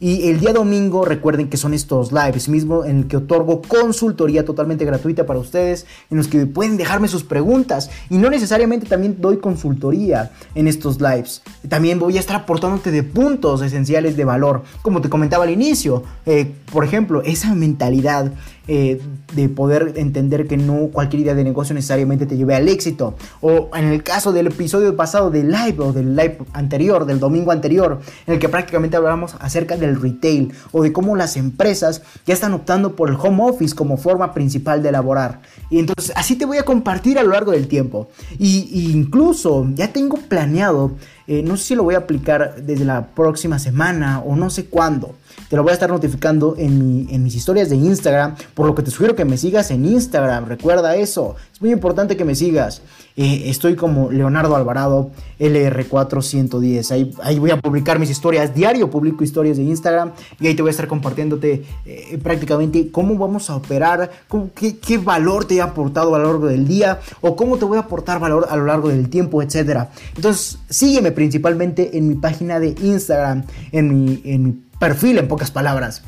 Y 0.05 0.27
el 0.27 0.41
día 0.41 0.51
domingo, 0.51 1.05
recuerden 1.05 1.47
que 1.47 1.55
son 1.55 1.73
estos 1.73 2.11
lives 2.11 2.49
mismo 2.49 2.83
en 2.83 2.97
el 2.97 3.07
que 3.07 3.15
otorgo 3.15 3.61
consultoría 3.61 4.43
totalmente 4.43 4.83
gratuita 4.83 5.25
para 5.25 5.39
ustedes, 5.39 5.85
en 6.11 6.17
los 6.17 6.27
que 6.27 6.45
pueden 6.45 6.75
dejarme 6.75 7.07
sus 7.07 7.23
preguntas. 7.23 7.89
Y 8.09 8.17
no 8.17 8.29
necesariamente 8.29 8.85
también 8.85 9.21
doy 9.21 9.37
consultoría 9.37 10.31
en 10.55 10.67
estos 10.67 10.99
lives. 10.99 11.41
También 11.69 11.99
voy 11.99 12.17
a 12.17 12.19
estar 12.19 12.35
aportándote 12.35 12.91
de 12.91 13.03
puntos 13.03 13.61
esenciales 13.61 14.17
de 14.17 14.25
valor, 14.25 14.63
como 14.81 14.99
te 14.99 15.07
comentaba 15.07 15.45
al 15.45 15.51
inicio. 15.51 16.03
Eh, 16.25 16.51
por 16.69 16.83
ejemplo, 16.83 17.21
esa 17.21 17.55
mentalidad 17.55 18.33
eh, 18.67 19.01
de 19.33 19.49
poder 19.49 19.93
entender 19.97 20.47
que 20.47 20.55
no 20.55 20.87
cualquier 20.87 21.23
idea 21.23 21.35
de 21.35 21.43
negocio 21.43 21.75
necesariamente 21.75 22.25
te 22.25 22.37
lleve 22.37 22.55
al 22.55 22.69
éxito. 22.69 23.15
O 23.41 23.69
en 23.75 23.85
el 23.85 24.03
caso 24.03 24.31
del 24.31 24.47
episodio 24.47 24.95
pasado 24.95 25.29
del 25.31 25.51
live 25.51 25.75
o 25.79 25.91
del 25.91 26.15
live 26.15 26.37
anterior, 26.53 27.05
del 27.05 27.19
domingo 27.19 27.51
anterior, 27.51 27.99
en 28.25 28.35
el 28.35 28.39
que 28.39 28.49
prácticamente 28.49 28.95
hablamos 28.95 29.35
acerca 29.39 29.75
del 29.75 29.99
retail 29.99 30.53
o 30.71 30.81
de 30.81 30.93
cómo 30.93 31.15
las 31.15 31.35
empresas 31.35 32.03
ya 32.25 32.33
están 32.33 32.53
optando 32.53 32.95
por 32.95 33.09
el 33.09 33.17
home 33.21 33.43
office 33.43 33.75
como 33.75 33.97
forma 33.97 34.33
principal 34.33 34.81
de 34.81 34.89
elaborar. 34.89 35.41
Y 35.69 35.79
entonces 35.79 36.13
así 36.15 36.35
te 36.35 36.45
voy 36.45 36.57
a 36.57 36.63
compartir 36.63 37.19
a 37.19 37.23
lo 37.23 37.31
largo 37.31 37.51
del 37.51 37.67
tiempo. 37.67 38.09
Y, 38.39 38.91
incluso 38.93 39.67
ya 39.73 39.91
tengo 39.91 40.17
planeado, 40.17 40.91
eh, 41.27 41.41
no 41.43 41.57
sé 41.57 41.63
si 41.63 41.75
lo 41.75 41.83
voy 41.83 41.95
a 41.95 41.99
aplicar 41.99 42.55
desde 42.61 42.85
la 42.85 43.07
próxima 43.07 43.59
semana 43.59 44.19
o 44.19 44.35
no 44.35 44.49
sé 44.49 44.65
cuándo 44.65 45.15
te 45.49 45.55
lo 45.55 45.63
voy 45.63 45.71
a 45.71 45.73
estar 45.73 45.89
notificando 45.89 46.55
en, 46.57 47.07
en 47.09 47.23
mis 47.23 47.35
historias 47.35 47.69
de 47.69 47.75
Instagram, 47.75 48.35
por 48.53 48.65
lo 48.65 48.75
que 48.75 48.83
te 48.83 48.91
sugiero 48.91 49.15
que 49.15 49.25
me 49.25 49.37
sigas 49.37 49.71
en 49.71 49.85
Instagram, 49.85 50.45
recuerda 50.45 50.95
eso, 50.95 51.35
es 51.51 51.61
muy 51.61 51.71
importante 51.71 52.17
que 52.17 52.25
me 52.25 52.35
sigas. 52.35 52.81
Eh, 53.15 53.43
estoy 53.45 53.75
como 53.75 54.11
Leonardo 54.11 54.55
Alvarado 54.55 55.11
LR410. 55.39 56.91
Ahí, 56.91 57.13
ahí 57.21 57.39
voy 57.39 57.51
a 57.51 57.57
publicar 57.57 57.99
mis 57.99 58.09
historias. 58.09 58.55
Diario 58.55 58.89
publico 58.89 59.23
historias 59.23 59.57
de 59.57 59.63
Instagram 59.63 60.11
y 60.39 60.47
ahí 60.47 60.55
te 60.55 60.61
voy 60.61 60.69
a 60.69 60.71
estar 60.71 60.87
compartiéndote 60.87 61.63
eh, 61.85 62.19
prácticamente 62.21 62.89
cómo 62.91 63.15
vamos 63.17 63.49
a 63.49 63.55
operar, 63.55 64.11
qué, 64.55 64.77
qué, 64.77 64.97
valor 64.97 65.45
te 65.45 65.55
he 65.55 65.61
aportado 65.61 66.15
a 66.15 66.19
lo 66.19 66.25
largo 66.25 66.47
del 66.47 66.67
día 66.67 66.99
o 67.21 67.35
cómo 67.35 67.57
te 67.57 67.65
voy 67.65 67.77
a 67.77 67.81
aportar 67.81 68.19
valor 68.19 68.47
a 68.49 68.55
lo 68.55 68.65
largo 68.65 68.89
del 68.89 69.09
tiempo, 69.09 69.41
etcétera. 69.41 69.91
Entonces, 70.15 70.59
sígueme 70.69 71.11
principalmente 71.11 71.97
en 71.97 72.07
mi 72.07 72.15
página 72.15 72.59
de 72.59 72.75
Instagram, 72.81 73.43
en 73.71 74.05
mi, 74.05 74.21
en 74.25 74.43
mi 74.43 74.63
perfil 74.79 75.17
en 75.17 75.27
pocas 75.27 75.51
palabras, 75.51 76.03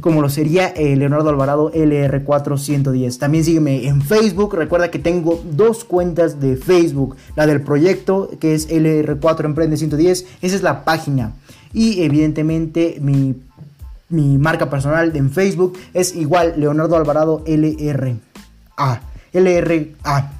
como 0.00 0.22
lo 0.22 0.28
sería 0.28 0.68
eh, 0.68 0.96
Leonardo 0.96 1.28
Alvarado 1.28 1.72
LR4110. 1.72 3.18
También 3.18 3.44
sígueme 3.44 3.86
en 3.86 4.02
Facebook, 4.02 4.54
recuerda 4.54 4.90
que 4.90 4.98
tengo 4.98 5.42
dos 5.50 5.84
cuentas 5.84 6.40
de 6.40 6.56
Facebook, 6.56 7.16
la 7.36 7.46
del 7.46 7.60
proyecto 7.60 8.30
que 8.40 8.54
es 8.54 8.68
LR4 8.68 9.44
Emprende 9.44 9.76
110, 9.76 10.26
esa 10.42 10.56
es 10.56 10.62
la 10.62 10.84
página. 10.84 11.34
Y 11.72 12.02
evidentemente 12.02 12.98
mi, 13.00 13.34
mi 14.08 14.38
marca 14.38 14.70
personal 14.70 15.14
en 15.16 15.30
Facebook 15.30 15.76
es 15.92 16.14
igual 16.14 16.54
Leonardo 16.56 16.96
Alvarado 16.96 17.42
LRA. 17.46 18.16
LRA. 19.32 20.32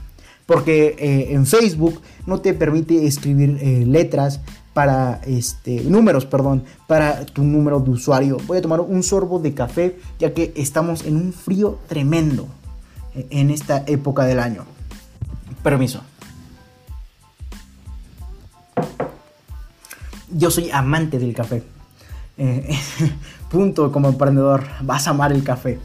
Porque 0.47 0.95
eh, 0.99 1.34
en 1.34 1.47
Facebook 1.47 2.01
no 2.26 2.40
te 2.40 2.55
permite 2.55 3.07
escribir 3.07 3.59
eh, 3.61 3.84
letras 3.86 4.40
para 4.74 5.20
este 5.24 5.84
números, 5.84 6.26
perdón, 6.26 6.64
para 6.86 7.24
tu 7.24 7.44
número 7.44 7.80
de 7.80 7.90
usuario. 7.90 8.36
Voy 8.46 8.58
a 8.58 8.62
tomar 8.62 8.80
un 8.80 9.02
sorbo 9.02 9.38
de 9.38 9.54
café 9.54 9.98
ya 10.18 10.34
que 10.34 10.52
estamos 10.56 11.04
en 11.06 11.16
un 11.16 11.32
frío 11.32 11.78
tremendo 11.88 12.48
en 13.14 13.50
esta 13.50 13.84
época 13.86 14.24
del 14.24 14.40
año. 14.40 14.64
Permiso. 15.62 16.02
Yo 20.30 20.50
soy 20.50 20.70
amante 20.70 21.18
del 21.20 21.32
café. 21.32 21.62
Eh, 22.36 22.76
punto 23.50 23.92
como 23.92 24.08
emprendedor, 24.08 24.64
vas 24.82 25.06
a 25.06 25.10
amar 25.10 25.32
el 25.32 25.44
café. 25.44 25.78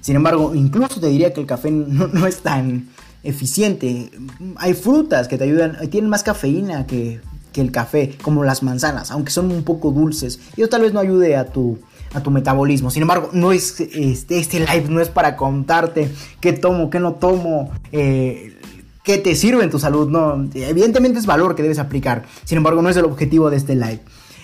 Sin 0.00 0.14
embargo, 0.14 0.54
incluso 0.54 1.00
te 1.00 1.08
diría 1.08 1.34
que 1.34 1.40
el 1.40 1.46
café 1.46 1.72
no, 1.72 2.06
no 2.06 2.26
es 2.28 2.38
tan 2.38 2.88
eficiente. 3.24 4.12
Hay 4.56 4.74
frutas 4.74 5.26
que 5.26 5.36
te 5.36 5.44
ayudan, 5.44 5.90
tienen 5.90 6.08
más 6.08 6.22
cafeína 6.22 6.86
que 6.86 7.20
el 7.60 7.72
café, 7.72 8.16
como 8.22 8.44
las 8.44 8.62
manzanas, 8.62 9.10
aunque 9.10 9.30
son 9.30 9.50
un 9.50 9.62
poco 9.62 9.90
dulces. 9.90 10.40
Y 10.56 10.62
eso 10.62 10.70
tal 10.70 10.82
vez 10.82 10.92
no 10.92 11.00
ayude 11.00 11.36
a 11.36 11.46
tu, 11.46 11.78
a 12.14 12.22
tu 12.22 12.30
metabolismo. 12.30 12.90
Sin 12.90 13.02
embargo, 13.02 13.30
no 13.32 13.52
es 13.52 13.80
este, 13.80 14.38
este 14.38 14.60
live 14.60 14.86
no 14.88 15.00
es 15.00 15.08
para 15.08 15.36
contarte 15.36 16.10
qué 16.40 16.52
tomo, 16.52 16.90
qué 16.90 17.00
no 17.00 17.14
tomo, 17.14 17.70
eh, 17.92 18.58
qué 19.02 19.18
te 19.18 19.34
sirve 19.34 19.64
en 19.64 19.70
tu 19.70 19.78
salud. 19.78 20.08
No, 20.08 20.48
evidentemente 20.54 21.18
es 21.18 21.26
valor 21.26 21.54
que 21.54 21.62
debes 21.62 21.78
aplicar. 21.78 22.24
Sin 22.44 22.58
embargo, 22.58 22.82
no 22.82 22.88
es 22.88 22.96
el 22.96 23.04
objetivo 23.04 23.50
de 23.50 23.56
este 23.56 23.74
live. 23.74 24.00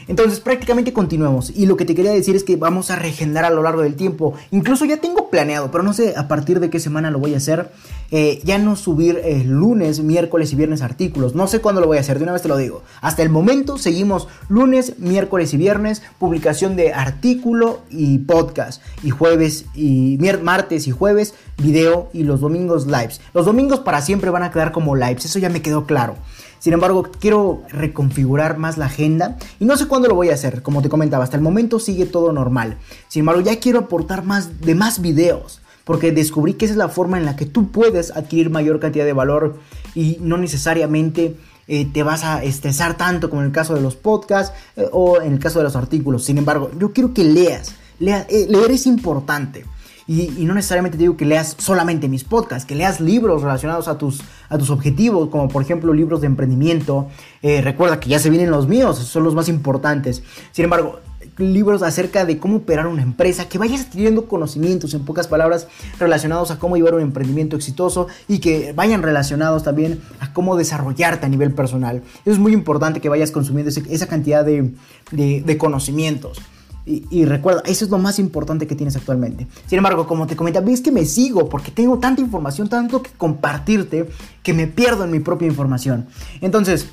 Entonces 0.09 0.41
prácticamente 0.41 0.93
continuemos. 0.93 1.53
Y 1.55 1.67
lo 1.67 1.77
que 1.77 1.85
te 1.85 1.95
quería 1.95 2.13
decir 2.13 2.37
es 2.37 2.45
que 2.45 2.57
vamos 2.57 2.91
a 2.91 2.97
regenerar 2.97 3.47
a 3.47 3.55
lo 3.55 3.63
largo 3.63 3.83
del 3.83 3.95
tiempo. 3.95 4.35
Incluso 4.51 4.85
ya 4.85 4.99
tengo 4.99 5.31
planeado, 5.31 5.71
pero 5.71 5.85
no 5.85 5.93
sé 5.93 6.15
a 6.17 6.29
partir 6.29 6.61
de 6.61 6.71
qué 6.71 6.81
semana 6.81 7.11
lo 7.11 7.19
voy 7.19 7.35
a 7.35 7.39
hacer. 7.39 7.71
Eh, 8.11 8.41
ya 8.45 8.59
no 8.59 8.77
subir 8.77 9.21
eh, 9.25 9.43
lunes, 9.45 10.01
miércoles 10.01 10.53
y 10.53 10.57
viernes 10.57 10.83
artículos. 10.83 11.35
No 11.35 11.47
sé 11.47 11.61
cuándo 11.61 11.81
lo 11.81 11.87
voy 11.87 11.97
a 11.97 12.01
hacer, 12.01 12.19
de 12.19 12.25
una 12.25 12.33
vez 12.33 12.43
te 12.43 12.49
lo 12.49 12.57
digo. 12.57 12.83
Hasta 13.01 13.23
el 13.23 13.31
momento 13.31 13.79
seguimos 13.79 14.29
lunes, 14.49 14.99
miércoles 14.99 15.55
y 15.55 15.57
viernes, 15.57 16.03
publicación 16.19 16.77
de 16.77 16.93
artículo 16.93 17.81
y 17.91 18.19
podcast. 18.19 18.83
Y 19.03 19.11
jueves 19.11 19.65
y 19.75 20.19
martes 20.43 20.87
y 20.87 20.91
jueves, 20.91 21.35
video 21.59 22.11
y 22.13 22.25
los 22.25 22.41
domingos 22.41 22.87
lives. 22.87 23.21
Los 23.35 23.47
domingos 23.47 23.81
para 23.81 24.03
siempre 24.03 24.31
van 24.31 24.43
a 24.43 24.51
quedar 24.51 24.73
como 24.73 24.97
lives, 24.97 25.25
eso 25.25 25.39
ya 25.39 25.49
me 25.49 25.63
quedó 25.63 25.87
claro. 25.87 26.17
Sin 26.63 26.75
embargo, 26.75 27.03
quiero 27.19 27.65
reconfigurar 27.71 28.57
más 28.57 28.79
la 28.79 28.87
agenda 28.87 29.37
y 29.59 29.65
no 29.65 29.77
sé 29.77 29.89
cuándo 29.89 30.07
lo 30.07 30.15
voy 30.15 30.31
a 30.31 30.35
hacer. 30.35 30.63
Como 30.63 30.81
te 30.81 30.89
comentaba, 30.89 31.25
hasta 31.25 31.37
el 31.37 31.43
momento 31.43 31.81
sigue 31.81 32.07
todo 32.07 32.31
normal. 32.33 32.79
Sin 33.09 33.21
embargo, 33.23 33.41
ya 33.41 33.59
quiero 33.59 33.81
aportar 33.81 34.25
más 34.25 34.61
de 34.61 34.77
más 34.77 35.03
videos 35.03 35.61
porque 35.83 36.13
descubrí 36.13 36.55
que 36.55 36.67
esa 36.67 36.75
es 36.75 36.79
la 36.79 36.89
forma 36.89 37.19
en 37.19 37.25
la 37.25 37.35
que 37.35 37.47
tú 37.47 37.73
puedes 37.73 38.13
adquirir 38.13 38.49
mayor 38.51 38.79
cantidad 38.79 39.05
de 39.05 39.13
valor 39.13 39.59
y 39.97 40.19
no 40.21 40.37
necesariamente 40.37 41.35
eh, 41.67 41.89
te 41.93 42.05
vas 42.05 42.23
a 42.23 42.45
estresar 42.45 42.97
tanto 42.97 43.29
como 43.29 43.43
en 43.43 43.49
el 43.49 43.53
caso 43.53 43.75
de 43.75 43.81
los 43.81 43.97
podcasts 43.97 44.57
eh, 44.77 44.87
o 44.93 45.21
en 45.21 45.33
el 45.33 45.41
caso 45.41 45.59
de 45.59 45.65
los 45.65 45.75
artículos. 45.75 46.23
Sin 46.23 46.39
embargo, 46.39 46.71
yo 46.79 46.93
quiero 46.93 47.13
que 47.13 47.25
leas. 47.25 47.75
Eh, 47.99 48.47
leer 48.49 48.71
es 48.71 48.87
importante. 48.87 49.65
Y, 50.07 50.29
no 50.45 50.55
necesariamente 50.55 50.99
digo 50.99 51.17
que 51.17 51.25
leas 51.25 51.55
solamente 51.59 52.09
mis 52.09 52.25
podcasts, 52.25 52.67
que 52.67 52.75
leas 52.75 53.01
libros 53.01 53.43
relacionados 53.43 53.89
a 53.89 53.99
tus, 53.99 54.23
a 54.49 54.59
tus 54.59 54.71
objetivos, 54.71 55.29
como 55.29 55.49
por 55.49 55.63
ejemplo 55.63 55.93
libros 55.95 56.21
de 56.21 56.27
emprendimiento. 56.27 57.09
Eh, 57.43 57.61
recuerda 57.61 58.01
que 58.01 58.09
ya 58.09 58.19
se 58.19 58.31
vienen 58.31 58.51
los 58.51 58.67
míos, 58.67 58.99
son 58.99 59.25
los 59.25 59.35
más 59.35 59.49
importantes. 59.49 60.23
Sin 60.53 60.65
embargo, 60.65 60.99
libros 61.39 61.83
acerca 61.83 62.25
de 62.25 62.39
cómo 62.39 62.59
operar 62.59 62.87
una 62.87 63.03
empresa, 63.03 63.49
que 63.49 63.59
vayas 63.59 63.83
adquiriendo 63.83 64.27
conocimientos, 64.27 64.95
en 64.95 65.05
pocas 65.05 65.29
palabras, 65.29 65.67
relacionados 65.99 66.51
a 66.51 66.59
cómo 66.59 66.77
llevar 66.77 66.95
un 66.95 67.03
emprendimiento 67.03 67.57
exitoso 67.57 68.09
y 68.29 68.41
que 68.41 68.73
vayan 68.73 69.03
relacionados 69.03 69.63
también 69.63 70.01
a 70.21 70.33
cómo 70.33 70.57
desarrollarte 70.57 71.27
a 71.27 71.29
nivel 71.29 71.53
personal. 71.53 72.03
Es 72.25 72.39
muy 72.39 72.53
importante 72.53 73.01
que 73.01 73.09
vayas 73.09 73.31
consumiendo 73.31 73.71
esa 73.71 74.07
cantidad 74.07 74.45
de, 74.45 74.73
de 75.11 75.59
conocimientos. 75.59 76.41
Y, 76.85 77.25
recuerda, 77.27 77.63
eso 77.65 77.85
es 77.85 77.93
lo 77.93 77.99
más 77.99 78.19
importante 78.19 78.67
que 78.67 78.75
tienes 78.75 78.97
actualmente. 78.97 79.47
Sin 79.67 79.79
embargo, 79.79 80.09
como 80.09 80.27
te 80.27 80.35
comentaba, 80.35 80.67
ves 80.67 80.81
que 80.81 80.91
me 80.91 81.05
sigo 81.05 81.49
porque 81.49 81.71
tengo 81.71 81.99
tanta 81.99 82.21
información, 82.21 82.69
tanto 82.69 83.03
que 83.03 83.11
compartirte, 83.11 84.09
que 84.43 84.53
me 84.53 84.67
pierdo 84.67 85.05
en 85.05 85.13
mi 85.13 85.21
propia 85.21 85.47
información. 85.47 86.07
Entonces, 86.41 86.89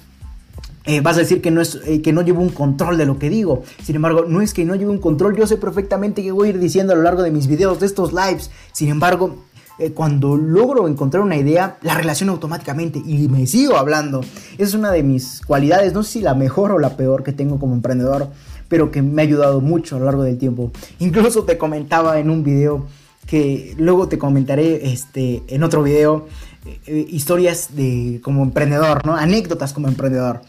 eh, 0.85 1.01
vas 1.01 1.17
a 1.17 1.19
decir 1.21 1.41
que 1.41 1.49
no, 1.49 1.59
es, 1.59 1.79
eh, 1.85 2.03
que 2.03 2.13
no 2.13 2.21
llevo 2.21 2.41
un 2.41 2.49
control 2.49 2.97
de 2.97 3.07
lo 3.07 3.17
que 3.17 3.31
digo. 3.31 3.63
Sin 3.83 3.95
embargo, 3.95 4.25
no 4.27 4.41
es 4.41 4.53
que 4.53 4.63
no 4.63 4.75
llevo 4.75 4.91
un 4.91 4.99
control. 4.99 5.35
Yo 5.35 5.47
sé 5.47 5.57
perfectamente 5.57 6.21
que 6.21 6.31
voy 6.31 6.47
a 6.47 6.49
ir 6.51 6.59
diciendo 6.59 6.93
a 6.93 6.95
lo 6.95 7.01
largo 7.01 7.23
de 7.23 7.31
mis 7.31 7.47
videos, 7.47 7.79
de 7.79 7.87
estos 7.87 8.13
lives. 8.13 8.51
Sin 8.71 8.89
embargo, 8.89 9.37
eh, 9.79 9.91
cuando 9.91 10.35
logro 10.35 10.87
encontrar 10.87 11.23
una 11.23 11.37
idea, 11.37 11.77
la 11.81 11.95
relaciono 11.95 12.33
automáticamente 12.33 13.01
y 13.03 13.27
me 13.27 13.47
sigo 13.47 13.77
hablando. 13.77 14.21
Es 14.57 14.73
una 14.73 14.91
de 14.91 15.03
mis 15.03 15.41
cualidades, 15.45 15.93
no 15.93 16.03
sé 16.03 16.11
si 16.11 16.21
la 16.21 16.35
mejor 16.35 16.71
o 16.71 16.79
la 16.79 16.95
peor 16.97 17.23
que 17.23 17.31
tengo 17.31 17.59
como 17.59 17.73
emprendedor 17.73 18.27
pero 18.69 18.91
que 18.91 19.01
me 19.01 19.21
ha 19.21 19.25
ayudado 19.25 19.59
mucho 19.59 19.97
a 19.97 19.99
lo 19.99 20.05
largo 20.05 20.23
del 20.23 20.37
tiempo. 20.37 20.71
Incluso 20.99 21.43
te 21.43 21.57
comentaba 21.57 22.19
en 22.19 22.29
un 22.29 22.43
video 22.43 22.85
que 23.25 23.75
luego 23.77 24.07
te 24.07 24.17
comentaré 24.17 24.91
este, 24.91 25.43
en 25.47 25.63
otro 25.63 25.83
video 25.83 26.27
eh, 26.65 26.79
eh, 26.87 27.07
historias 27.09 27.75
de 27.75 28.21
como 28.23 28.43
emprendedor, 28.43 29.05
¿no? 29.05 29.15
Anécdotas 29.15 29.73
como 29.73 29.87
emprendedor. 29.87 30.41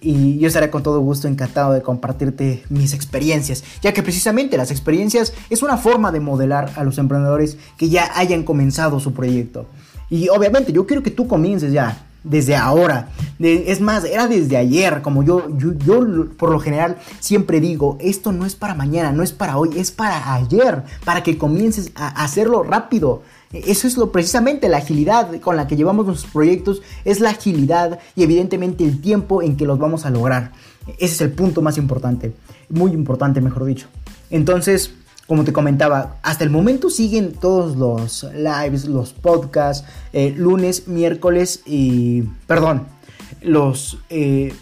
Y 0.00 0.38
yo 0.38 0.48
estaré 0.48 0.68
con 0.68 0.82
todo 0.82 0.98
gusto 1.00 1.28
encantado 1.28 1.72
de 1.72 1.82
compartirte 1.82 2.64
mis 2.70 2.92
experiencias, 2.92 3.62
ya 3.82 3.92
que 3.92 4.02
precisamente 4.02 4.56
las 4.56 4.72
experiencias 4.72 5.32
es 5.48 5.62
una 5.62 5.76
forma 5.76 6.10
de 6.10 6.18
modelar 6.18 6.72
a 6.74 6.82
los 6.82 6.98
emprendedores 6.98 7.56
que 7.76 7.88
ya 7.88 8.10
hayan 8.16 8.42
comenzado 8.42 8.98
su 8.98 9.12
proyecto. 9.12 9.66
Y 10.10 10.28
obviamente 10.28 10.72
yo 10.72 10.86
quiero 10.86 11.04
que 11.04 11.12
tú 11.12 11.28
comiences 11.28 11.72
ya, 11.72 12.05
desde 12.26 12.56
ahora. 12.56 13.10
es 13.38 13.80
más, 13.80 14.04
era 14.04 14.26
desde 14.26 14.56
ayer, 14.56 15.02
como 15.02 15.22
yo, 15.22 15.48
yo, 15.56 16.04
por 16.36 16.50
lo 16.50 16.58
general 16.58 16.96
siempre 17.20 17.60
digo, 17.60 17.96
esto 18.00 18.32
no 18.32 18.44
es 18.44 18.54
para 18.54 18.74
mañana, 18.74 19.12
no 19.12 19.22
es 19.22 19.32
para 19.32 19.56
hoy, 19.56 19.70
es 19.76 19.90
para 19.90 20.34
ayer, 20.34 20.82
para 21.04 21.22
que 21.22 21.38
comiences 21.38 21.92
a 21.94 22.08
hacerlo 22.24 22.62
rápido. 22.62 23.22
Eso 23.52 23.86
es 23.86 23.96
lo 23.96 24.10
precisamente 24.10 24.68
la 24.68 24.78
agilidad 24.78 25.40
con 25.40 25.56
la 25.56 25.66
que 25.66 25.76
llevamos 25.76 26.06
nuestros 26.06 26.30
proyectos, 26.32 26.82
es 27.04 27.20
la 27.20 27.30
agilidad 27.30 28.00
y 28.16 28.22
evidentemente 28.24 28.84
el 28.84 29.00
tiempo 29.00 29.40
en 29.40 29.56
que 29.56 29.66
los 29.66 29.78
vamos 29.78 30.04
a 30.04 30.10
lograr. 30.10 30.52
Ese 30.98 31.14
es 31.14 31.20
el 31.20 31.32
punto 31.32 31.62
más 31.62 31.78
importante, 31.78 32.34
muy 32.68 32.92
importante, 32.92 33.40
mejor 33.40 33.64
dicho. 33.64 33.86
Entonces, 34.30 34.92
como 35.26 35.44
te 35.44 35.52
comentaba, 35.52 36.16
hasta 36.22 36.44
el 36.44 36.50
momento 36.50 36.88
siguen 36.88 37.32
todos 37.32 37.76
los 37.76 38.24
lives, 38.32 38.84
los 38.84 39.12
podcasts, 39.12 39.86
eh, 40.12 40.32
lunes, 40.36 40.86
miércoles 40.86 41.62
y... 41.66 42.22
Perdón, 42.46 42.86
los... 43.42 43.98
Eh, 44.08 44.54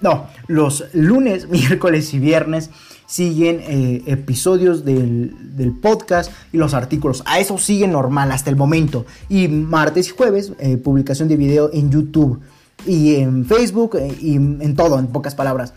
no, 0.00 0.26
los 0.46 0.84
lunes, 0.94 1.48
miércoles 1.50 2.14
y 2.14 2.18
viernes 2.18 2.70
siguen 3.06 3.60
eh, 3.60 4.04
episodios 4.06 4.84
del, 4.84 5.34
del, 5.56 5.72
podcast 5.72 6.32
y 6.52 6.56
los 6.56 6.72
artículos. 6.72 7.22
A 7.26 7.40
eso 7.40 7.58
sigue 7.58 7.88
normal 7.88 8.30
hasta 8.32 8.48
el 8.50 8.56
momento. 8.56 9.04
Y 9.28 9.48
martes 9.48 10.08
y 10.08 10.12
jueves, 10.12 10.52
publicación 10.84 11.28
de 11.28 11.36
video 11.36 11.70
en 11.72 11.90
YouTube 11.90 12.40
y 12.86 13.16
en 13.16 13.44
Facebook 13.44 13.98
y 14.20 14.36
en 14.36 14.76
todo, 14.76 14.98
en 14.98 15.08
pocas 15.08 15.34
palabras. 15.34 15.74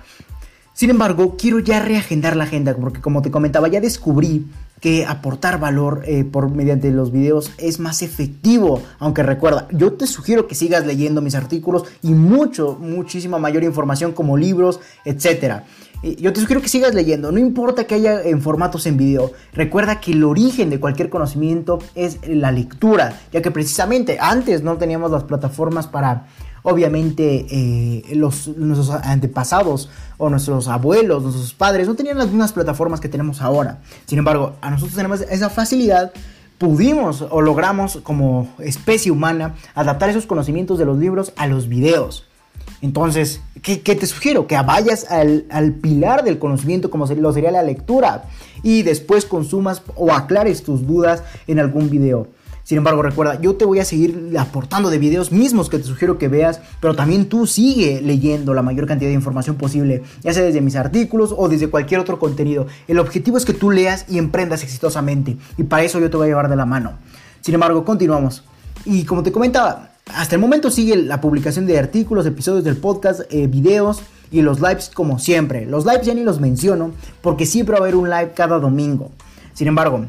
Sin 0.73 0.89
embargo, 0.89 1.35
quiero 1.37 1.59
ya 1.59 1.79
reagendar 1.79 2.35
la 2.35 2.45
agenda 2.45 2.75
porque 2.75 2.99
como 2.99 3.21
te 3.21 3.29
comentaba, 3.29 3.67
ya 3.67 3.79
descubrí 3.79 4.47
que 4.81 5.05
aportar 5.05 5.59
valor 5.59 6.03
eh, 6.05 6.25
por 6.25 6.49
mediante 6.49 6.91
los 6.91 7.11
videos 7.11 7.51
es 7.57 7.79
más 7.79 8.01
efectivo. 8.01 8.81
Aunque 8.99 9.23
recuerda, 9.23 9.67
yo 9.71 9.93
te 9.93 10.07
sugiero 10.07 10.47
que 10.47 10.55
sigas 10.55 10.85
leyendo 10.85 11.21
mis 11.21 11.35
artículos 11.35 11.83
y 12.01 12.09
mucho, 12.09 12.75
muchísima 12.81 13.37
mayor 13.37 13.63
información 13.63 14.11
como 14.11 14.35
libros, 14.35 14.79
etc. 15.05 15.61
Yo 16.19 16.33
te 16.33 16.41
sugiero 16.41 16.61
que 16.61 16.67
sigas 16.67 16.93
leyendo, 16.93 17.31
no 17.31 17.39
importa 17.39 17.85
que 17.85 17.95
haya 17.95 18.21
en 18.23 18.41
formatos 18.41 18.85
en 18.87 18.97
video. 18.97 19.31
Recuerda 19.53 20.01
que 20.01 20.11
el 20.11 20.25
origen 20.25 20.69
de 20.69 20.81
cualquier 20.81 21.09
conocimiento 21.09 21.79
es 21.95 22.17
la 22.27 22.51
lectura, 22.51 23.21
ya 23.31 23.41
que 23.41 23.51
precisamente 23.51 24.17
antes 24.19 24.63
no 24.63 24.75
teníamos 24.75 25.11
las 25.11 25.23
plataformas 25.23 25.87
para 25.87 26.25
Obviamente 26.63 27.45
eh, 27.49 28.15
los, 28.15 28.47
nuestros 28.47 28.89
antepasados 28.89 29.89
o 30.17 30.29
nuestros 30.29 30.67
abuelos, 30.67 31.21
nuestros 31.23 31.53
padres 31.53 31.87
no 31.87 31.95
tenían 31.95 32.17
las 32.17 32.27
mismas 32.27 32.53
plataformas 32.53 33.01
que 33.01 33.09
tenemos 33.09 33.41
ahora. 33.41 33.81
Sin 34.05 34.17
embargo, 34.17 34.55
a 34.61 34.71
nosotros 34.71 34.95
tenemos 34.95 35.21
esa 35.21 35.49
facilidad 35.49 36.13
pudimos 36.57 37.21
o 37.29 37.41
logramos 37.41 37.97
como 38.03 38.47
especie 38.59 39.11
humana 39.11 39.55
adaptar 39.75 40.09
esos 40.09 40.25
conocimientos 40.25 40.79
de 40.79 40.85
los 40.85 40.97
libros 40.97 41.33
a 41.35 41.47
los 41.47 41.67
videos. 41.67 42.25
Entonces, 42.81 43.41
¿qué, 43.61 43.77
te 43.77 44.05
sugiero? 44.07 44.47
Que 44.47 44.55
vayas 44.61 45.09
al, 45.09 45.45
al, 45.49 45.73
pilar 45.73 46.23
del 46.23 46.39
conocimiento 46.39 46.89
como 46.89 47.05
lo 47.05 47.33
sería 47.33 47.51
la 47.51 47.63
lectura 47.63 48.25
y 48.61 48.83
después 48.83 49.25
consumas 49.25 49.81
o 49.95 50.13
aclares 50.13 50.63
tus 50.63 50.85
dudas 50.85 51.23
en 51.47 51.59
algún 51.59 51.89
video. 51.89 52.27
Sin 52.63 52.77
embargo, 52.77 53.01
recuerda, 53.01 53.41
yo 53.41 53.55
te 53.55 53.65
voy 53.65 53.79
a 53.79 53.85
seguir 53.85 54.33
aportando 54.39 54.89
de 54.89 54.97
videos 54.97 55.33
mismos 55.33 55.69
que 55.69 55.77
te 55.77 55.83
sugiero 55.83 56.17
que 56.17 56.29
veas, 56.29 56.61
pero 56.79 56.95
también 56.95 57.27
tú 57.27 57.45
sigue 57.45 58.01
leyendo 58.01 58.53
la 58.53 58.61
mayor 58.61 58.87
cantidad 58.87 59.09
de 59.09 59.15
información 59.15 59.57
posible, 59.57 60.03
ya 60.21 60.33
sea 60.33 60.43
desde 60.43 60.61
mis 60.61 60.77
artículos 60.77 61.33
o 61.35 61.49
desde 61.49 61.69
cualquier 61.69 61.99
otro 61.99 62.19
contenido. 62.19 62.67
El 62.87 62.99
objetivo 62.99 63.37
es 63.37 63.43
que 63.43 63.53
tú 63.53 63.69
leas 63.69 64.05
y 64.07 64.17
emprendas 64.17 64.63
exitosamente, 64.63 65.35
y 65.57 65.63
para 65.63 65.83
eso 65.83 65.99
yo 65.99 66.09
te 66.09 66.15
voy 66.15 66.25
a 66.25 66.29
llevar 66.29 66.49
de 66.49 66.55
la 66.55 66.65
mano. 66.65 66.93
Sin 67.41 67.53
embargo, 67.53 67.83
continuamos. 67.83 68.43
Y 68.85 69.03
como 69.03 69.23
te 69.23 69.33
comentaba, 69.33 69.89
hasta 70.13 70.35
el 70.35 70.41
momento 70.41 70.71
sigue 70.71 70.95
la 70.95 71.19
publicación 71.19 71.65
de 71.65 71.77
artículos, 71.77 72.25
episodios 72.25 72.63
del 72.63 72.77
podcast, 72.77 73.21
eh, 73.29 73.47
videos 73.47 74.01
y 74.31 74.41
los 74.41 74.61
lives 74.61 74.89
como 74.93 75.19
siempre. 75.19 75.65
Los 75.65 75.85
lives 75.85 76.05
ya 76.05 76.13
ni 76.13 76.23
los 76.23 76.39
menciono 76.39 76.91
porque 77.21 77.45
siempre 77.45 77.73
va 77.73 77.79
a 77.79 77.81
haber 77.83 77.95
un 77.95 78.09
live 78.09 78.31
cada 78.35 78.59
domingo. 78.59 79.11
Sin 79.53 79.67
embargo, 79.67 80.05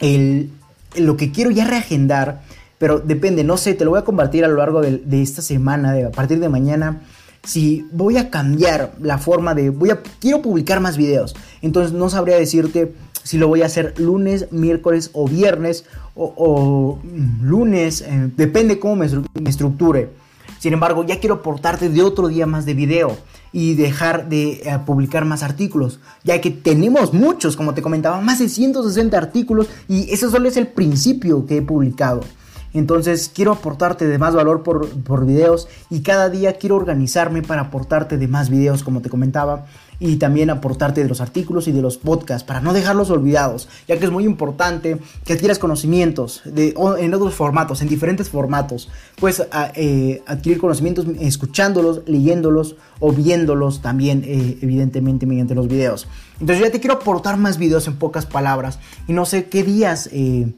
el, 0.00 0.50
lo 0.96 1.16
que 1.16 1.32
quiero 1.32 1.50
ya 1.50 1.64
reagendar, 1.64 2.42
pero 2.78 2.98
depende, 2.98 3.44
no 3.44 3.56
sé, 3.56 3.74
te 3.74 3.84
lo 3.84 3.90
voy 3.90 4.00
a 4.00 4.04
compartir 4.04 4.44
a 4.44 4.48
lo 4.48 4.56
largo 4.56 4.80
de, 4.82 5.22
esta 5.22 5.42
semana, 5.42 5.92
de, 5.92 6.06
a 6.06 6.10
partir 6.10 6.40
de 6.40 6.48
mañana. 6.48 7.00
Si 7.44 7.86
voy 7.92 8.16
a 8.16 8.30
cambiar 8.30 8.94
la 9.00 9.18
forma 9.18 9.54
de. 9.54 9.70
Voy 9.70 9.90
a. 9.90 10.00
Quiero 10.18 10.40
publicar 10.40 10.80
más 10.80 10.96
videos. 10.96 11.36
Entonces 11.60 11.92
no 11.92 12.08
sabría 12.08 12.36
decirte 12.36 12.94
si 13.22 13.36
lo 13.36 13.48
voy 13.48 13.60
a 13.60 13.66
hacer 13.66 13.98
lunes, 13.98 14.50
miércoles 14.50 15.10
o 15.12 15.28
viernes. 15.28 15.84
O, 16.14 16.98
lunes. 17.42 18.00
Eh, 18.00 18.30
depende 18.36 18.78
cómo 18.78 18.96
me 18.96 19.06
estructure. 19.46 20.10
Sin 20.64 20.72
embargo, 20.72 21.04
ya 21.04 21.20
quiero 21.20 21.34
aportarte 21.34 21.90
de 21.90 22.02
otro 22.02 22.28
día 22.28 22.46
más 22.46 22.64
de 22.64 22.72
video 22.72 23.18
y 23.52 23.74
dejar 23.74 24.30
de 24.30 24.62
eh, 24.64 24.78
publicar 24.86 25.26
más 25.26 25.42
artículos, 25.42 26.00
ya 26.22 26.40
que 26.40 26.50
tenemos 26.50 27.12
muchos, 27.12 27.54
como 27.54 27.74
te 27.74 27.82
comentaba, 27.82 28.22
más 28.22 28.38
de 28.38 28.48
160 28.48 29.14
artículos 29.14 29.68
y 29.88 30.10
eso 30.10 30.30
solo 30.30 30.48
es 30.48 30.56
el 30.56 30.68
principio 30.68 31.44
que 31.44 31.58
he 31.58 31.62
publicado. 31.62 32.22
Entonces 32.72 33.30
quiero 33.32 33.52
aportarte 33.52 34.06
de 34.06 34.16
más 34.16 34.34
valor 34.34 34.62
por, 34.62 34.88
por, 35.02 35.26
videos 35.26 35.68
y 35.90 36.00
cada 36.00 36.30
día 36.30 36.54
quiero 36.54 36.76
organizarme 36.76 37.42
para 37.42 37.60
aportarte 37.60 38.16
de 38.16 38.26
más 38.26 38.48
videos 38.48 38.82
como 38.82 39.02
te 39.02 39.10
comentaba 39.10 39.66
y 40.00 40.16
también 40.16 40.50
aportarte 40.50 41.02
de 41.02 41.08
los 41.08 41.20
artículos 41.20 41.68
y 41.68 41.72
de 41.72 41.82
los 41.82 41.98
podcasts 41.98 42.44
para 42.44 42.60
no 42.60 42.72
dejarlos 42.72 43.10
olvidados, 43.10 43.68
ya 43.86 43.98
que 43.98 44.04
es 44.04 44.10
muy 44.10 44.24
importante 44.24 44.98
que 45.24 45.32
adquieras 45.34 45.58
conocimientos 45.58 46.42
de, 46.44 46.74
en 46.98 47.14
otros 47.14 47.34
formatos, 47.34 47.80
en 47.82 47.88
diferentes 47.88 48.28
formatos. 48.28 48.90
Puedes 49.20 49.46
eh, 49.74 50.22
adquirir 50.26 50.58
conocimientos 50.58 51.06
escuchándolos, 51.20 52.02
leyéndolos 52.06 52.76
o 53.00 53.12
viéndolos 53.12 53.82
también, 53.82 54.22
eh, 54.24 54.58
evidentemente, 54.60 55.26
mediante 55.26 55.54
los 55.54 55.68
videos. 55.68 56.08
Entonces 56.40 56.64
ya 56.64 56.70
te 56.70 56.80
quiero 56.80 56.94
aportar 56.94 57.36
más 57.36 57.58
videos 57.58 57.86
en 57.86 57.96
pocas 57.96 58.26
palabras 58.26 58.78
y 59.06 59.12
no 59.12 59.26
sé 59.26 59.46
qué 59.46 59.62
días... 59.62 60.08
Eh, 60.12 60.52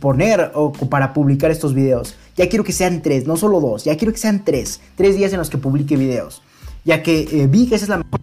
poner 0.00 0.50
o 0.54 0.72
para 0.72 1.14
publicar 1.14 1.52
estos 1.52 1.72
videos. 1.72 2.16
Ya 2.36 2.48
quiero 2.48 2.64
que 2.64 2.72
sean 2.72 3.00
tres, 3.00 3.28
no 3.28 3.36
solo 3.36 3.60
dos, 3.60 3.84
ya 3.84 3.96
quiero 3.96 4.12
que 4.12 4.18
sean 4.18 4.44
tres. 4.44 4.80
Tres 4.96 5.16
días 5.16 5.32
en 5.32 5.38
los 5.38 5.50
que 5.50 5.56
publique 5.56 5.96
videos. 5.96 6.42
Ya 6.86 7.02
que 7.02 7.46
vi 7.50 7.68
que 7.68 7.74
esa 7.74 7.84
es 7.84 7.88
la 7.90 7.98
mejor 7.98 8.20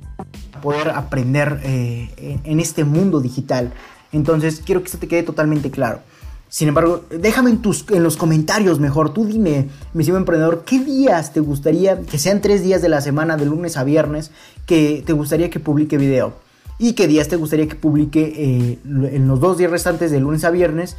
poder 0.64 0.89
aprender 0.89 1.59
eh, 1.64 2.39
en 2.43 2.59
este 2.59 2.86
mundo 2.86 3.20
digital. 3.20 3.74
Entonces 4.11 4.61
quiero 4.66 4.82
que 4.82 4.86
esto 4.88 4.97
te 4.97 5.07
quede 5.07 5.22
totalmente 5.22 5.70
claro. 5.70 5.99
Sin 6.47 6.68
embargo, 6.68 7.03
déjame 7.09 7.49
en, 7.49 7.64
tus, 7.64 7.84
en 7.89 8.03
los 8.03 8.16
comentarios 8.16 8.80
mejor, 8.80 9.11
tú 9.11 9.26
dime, 9.26 9.70
mi 9.93 10.01
estimado 10.01 10.20
emprendedor, 10.20 10.64
¿qué 10.66 10.80
días 10.80 11.34
te 11.34 11.39
gustaría, 11.39 12.01
que 12.01 12.20
sean 12.20 12.41
tres 12.41 12.64
días 12.64 12.82
de 12.84 12.89
la 12.89 13.01
semana, 13.01 13.38
de 13.38 13.45
lunes 13.47 13.76
a 13.76 13.84
viernes, 13.84 14.30
que 14.68 15.03
te 15.03 15.14
gustaría 15.14 15.49
que 15.49 15.59
publique 15.59 15.97
video? 15.97 16.36
Y 16.80 16.94
qué 16.94 17.08
días 17.08 17.28
te 17.28 17.36
gustaría 17.36 17.68
que 17.68 17.76
publique 17.76 18.34
eh, 18.36 18.80
en 18.84 19.28
los 19.28 19.40
dos 19.40 19.58
días 19.58 19.72
restantes 19.72 20.12
de 20.12 20.20
lunes 20.20 20.44
a 20.44 20.50
viernes 20.50 20.98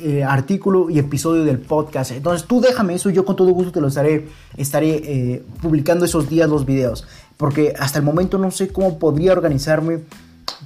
eh, 0.00 0.24
artículo 0.24 0.90
y 0.90 0.98
episodio 0.98 1.44
del 1.44 1.58
podcast. 1.58 2.12
Entonces 2.12 2.46
tú 2.46 2.60
déjame 2.60 2.94
eso, 2.94 3.10
yo 3.10 3.24
con 3.24 3.36
todo 3.36 3.50
gusto 3.50 3.72
te 3.72 3.80
lo 3.80 3.88
estaré, 3.88 4.28
estaré 4.56 5.42
publicando 5.60 6.04
esos 6.04 6.28
días 6.28 6.48
los 6.48 6.66
videos 6.66 7.06
porque 7.40 7.72
hasta 7.78 7.98
el 7.98 8.04
momento 8.04 8.36
no 8.36 8.50
sé 8.50 8.68
cómo 8.68 8.98
podría 8.98 9.32
organizarme 9.32 10.00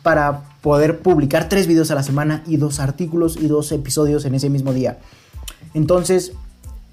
para 0.02 0.42
poder 0.60 0.98
publicar 0.98 1.48
tres 1.48 1.68
videos 1.68 1.92
a 1.92 1.94
la 1.94 2.02
semana 2.02 2.42
y 2.48 2.56
dos 2.56 2.80
artículos 2.80 3.36
y 3.36 3.46
dos 3.46 3.70
episodios 3.70 4.24
en 4.24 4.34
ese 4.34 4.50
mismo 4.50 4.72
día. 4.72 4.98
Entonces, 5.72 6.32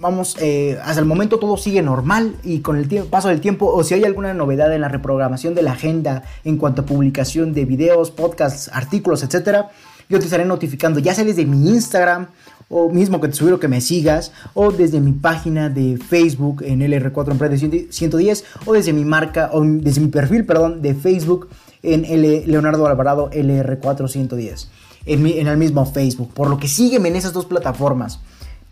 vamos, 0.02 0.36
eh, 0.42 0.80
hasta 0.84 1.00
el 1.00 1.06
momento 1.06 1.38
todo 1.38 1.56
sigue 1.58 1.84
normal 1.84 2.36
y 2.44 2.60
con 2.60 2.76
el 2.76 2.88
paso 3.06 3.30
del 3.30 3.40
tiempo, 3.40 3.68
o 3.68 3.84
si 3.84 3.94
hay 3.94 4.04
alguna 4.04 4.34
novedad 4.34 4.74
en 4.74 4.82
la 4.82 4.90
reprogramación 4.90 5.54
de 5.54 5.62
la 5.62 5.74
agenda 5.74 6.24
en 6.44 6.58
cuanto 6.58 6.82
a 6.82 6.86
publicación 6.86 7.54
de 7.54 7.66
videos, 7.66 8.10
podcasts, 8.10 8.70
artículos, 8.74 9.22
etcétera, 9.22 9.70
yo 10.10 10.20
te 10.20 10.26
estaré 10.26 10.44
notificando, 10.44 11.00
ya 11.00 11.14
sea 11.14 11.24
desde 11.24 11.46
mi 11.46 11.70
Instagram 11.70 12.28
o 12.68 12.90
mismo 12.90 13.22
que 13.22 13.28
te 13.28 13.36
sugiero 13.36 13.60
que 13.60 13.68
me 13.68 13.80
sigas, 13.80 14.32
o 14.54 14.72
desde 14.72 15.00
mi 15.00 15.12
página 15.12 15.70
de 15.70 15.98
Facebook 15.98 16.64
en 16.66 16.80
LR4 16.80 17.32
Emprende 17.32 17.88
110, 17.90 18.46
o 18.66 18.74
desde 18.74 18.94
mi 18.94 19.06
marca, 19.06 19.52
o 19.54 19.62
desde 19.64 20.02
mi 20.02 20.08
perfil, 20.08 20.46
perdón, 20.46 20.82
de 20.82 20.96
Facebook 20.96 21.50
en 21.84 22.06
L 22.06 22.44
Leonardo 22.48 22.88
Alvarado 22.88 23.30
LR4 23.32 24.08
110, 24.08 24.70
en, 25.06 25.28
en 25.28 25.48
el 25.48 25.58
mismo 25.58 25.86
Facebook. 25.86 26.34
Por 26.34 26.50
lo 26.50 26.58
que 26.58 26.68
sígueme 26.68 27.10
en 27.10 27.18
esas 27.18 27.34
dos 27.34 27.46
plataformas 27.46 28.20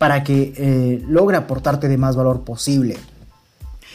para 0.00 0.24
que 0.24 0.54
eh, 0.56 1.04
logre 1.06 1.36
aportarte 1.36 1.86
de 1.86 1.98
más 1.98 2.16
valor 2.16 2.40
posible. 2.40 2.96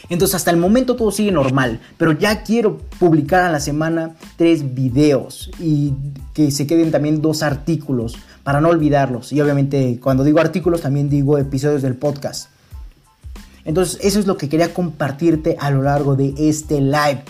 Entonces 0.08 0.36
hasta 0.36 0.52
el 0.52 0.56
momento 0.56 0.94
todo 0.94 1.10
sigue 1.10 1.32
normal, 1.32 1.80
pero 1.98 2.12
ya 2.12 2.44
quiero 2.44 2.78
publicar 3.00 3.42
a 3.42 3.50
la 3.50 3.58
semana 3.58 4.14
tres 4.36 4.72
videos 4.72 5.50
y 5.58 5.94
que 6.32 6.52
se 6.52 6.68
queden 6.68 6.92
también 6.92 7.20
dos 7.20 7.42
artículos 7.42 8.16
para 8.44 8.60
no 8.60 8.68
olvidarlos. 8.68 9.32
Y 9.32 9.40
obviamente 9.40 9.98
cuando 10.00 10.22
digo 10.22 10.38
artículos 10.38 10.80
también 10.80 11.10
digo 11.10 11.38
episodios 11.38 11.82
del 11.82 11.96
podcast. 11.96 12.50
Entonces 13.64 13.98
eso 14.00 14.20
es 14.20 14.28
lo 14.28 14.36
que 14.36 14.48
quería 14.48 14.72
compartirte 14.72 15.56
a 15.58 15.72
lo 15.72 15.82
largo 15.82 16.14
de 16.14 16.34
este 16.38 16.80
live. 16.80 17.24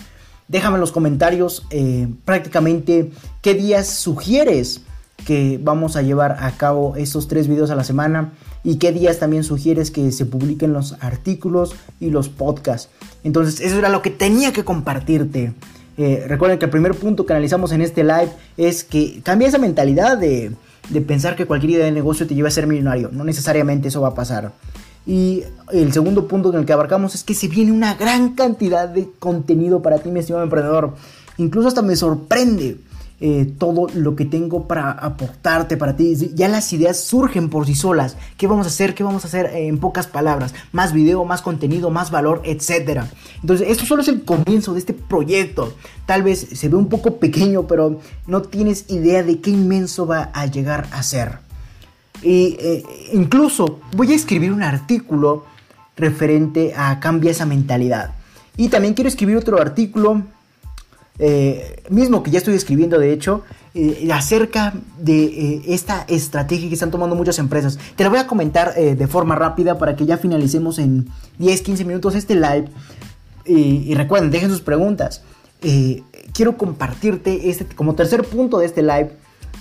Déjame 0.49 0.75
en 0.75 0.83
los 0.83 0.93
comentarios 0.93 1.67
eh, 1.71 2.09
prácticamente 2.27 3.11
qué 3.41 3.55
días 3.55 3.89
sugieres 3.89 4.83
que 5.25 5.59
vamos 5.63 5.97
a 5.97 6.03
llevar 6.03 6.37
a 6.41 6.51
cabo 6.53 6.95
esos 6.97 7.27
tres 7.27 7.49
videos 7.49 7.71
a 7.71 7.75
la 7.75 7.85
semana 7.85 8.33
y 8.67 8.77
qué 8.77 8.93
días 8.93 9.19
también 9.19 9.45
sugieres 9.45 9.91
que 9.91 10.13
se 10.13 10.27
publiquen 10.27 10.75
los 10.75 10.97
artículos 11.01 11.75
y 12.01 12.11
los 12.11 12.29
podcasts. 12.29 12.91
Entonces 13.25 13.61
eso 13.61 13.79
era 13.79 13.89
lo 13.89 14.03
que 14.03 14.11
tenía 14.11 14.53
que 14.53 14.65
compartirte. 14.65 15.55
Eh, 15.97 16.25
recuerden 16.29 16.59
que 16.59 16.67
el 16.67 16.71
primer 16.71 16.95
punto 16.95 17.25
que 17.25 17.33
analizamos 17.33 17.73
en 17.73 17.81
este 17.81 18.05
live 18.05 18.29
es 18.59 18.85
que 18.85 19.23
cambia 19.23 19.49
esa 19.49 19.57
mentalidad 19.59 20.19
de 20.19 20.53
de 20.89 21.01
pensar 21.01 21.37
que 21.37 21.47
cualquier 21.47 21.73
idea 21.73 21.85
de 21.85 21.93
negocio 21.93 22.27
te 22.27 22.35
lleva 22.35 22.49
a 22.49 22.53
ser 22.53 22.67
millonario. 22.67 23.11
No 23.13 23.25
necesariamente 23.25 23.89
eso 23.89 24.01
va 24.01 24.09
a 24.09 24.15
pasar. 24.15 24.53
Y 25.07 25.45
el 25.73 25.93
segundo 25.93 26.27
punto 26.27 26.53
en 26.53 26.61
el 26.61 26.67
que 26.67 26.73
abarcamos 26.73 27.15
es 27.15 27.23
que 27.23 27.35
se 27.35 27.49
viene 27.49 27.73
una 27.73 27.95
gran 27.95 28.35
cantidad 28.35 28.89
de 28.89 29.09
contenido 29.19 29.83
para 29.83 29.99
ti, 29.99 30.11
mi 30.11 30.21
estimado 30.21 30.45
emprendedor. 30.45 30.95
Incluso 31.39 31.69
hasta 31.69 31.83
me 31.83 31.97
sorprende 31.97 32.79
eh, 33.19 33.51
todo 33.59 33.87
lo 33.95 34.15
que 34.15 34.27
tengo 34.27 34.69
para 34.69 34.91
aportarte 34.91 35.79
para 35.79 35.97
ti. 35.97 36.15
Ya 36.35 36.49
las 36.49 36.71
ideas 36.75 37.01
surgen 37.01 37.49
por 37.49 37.65
sí 37.65 37.75
solas. 37.75 38.17
¿Qué 38.37 38.47
vamos 38.47 38.67
a 38.67 38.69
hacer? 38.69 38.95
¿Qué 38.95 39.03
vamos 39.03 39.25
a 39.25 39.29
hacer 39.29 39.47
en 39.55 39.79
pocas 39.79 40.07
palabras? 40.07 40.55
Más 40.73 40.93
video, 40.93 41.25
más 41.25 41.41
contenido, 41.41 41.91
más 41.91 42.11
valor, 42.11 42.43
etc. 42.45 43.05
Entonces, 43.41 43.69
esto 43.71 43.87
solo 43.87 44.03
es 44.03 44.09
el 44.09 44.23
comienzo 44.23 44.75
de 44.75 44.81
este 44.81 44.93
proyecto. 44.93 45.73
Tal 46.05 46.23
vez 46.23 46.47
se 46.53 46.69
ve 46.69 46.77
un 46.77 46.89
poco 46.89 47.17
pequeño, 47.17 47.67
pero 47.67 48.01
no 48.27 48.43
tienes 48.43 48.85
idea 48.91 49.23
de 49.23 49.41
qué 49.41 49.51
inmenso 49.51 50.07
va 50.07 50.31
a 50.35 50.45
llegar 50.45 50.87
a 50.93 51.03
ser. 51.03 51.39
Y 52.23 52.57
eh, 52.61 52.83
incluso 53.15 53.81
voy 53.97 54.13
a 54.13 54.17
escribir 54.17 54.53
un 54.53 54.63
artículo 54.63 55.45
referente 55.97 56.75
a 56.77 57.01
cambiar 57.01 57.33
esa 57.33 57.47
mentalidad. 57.47 58.11
Y 58.59 58.69
también 58.69 58.93
quiero 58.93 59.09
escribir 59.09 59.39
otro 59.39 59.61
artículo 59.61 60.23
eh, 61.19 61.83
mismo 61.89 62.23
que 62.23 62.31
ya 62.31 62.39
estoy 62.39 62.55
escribiendo 62.55 62.99
de 62.99 63.13
hecho, 63.13 63.43
eh, 63.75 64.09
acerca 64.13 64.75
de 64.99 65.25
eh, 65.25 65.63
esta 65.69 66.05
estrategia 66.09 66.69
que 66.69 66.75
están 66.75 66.91
tomando 66.91 67.17
muchas 67.17 67.39
empresas. 67.39 67.79
Te 67.97 68.05
la 68.05 68.11
voy 68.11 68.19
a 68.19 68.27
comentar 68.27 68.75
de 68.75 69.07
forma 69.07 69.35
rápida 69.35 69.79
para 69.79 69.97
que 69.97 70.07
ya 70.07 70.19
finalicemos 70.19 70.79
en 70.79 71.09
10-15 71.39 71.85
minutos 71.85 72.15
este 72.15 72.35
live. 72.35 72.69
y 73.47 73.95
recuerden, 73.95 74.31
dejen 74.31 74.51
sus 74.51 74.61
preguntas. 74.61 75.23
quiero 76.33 76.57
compartirte 76.57 77.49
este, 77.49 77.65
como 77.75 77.95
tercer 77.95 78.25
punto 78.25 78.59
de 78.59 78.67
este 78.67 78.83
live 78.83 79.13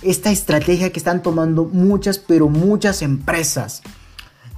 esta 0.02 0.30
estrategia 0.30 0.92
que 0.92 0.98
están 0.98 1.22
tomando 1.22 1.64
muchas, 1.64 2.18
pero 2.18 2.48
muchas 2.48 3.00
empresas 3.00 3.82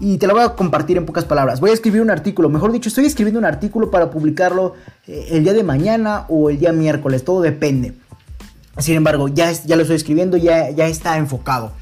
y 0.01 0.19
te 0.19 0.27
lo 0.27 0.35
voy 0.35 0.43
a 0.43 0.51
compartir 0.51 0.97
en 0.97 1.07
pocas 1.07 1.25
palabras. 1.25 1.61
Voy 1.61 1.71
a 1.71 1.75
escribir 1.75 2.03
un 2.03 2.11
artículo, 2.11 2.49
mejor 2.49 2.73
dicho, 2.73 2.89
estoy 2.89 3.07
escribiendo 3.07 3.39
un 3.39 3.45
artículo 3.45 3.91
para 3.91 4.11
publicarlo 4.11 4.75
eh, 5.07 5.29
el 5.31 5.43
día 5.43 5.53
de 5.53 5.65
mañana 5.65 6.27
o 6.29 6.51
el 6.51 6.59
día 6.59 6.73
miércoles, 6.73 7.25
todo 7.25 7.41
depende. 7.41 7.95
Sin 8.79 8.95
embargo, 8.95 9.29
ya, 9.29 9.51
ya 9.51 9.75
lo 9.75 9.83
estoy 9.83 9.97
escribiendo, 9.97 10.37
ya, 10.37 10.71
ya 10.71 10.87
está 10.87 11.19
enfocado. 11.19 11.73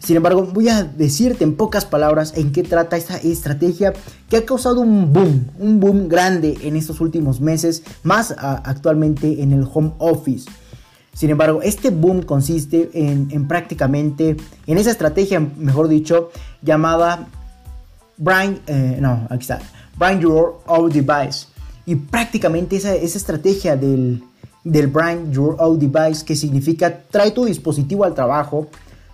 Sin 0.00 0.16
embargo, 0.16 0.48
voy 0.52 0.68
a 0.68 0.82
decirte 0.82 1.44
en 1.44 1.56
pocas 1.56 1.84
palabras 1.84 2.32
en 2.36 2.52
qué 2.52 2.62
trata 2.62 2.96
esta 2.96 3.18
estrategia 3.18 3.92
que 4.28 4.38
ha 4.38 4.44
causado 4.46 4.80
un 4.80 5.12
boom, 5.12 5.46
un 5.58 5.78
boom 5.78 6.08
grande 6.08 6.56
en 6.62 6.74
estos 6.74 7.00
últimos 7.00 7.40
meses, 7.40 7.82
más 8.02 8.34
actualmente 8.38 9.42
en 9.42 9.52
el 9.52 9.68
home 9.72 9.92
office. 9.98 10.50
Sin 11.12 11.28
embargo, 11.28 11.60
este 11.62 11.90
boom 11.90 12.22
consiste 12.22 12.90
en 12.94 13.46
prácticamente, 13.46 14.38
en 14.66 14.78
esa 14.78 14.90
estrategia, 14.90 15.38
mejor 15.38 15.88
dicho, 15.88 16.30
llamada 16.62 17.28
Bring, 18.20 18.60
eh, 18.66 18.98
no, 19.00 19.26
aquí 19.30 19.40
está, 19.40 19.58
Bring 19.96 20.20
Your 20.20 20.60
Own 20.66 20.90
Device. 20.90 21.46
Y 21.86 21.96
prácticamente 21.96 22.76
esa, 22.76 22.94
estrategia 22.94 23.76
del, 23.76 24.22
del 24.62 24.86
Bring 24.88 25.32
Your 25.32 25.56
Own 25.58 25.78
Device, 25.78 26.22
que 26.24 26.36
significa 26.36 27.02
trae 27.10 27.30
tu 27.30 27.46
dispositivo 27.46 28.04
al 28.04 28.14
trabajo, 28.14 28.68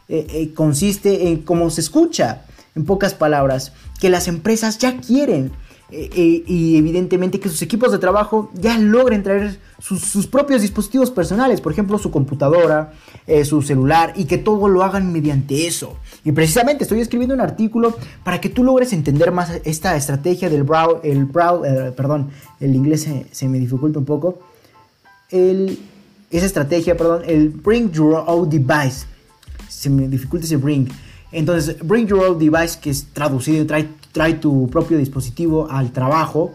eh, 0.09 0.27
eh, 0.29 0.55
consiste 0.55 1.29
en, 1.29 1.43
como 1.43 1.71
se 1.71 1.83
escucha, 1.83 2.43
en 2.75 2.85
pocas 2.85 3.15
palabras, 3.15 3.73
que 4.01 4.11
las 4.11 4.27
empresas 4.27 4.77
ya 4.79 5.01
quieren 5.01 5.53
eh, 5.89 6.11
eh, 6.17 6.43
y 6.49 6.77
evidentemente 6.77 7.39
que 7.39 7.49
sus 7.49 7.63
equipos 7.63 7.93
de 7.93 7.99
trabajo 7.99 8.51
ya 8.55 8.77
logren 8.77 9.23
traer 9.23 9.57
sus, 9.79 10.27
propios 10.27 10.63
dispositivos 10.63 11.13
personales, 11.13 11.61
por 11.61 11.71
ejemplo 11.71 11.97
su 11.99 12.11
computadora, 12.11 12.93
eh, 13.29 13.45
su 13.45 13.63
celular 13.63 14.13
y 14.17 14.25
que 14.25 14.37
todo 14.37 14.67
lo 14.67 14.83
hagan 14.83 15.13
mediante 15.13 15.69
eso. 15.69 15.97
Y 16.25 16.33
precisamente 16.33 16.83
estoy 16.83 17.01
escribiendo 17.01 17.37
un 17.37 17.41
artículo 17.41 17.97
para 18.25 18.41
que 18.41 18.49
tú 18.49 18.65
logres 18.65 18.93
entender 18.93 19.31
más 19.31 19.61
esta 19.65 19.95
estrategia 19.95 20.51
del 20.51 20.65
brow, 20.65 20.99
el 21.05 21.25
brow, 21.25 21.63
perdón, 21.95 22.31
el 22.59 22.75
inglés 22.75 23.09
se, 23.31 23.49
me 23.49 23.61
dificulta 23.61 24.01
un 24.01 24.07
poco, 24.07 24.41
el, 25.31 25.79
esa 26.33 26.47
estrategia, 26.47 26.97
perdón, 26.97 27.23
el 27.27 27.51
bring 27.51 27.93
your 27.93 28.25
own 28.27 28.51
device, 28.51 29.07
se 29.69 29.89
me 29.89 30.09
dificulta 30.09 30.47
ese 30.47 30.57
bring. 30.57 30.89
Entonces, 31.31 31.77
bring 31.87 32.09
your 32.09 32.25
own 32.25 32.39
device, 32.39 32.79
que 32.81 32.91
es 32.91 33.07
traducido, 33.13 33.67
trae 33.67 33.89
trae 34.17 34.33
tu 34.33 34.67
propio 34.71 34.97
dispositivo 34.97 35.71
al 35.71 35.93
trabajo, 35.93 36.55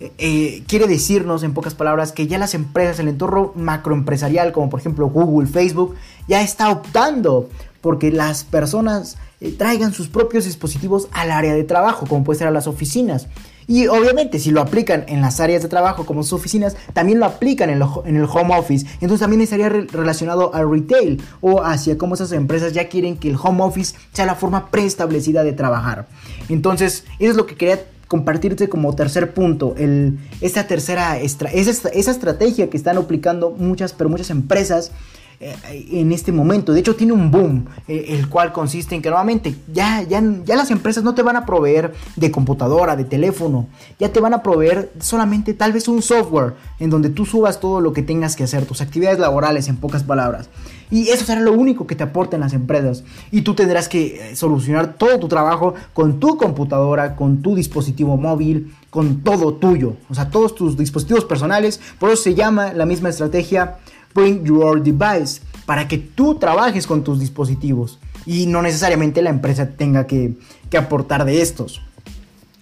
eh, 0.00 0.12
eh, 0.18 0.64
quiere 0.66 0.88
decirnos 0.88 1.44
en 1.44 1.54
pocas 1.54 1.72
palabras 1.72 2.10
que 2.10 2.26
ya 2.26 2.36
las 2.36 2.52
empresas, 2.52 2.98
el 2.98 3.06
entorno 3.06 3.52
macroempresarial 3.54 4.50
como 4.50 4.68
por 4.68 4.80
ejemplo 4.80 5.06
Google, 5.06 5.46
Facebook, 5.46 5.94
ya 6.26 6.42
está 6.42 6.68
optando 6.68 7.48
porque 7.80 8.10
las 8.10 8.42
personas 8.42 9.18
eh, 9.40 9.52
traigan 9.52 9.92
sus 9.92 10.08
propios 10.08 10.46
dispositivos 10.46 11.06
al 11.12 11.30
área 11.30 11.54
de 11.54 11.62
trabajo, 11.62 12.06
como 12.08 12.24
puede 12.24 12.40
ser 12.40 12.48
a 12.48 12.50
las 12.50 12.66
oficinas. 12.66 13.28
Y 13.68 13.88
obviamente 13.88 14.38
si 14.38 14.50
lo 14.50 14.60
aplican 14.60 15.04
en 15.08 15.20
las 15.20 15.40
áreas 15.40 15.62
de 15.62 15.68
trabajo 15.68 16.06
como 16.06 16.22
sus 16.22 16.34
oficinas, 16.34 16.76
también 16.92 17.18
lo 17.18 17.26
aplican 17.26 17.70
en, 17.70 17.82
el 18.16 18.24
home 18.24 18.56
office. 18.56 18.86
Entonces 18.94 19.20
también 19.20 19.42
estaría 19.42 19.68
relacionado 19.68 20.54
al 20.54 20.70
retail 20.70 21.22
o 21.40 21.62
hacia 21.62 21.98
cómo 21.98 22.14
esas 22.14 22.32
empresas 22.32 22.72
ya 22.72 22.88
quieren 22.88 23.16
que 23.16 23.30
el 23.30 23.36
home 23.42 23.62
office 23.62 23.96
sea 24.12 24.26
la 24.26 24.34
forma 24.34 24.70
preestablecida 24.70 25.42
de 25.42 25.52
trabajar. 25.52 26.06
Entonces 26.48 27.04
eso 27.18 27.30
es 27.30 27.36
lo 27.36 27.46
que 27.46 27.56
quería 27.56 27.80
compartirte 28.08 28.68
como 28.68 28.94
tercer 28.94 29.34
punto, 29.34 29.74
el, 29.76 30.18
esta 30.40 30.68
tercera, 30.68 31.18
esa, 31.18 31.48
esa 31.50 32.10
estrategia 32.10 32.70
que 32.70 32.76
están 32.76 32.96
aplicando 32.98 33.50
muchas, 33.50 33.92
pero 33.92 34.08
muchas 34.08 34.30
empresas 34.30 34.92
en 35.40 36.12
este 36.12 36.32
momento. 36.32 36.72
De 36.72 36.80
hecho, 36.80 36.96
tiene 36.96 37.12
un 37.12 37.30
boom, 37.30 37.66
eh, 37.88 38.06
el 38.10 38.28
cual 38.28 38.52
consiste 38.52 38.94
en 38.94 39.02
que 39.02 39.08
nuevamente 39.08 39.54
ya, 39.72 40.02
ya, 40.02 40.22
ya 40.44 40.56
las 40.56 40.70
empresas 40.70 41.04
no 41.04 41.14
te 41.14 41.22
van 41.22 41.36
a 41.36 41.44
proveer 41.46 41.92
de 42.16 42.30
computadora, 42.30 42.96
de 42.96 43.04
teléfono, 43.04 43.68
ya 43.98 44.12
te 44.12 44.20
van 44.20 44.34
a 44.34 44.42
proveer 44.42 44.92
solamente 45.00 45.54
tal 45.54 45.72
vez 45.72 45.88
un 45.88 46.02
software 46.02 46.54
en 46.78 46.90
donde 46.90 47.10
tú 47.10 47.26
subas 47.26 47.60
todo 47.60 47.80
lo 47.80 47.92
que 47.92 48.02
tengas 48.02 48.36
que 48.36 48.44
hacer, 48.44 48.66
tus 48.66 48.80
actividades 48.80 49.18
laborales 49.18 49.68
en 49.68 49.76
pocas 49.76 50.02
palabras. 50.02 50.48
Y 50.90 51.08
eso 51.08 51.24
será 51.24 51.40
lo 51.40 51.52
único 51.52 51.86
que 51.86 51.96
te 51.96 52.04
aporten 52.04 52.40
las 52.40 52.52
empresas. 52.52 53.02
Y 53.32 53.42
tú 53.42 53.54
tendrás 53.54 53.88
que 53.88 54.30
eh, 54.30 54.36
solucionar 54.36 54.94
todo 54.94 55.18
tu 55.18 55.26
trabajo 55.28 55.74
con 55.92 56.20
tu 56.20 56.36
computadora, 56.36 57.16
con 57.16 57.42
tu 57.42 57.56
dispositivo 57.56 58.16
móvil, 58.16 58.72
con 58.90 59.22
todo 59.22 59.54
tuyo. 59.54 59.96
O 60.08 60.14
sea, 60.14 60.30
todos 60.30 60.54
tus 60.54 60.76
dispositivos 60.76 61.24
personales. 61.24 61.80
Por 61.98 62.10
eso 62.10 62.22
se 62.22 62.34
llama 62.34 62.72
la 62.72 62.86
misma 62.86 63.08
estrategia 63.08 63.78
Bring 64.16 64.44
Your 64.44 64.82
Device, 64.82 65.42
para 65.66 65.86
que 65.86 65.98
tú 65.98 66.36
trabajes 66.36 66.86
con 66.86 67.04
tus 67.04 67.20
dispositivos 67.20 67.98
y 68.24 68.46
no 68.46 68.62
necesariamente 68.62 69.22
la 69.22 69.30
empresa 69.30 69.68
tenga 69.76 70.06
que, 70.06 70.34
que 70.70 70.78
aportar 70.78 71.24
de 71.24 71.42
estos. 71.42 71.82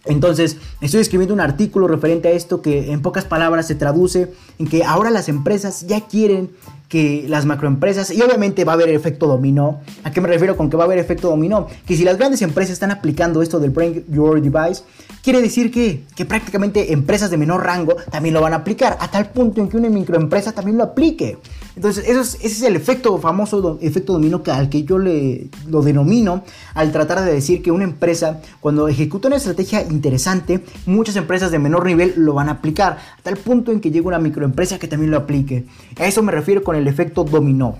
Entonces, 0.06 0.58
estoy 0.82 1.00
escribiendo 1.00 1.32
un 1.32 1.40
artículo 1.40 1.88
referente 1.88 2.28
a 2.28 2.32
esto 2.32 2.60
que 2.60 2.92
en 2.92 3.00
pocas 3.00 3.24
palabras 3.24 3.66
se 3.66 3.74
traduce 3.74 4.32
en 4.58 4.66
que 4.66 4.84
ahora 4.84 5.08
las 5.10 5.30
empresas 5.30 5.86
ya 5.86 6.02
quieren 6.02 6.50
que 6.88 7.24
las 7.28 7.46
macroempresas, 7.46 8.10
y 8.10 8.20
obviamente 8.22 8.64
va 8.64 8.72
a 8.72 8.74
haber 8.74 8.90
efecto 8.90 9.26
dominó. 9.26 9.80
¿A 10.04 10.12
qué 10.12 10.20
me 10.20 10.28
refiero 10.28 10.56
con 10.56 10.68
que 10.68 10.76
va 10.76 10.84
a 10.84 10.86
haber 10.86 10.98
efecto 10.98 11.28
dominó? 11.28 11.66
Que 11.86 11.96
si 11.96 12.04
las 12.04 12.18
grandes 12.18 12.42
empresas 12.42 12.74
están 12.74 12.90
aplicando 12.90 13.42
esto 13.42 13.58
del 13.58 13.70
Bring 13.70 14.04
Your 14.10 14.40
Device, 14.40 14.82
quiere 15.24 15.40
decir 15.40 15.70
que, 15.70 16.04
que 16.14 16.26
prácticamente 16.26 16.92
empresas 16.92 17.30
de 17.30 17.38
menor 17.38 17.64
rango 17.64 17.96
también 18.10 18.34
lo 18.34 18.42
van 18.42 18.52
a 18.52 18.56
aplicar, 18.56 18.98
a 19.00 19.10
tal 19.10 19.30
punto 19.30 19.62
en 19.62 19.68
que 19.68 19.78
una 19.78 19.88
microempresa 19.88 20.52
también 20.52 20.76
lo 20.76 20.84
aplique. 20.84 21.38
Entonces, 21.74 22.04
ese 22.06 22.46
es 22.46 22.62
el 22.62 22.76
efecto 22.76 23.18
famoso, 23.18 23.78
efecto 23.80 24.12
dominó 24.12 24.42
al 24.46 24.68
que 24.68 24.84
yo 24.84 24.98
le, 24.98 25.48
lo 25.66 25.82
denomino 25.82 26.44
al 26.74 26.92
tratar 26.92 27.24
de 27.24 27.32
decir 27.32 27.62
que 27.62 27.72
una 27.72 27.84
empresa, 27.84 28.42
cuando 28.60 28.86
ejecuta 28.86 29.28
una 29.28 29.38
estrategia 29.38 29.82
interesante, 29.82 30.62
muchas 30.86 31.16
empresas 31.16 31.50
de 31.50 31.58
menor 31.58 31.86
nivel 31.86 32.12
lo 32.16 32.34
van 32.34 32.48
a 32.50 32.52
aplicar, 32.52 32.98
a 33.18 33.22
tal 33.22 33.38
punto 33.38 33.72
en 33.72 33.80
que 33.80 33.90
llega 33.90 34.06
una 34.06 34.18
microempresa 34.18 34.78
que 34.78 34.88
también 34.88 35.10
lo 35.10 35.16
aplique. 35.16 35.64
A 35.98 36.04
eso 36.04 36.22
me 36.22 36.32
refiero 36.32 36.62
con 36.62 36.76
el 36.76 36.86
efecto 36.86 37.24
dominó. 37.24 37.76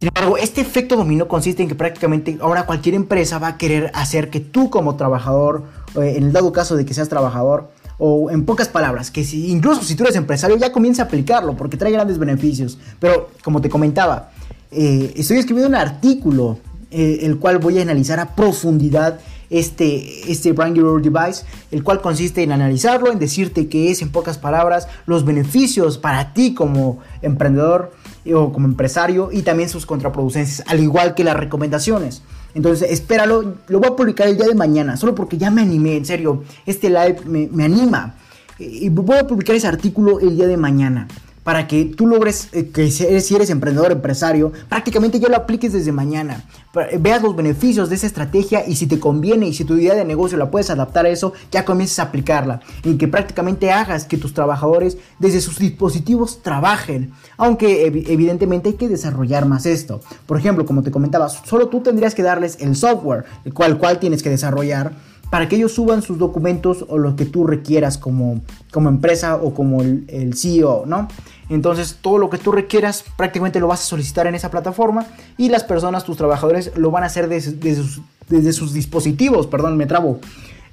Sin 0.00 0.08
embargo, 0.08 0.36
este 0.36 0.60
efecto 0.60 0.96
dominó 0.96 1.28
consiste 1.28 1.62
en 1.62 1.68
que 1.68 1.76
prácticamente 1.76 2.36
ahora 2.40 2.66
cualquier 2.66 2.96
empresa 2.96 3.38
va 3.38 3.46
a 3.46 3.56
querer 3.56 3.92
hacer 3.94 4.30
que 4.30 4.40
tú 4.40 4.68
como 4.68 4.96
trabajador, 4.96 5.62
en 5.96 6.24
el 6.24 6.32
dado 6.32 6.52
caso 6.52 6.76
de 6.76 6.84
que 6.84 6.94
seas 6.94 7.08
trabajador, 7.08 7.70
o 7.98 8.30
en 8.30 8.44
pocas 8.44 8.68
palabras, 8.68 9.10
que 9.10 9.24
si, 9.24 9.50
incluso 9.50 9.82
si 9.82 9.94
tú 9.94 10.02
eres 10.04 10.16
empresario 10.16 10.56
ya 10.56 10.72
comienza 10.72 11.02
a 11.02 11.06
aplicarlo 11.06 11.56
porque 11.56 11.76
trae 11.76 11.92
grandes 11.92 12.18
beneficios. 12.18 12.78
Pero 12.98 13.30
como 13.44 13.60
te 13.60 13.68
comentaba, 13.68 14.30
eh, 14.70 15.12
estoy 15.16 15.38
escribiendo 15.38 15.68
un 15.68 15.76
artículo 15.76 16.58
eh, 16.90 17.20
el 17.22 17.38
cual 17.38 17.58
voy 17.58 17.78
a 17.78 17.82
analizar 17.82 18.18
a 18.18 18.34
profundidad 18.34 19.20
este, 19.50 20.30
este 20.32 20.52
Brand 20.52 20.76
Your 20.76 21.00
Device, 21.00 21.44
el 21.70 21.84
cual 21.84 22.00
consiste 22.00 22.42
en 22.42 22.52
analizarlo, 22.52 23.12
en 23.12 23.18
decirte 23.18 23.68
que 23.68 23.90
es 23.90 24.02
en 24.02 24.10
pocas 24.10 24.38
palabras 24.38 24.88
los 25.06 25.24
beneficios 25.24 25.98
para 25.98 26.32
ti 26.32 26.54
como 26.54 26.98
emprendedor 27.20 27.92
o 28.34 28.52
como 28.52 28.66
empresario 28.66 29.30
y 29.30 29.42
también 29.42 29.68
sus 29.68 29.86
contraproducencias, 29.86 30.66
al 30.68 30.80
igual 30.80 31.14
que 31.14 31.22
las 31.22 31.36
recomendaciones. 31.36 32.22
Entonces, 32.54 32.90
espéralo, 32.90 33.54
lo 33.68 33.80
voy 33.80 33.88
a 33.88 33.96
publicar 33.96 34.28
el 34.28 34.36
día 34.36 34.46
de 34.46 34.54
mañana, 34.54 34.96
solo 34.96 35.14
porque 35.14 35.38
ya 35.38 35.50
me 35.50 35.62
animé, 35.62 35.96
en 35.96 36.04
serio, 36.04 36.44
este 36.66 36.88
live 36.88 37.20
me, 37.26 37.64
anima. 37.64 38.14
Y 38.58 38.88
voy 38.90 39.16
a 39.16 39.26
publicar 39.26 39.56
ese 39.56 39.66
artículo 39.66 40.20
el 40.20 40.36
día 40.36 40.46
de 40.46 40.56
mañana 40.56 41.08
para 41.44 41.66
que 41.66 41.84
tú 41.84 42.06
logres 42.06 42.48
eh, 42.52 42.68
que 42.68 42.90
si 42.90 43.34
eres, 43.34 43.50
emprendedor, 43.50 43.92
empresario, 43.92 44.52
prácticamente 44.68 45.18
ya 45.18 45.28
lo 45.28 45.36
apliques 45.36 45.72
desde 45.72 45.92
mañana. 45.92 46.44
Eh, 46.74 46.98
veas 47.00 47.22
los 47.22 47.34
beneficios 47.34 47.88
de 47.88 47.96
esa 47.96 48.06
estrategia 48.06 48.66
y 48.66 48.76
si 48.76 48.86
te 48.86 49.00
conviene 49.00 49.48
y 49.48 49.54
si 49.54 49.64
tu 49.64 49.74
idea 49.74 49.94
de 49.94 50.04
negocio 50.04 50.38
la 50.38 50.50
puedes 50.50 50.70
adaptar 50.70 51.06
a 51.06 51.08
eso, 51.08 51.32
ya 51.50 51.64
comiences 51.64 51.98
a 51.98 52.04
aplicarla. 52.04 52.60
Y 52.84 52.96
que 52.96 53.08
prácticamente 53.08 53.72
hagas 53.72 54.04
que 54.04 54.18
tus 54.18 54.34
trabajadores 54.34 54.98
desde 55.18 55.40
sus 55.40 55.58
dispositivos 55.58 56.42
trabajen. 56.42 57.12
Aunque 57.36 57.86
evidentemente 57.86 58.70
hay 58.70 58.74
que 58.76 58.88
desarrollar 58.88 59.46
más 59.46 59.66
esto. 59.66 60.00
Por 60.26 60.38
ejemplo, 60.38 60.64
como 60.64 60.82
te 60.82 60.90
comentaba, 60.90 61.28
solo 61.28 61.68
tú 61.68 61.80
tendrías 61.80 62.14
que 62.14 62.22
darles 62.22 62.58
el 62.60 62.76
software, 62.76 63.24
el 63.44 63.52
cual, 63.52 63.78
cual 63.78 63.98
tienes 63.98 64.22
que 64.22 64.30
desarrollar 64.30 64.92
para 65.32 65.48
que 65.48 65.56
ellos 65.56 65.72
suban 65.72 66.02
sus 66.02 66.18
documentos 66.18 66.84
o 66.90 66.98
lo 66.98 67.16
que 67.16 67.24
tú 67.24 67.46
requieras 67.46 67.96
como, 67.96 68.42
como 68.70 68.90
empresa 68.90 69.36
o 69.36 69.54
como 69.54 69.80
el, 69.80 70.34
CEO, 70.36 70.84
¿no? 70.84 71.08
Entonces 71.48 71.96
todo 72.02 72.18
lo 72.18 72.28
que 72.28 72.36
tú 72.36 72.52
requieras 72.52 73.02
prácticamente 73.16 73.58
lo 73.58 73.66
vas 73.66 73.80
a 73.80 73.84
solicitar 73.84 74.26
en 74.26 74.34
esa 74.34 74.50
plataforma 74.50 75.06
y 75.38 75.48
las 75.48 75.64
personas, 75.64 76.04
tus 76.04 76.18
trabajadores, 76.18 76.72
lo 76.76 76.90
van 76.90 77.04
a 77.04 77.06
hacer 77.06 77.30
desde, 77.30 77.74
sus, 77.74 78.02
desde 78.28 78.52
sus, 78.52 78.74
dispositivos, 78.74 79.46
perdón, 79.46 79.78
me 79.78 79.86
trabo. 79.86 80.20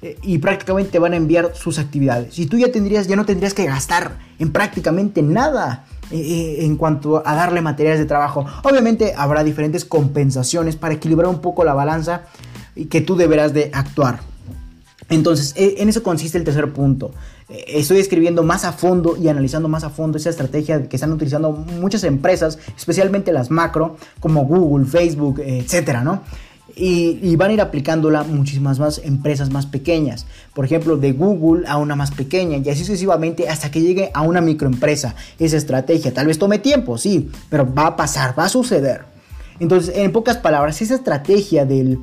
Eh, 0.02 0.18
y 0.22 0.36
prácticamente 0.36 0.98
van 0.98 1.14
a 1.14 1.16
enviar 1.16 1.52
sus 1.54 1.78
actividades. 1.78 2.38
Y 2.38 2.44
tú 2.44 2.58
ya 2.58 2.70
tendrías, 2.70 3.06
ya 3.06 3.16
no 3.16 3.24
tendrías 3.24 3.54
que 3.54 3.64
gastar 3.64 4.18
en 4.38 4.52
prácticamente 4.52 5.22
nada 5.22 5.86
eh, 6.10 6.18
eh, 6.18 6.66
en 6.66 6.76
cuanto 6.76 7.26
a 7.26 7.34
darle 7.34 7.62
materiales 7.62 7.98
de 7.98 8.04
trabajo. 8.04 8.44
Obviamente 8.62 9.14
habrá 9.16 9.42
diferentes 9.42 9.86
compensaciones 9.86 10.76
para 10.76 10.92
equilibrar 10.92 11.30
un 11.30 11.40
poco 11.40 11.64
la 11.64 11.72
balanza 11.72 12.26
y 12.76 12.84
que 12.86 13.00
tú 13.00 13.16
deberás 13.16 13.54
de 13.54 13.70
actuar. 13.72 14.28
Entonces, 15.10 15.52
e, 15.56 15.74
en 15.78 15.88
eso 15.88 16.02
consiste 16.02 16.38
el 16.38 16.44
tercer 16.44 16.72
punto. 16.72 17.12
E, 17.48 17.80
estoy 17.80 17.98
escribiendo 17.98 18.42
más 18.42 18.64
a 18.64 18.72
fondo 18.72 19.16
y 19.16 19.28
analizando 19.28 19.68
más 19.68 19.84
a 19.84 19.90
fondo 19.90 20.16
esa 20.16 20.30
estrategia 20.30 20.88
que 20.88 20.96
están 20.96 21.12
utilizando 21.12 21.50
muchas 21.52 22.04
empresas, 22.04 22.58
especialmente 22.76 23.32
las 23.32 23.50
macro, 23.50 23.96
como 24.20 24.44
Google, 24.44 24.86
Facebook, 24.86 25.40
etcétera, 25.44 26.02
¿no? 26.02 26.22
Y, 26.76 27.36
van 27.36 27.50
a 27.50 27.54
ir 27.54 27.60
aplicándola 27.60 28.22
muchísimas 28.22 28.78
más 28.78 29.00
empresas 29.04 29.50
más 29.50 29.66
pequeñas. 29.66 30.26
Por 30.54 30.64
ejemplo, 30.64 30.96
de 30.96 31.12
Google 31.12 31.66
a 31.66 31.76
una 31.76 31.96
más 31.96 32.12
pequeña 32.12 32.58
y 32.58 32.68
así 32.70 32.84
sucesivamente 32.84 33.48
hasta 33.48 33.70
que 33.70 33.82
llegue 33.82 34.10
a 34.14 34.22
una 34.22 34.40
microempresa. 34.40 35.14
Esa 35.38 35.56
estrategia 35.56 36.14
tal 36.14 36.28
vez 36.28 36.38
tome 36.38 36.58
tiempo, 36.58 36.96
sí, 36.96 37.28
pero 37.50 37.70
va 37.74 37.88
a 37.88 37.96
pasar, 37.96 38.38
va 38.38 38.44
a 38.44 38.48
suceder. 38.48 39.02
Entonces, 39.58 39.94
en 39.96 40.12
pocas 40.12 40.38
palabras, 40.38 40.80
esa 40.80 40.94
estrategia 40.94 41.66
del, 41.66 41.98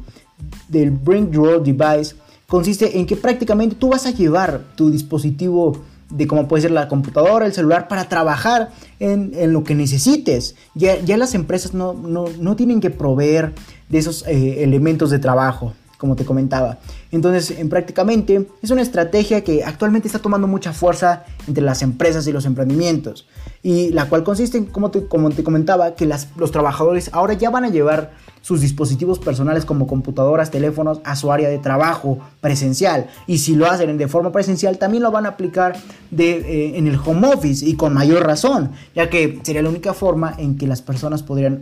del 0.68 0.91
Bring 0.91 1.32
Your 1.32 1.64
Device 1.64 2.16
consiste 2.48 2.98
en 2.98 3.06
que 3.06 3.16
prácticamente 3.16 3.76
tú 3.76 3.89
vas 3.89 4.06
a 4.06 4.12
llevar 4.12 4.64
tu 4.76 4.89
dispositivo 4.89 5.84
de 6.10 6.28
cómo 6.28 6.48
puede 6.48 6.62
ser 6.62 6.72
la 6.72 6.88
computadora, 6.88 7.45
el 7.45 7.54
celular, 7.54 7.88
para 7.89 8.08
trabajar 8.08 8.72
en, 9.00 9.52
lo 9.52 9.64
que 9.64 9.76
necesites. 9.76 10.56
Ya, 10.74 11.00
ya 11.02 11.18
las 11.18 11.36
empresas 11.36 11.74
no, 11.74 11.93
no, 11.93 12.56
tienen 12.56 12.80
que 12.80 12.89
proveer 12.89 13.54
de 13.89 13.98
esos 13.98 14.26
eh, 14.26 14.64
elementos 14.64 15.10
de 15.10 15.20
trabajo 15.20 15.74
como 15.98 16.16
te 16.16 16.26
comentaba. 16.26 16.78
Entonces, 17.12 17.58
en 17.58 17.70
prácticamente 17.70 18.48
es 18.62 18.70
una 18.70 18.84
estrategia 18.84 19.43
que 19.43 19.64
actualmente 19.64 20.08
está 20.08 20.20
tomando 20.20 20.48
mucha 20.48 20.72
fuerza 20.72 21.26
entre 21.48 21.64
las 21.64 21.82
empresas 21.82 22.28
y 22.28 22.32
los 22.32 22.45
emprendimientos, 22.45 23.28
y 23.64 23.89
la 23.89 24.08
cual 24.08 24.24
consiste 24.24 24.60
en, 24.60 24.66
como 24.66 24.91
te, 24.91 25.08
como 25.08 25.32
te 25.32 25.43
comentaba, 25.43 25.95
que 25.95 26.06
los 26.06 26.52
trabajadores 26.52 27.10
ahora 27.14 27.34
ya 27.34 27.50
van 27.50 27.66
a 27.66 27.70
llevar 27.70 28.12
sus 28.48 28.62
dispositivos 28.62 29.20
personales 29.20 29.66
como 29.66 29.88
computadoras, 29.88 30.52
teléfonos 30.52 31.02
a 31.04 31.18
su 31.18 31.34
área 31.34 31.50
de 31.50 31.58
trabajo 31.58 32.20
presencial, 32.39 33.08
y 33.28 33.39
si 33.39 33.58
lo 33.58 33.70
hacen 33.70 33.98
de 33.98 34.08
forma 34.08 34.32
presencial, 34.32 34.78
también 34.78 35.04
lo 35.04 35.12
van 35.12 35.26
a 35.26 35.30
aplicar 35.32 35.76
eh, 36.18 36.72
en 36.76 36.88
el 36.88 36.95
home 36.95 37.28
office 37.28 37.66
y 37.66 37.74
con 37.74 37.93
mayor 37.93 38.26
razón, 38.26 38.72
ya 38.95 39.10
que 39.10 39.41
sería 39.43 39.62
la 39.62 39.68
única 39.68 39.93
forma 39.93 40.34
en 40.38 40.58
que 40.58 40.66
las 40.66 40.82
personas 40.82 41.24
podrían 41.24 41.62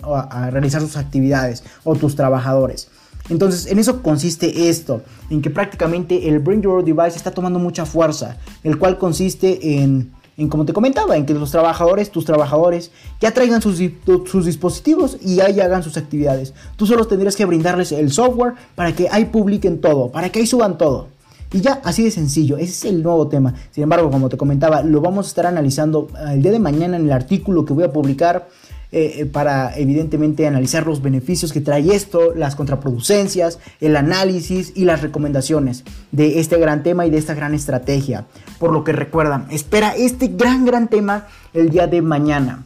realizar 0.52 0.80
sus 0.80 0.96
actividades 0.96 1.64
o 1.84 1.96
tus 1.96 2.16
trabajadores. 2.16 2.88
Entonces, 3.30 3.66
en 3.66 3.80
eso 3.80 4.04
consiste 4.04 4.70
esto, 4.70 5.02
en 5.32 5.42
que 5.42 5.50
prácticamente 5.50 6.30
el 6.30 6.38
Bring 6.38 6.62
Your 6.62 6.86
Device 6.86 7.18
está 7.18 7.32
tomando 7.32 7.58
mucha 7.58 7.88
fuerza, 7.88 8.38
el 8.64 8.78
cual 8.78 9.00
consiste 9.00 9.80
en, 9.82 10.12
en 10.38 10.50
como 10.50 10.66
te 10.66 10.74
comentaba, 10.74 11.16
en 11.16 11.26
que 11.26 11.34
los 11.34 11.52
trabajadores, 11.52 12.12
tus 12.12 12.26
trabajadores, 12.26 12.92
ya 13.22 13.32
traigan 13.32 13.62
sus, 13.62 13.78
dispositivos 13.78 15.18
y 15.22 15.40
ahí 15.40 15.60
hagan 15.60 15.84
sus 15.84 15.98
actividades. 15.98 16.54
Tú 16.76 16.86
solo 16.86 17.08
tendrías 17.08 17.36
que 17.36 17.46
brindarles 17.46 17.92
el 17.92 18.12
software 18.12 18.54
para 18.76 18.94
que 18.94 19.08
ahí 19.12 19.26
publiquen 19.26 19.80
todo, 19.80 20.12
para 20.12 20.30
que 20.30 20.40
ahí 20.40 20.48
suban 20.48 20.78
todo. 20.78 21.08
Y 21.54 21.62
ya, 21.62 21.80
así 21.86 22.04
de 22.04 22.12
sencillo, 22.12 22.58
ese 22.58 22.72
es 22.72 22.86
el 22.86 23.02
nuevo 23.02 23.28
tema. 23.28 23.54
Sin 23.72 23.84
embargo, 23.84 24.12
como 24.12 24.28
te 24.28 24.36
comentaba, 24.36 24.82
lo 24.82 25.00
vamos 25.00 25.28
a 25.28 25.30
estar 25.30 25.46
analizando 25.46 26.10
el 26.30 26.42
día 26.42 26.52
de 26.52 26.60
mañana 26.60 26.98
en 26.98 27.06
el 27.06 27.12
artículo 27.14 27.64
que 27.64 27.74
voy 27.74 27.86
a 27.86 27.94
publicar 27.94 28.50
eh, 28.92 29.22
eh, 29.22 29.26
para 29.26 29.78
evidentemente 29.78 30.48
analizar 30.48 30.86
los 30.86 31.02
beneficios 31.02 31.52
que 31.52 31.60
trae 31.60 31.94
esto, 31.94 32.34
las 32.34 32.56
contraproducencias, 32.56 33.60
el 33.82 33.96
análisis 33.96 34.72
y 34.76 34.86
las 34.86 35.02
recomendaciones 35.02 35.84
de 36.12 36.40
este 36.40 36.58
gran 36.58 36.84
tema 36.84 37.06
y 37.06 37.10
de 37.10 37.18
esta 37.18 37.34
gran 37.34 37.54
estrategia. 37.54 38.26
Por 38.60 38.72
lo 38.72 38.84
que 38.84 38.92
recuerda, 38.92 39.46
espera 39.50 39.96
este 39.96 40.28
gran, 40.28 40.66
gran 40.66 40.88
tema 40.88 41.28
el 41.54 41.70
día 41.70 41.88
de 41.88 42.02
mañana. 42.02 42.64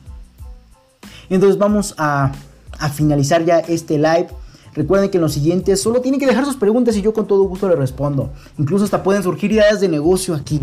Entonces 1.30 1.58
vamos 1.58 1.96
a, 1.98 2.32
a 2.78 2.90
finalizar 2.90 3.44
ya 3.46 3.60
este 3.60 3.98
live. 3.98 4.28
Recuerden 4.74 5.10
que 5.10 5.18
en 5.18 5.22
los 5.22 5.34
siguientes 5.34 5.82
solo 5.82 6.02
tienen 6.02 6.20
que 6.20 6.26
dejar 6.26 6.46
sus 6.46 6.56
preguntas 6.56 6.96
y 6.96 7.02
yo 7.02 7.14
con 7.14 7.28
todo 7.28 7.44
gusto 7.44 7.68
les 7.68 7.78
respondo. 7.78 8.32
Incluso 8.58 8.86
hasta 8.86 9.04
pueden 9.04 9.24
surgir 9.24 9.52
ideas 9.52 9.80
de 9.80 9.88
negocio 9.88 10.36
aquí. 10.36 10.62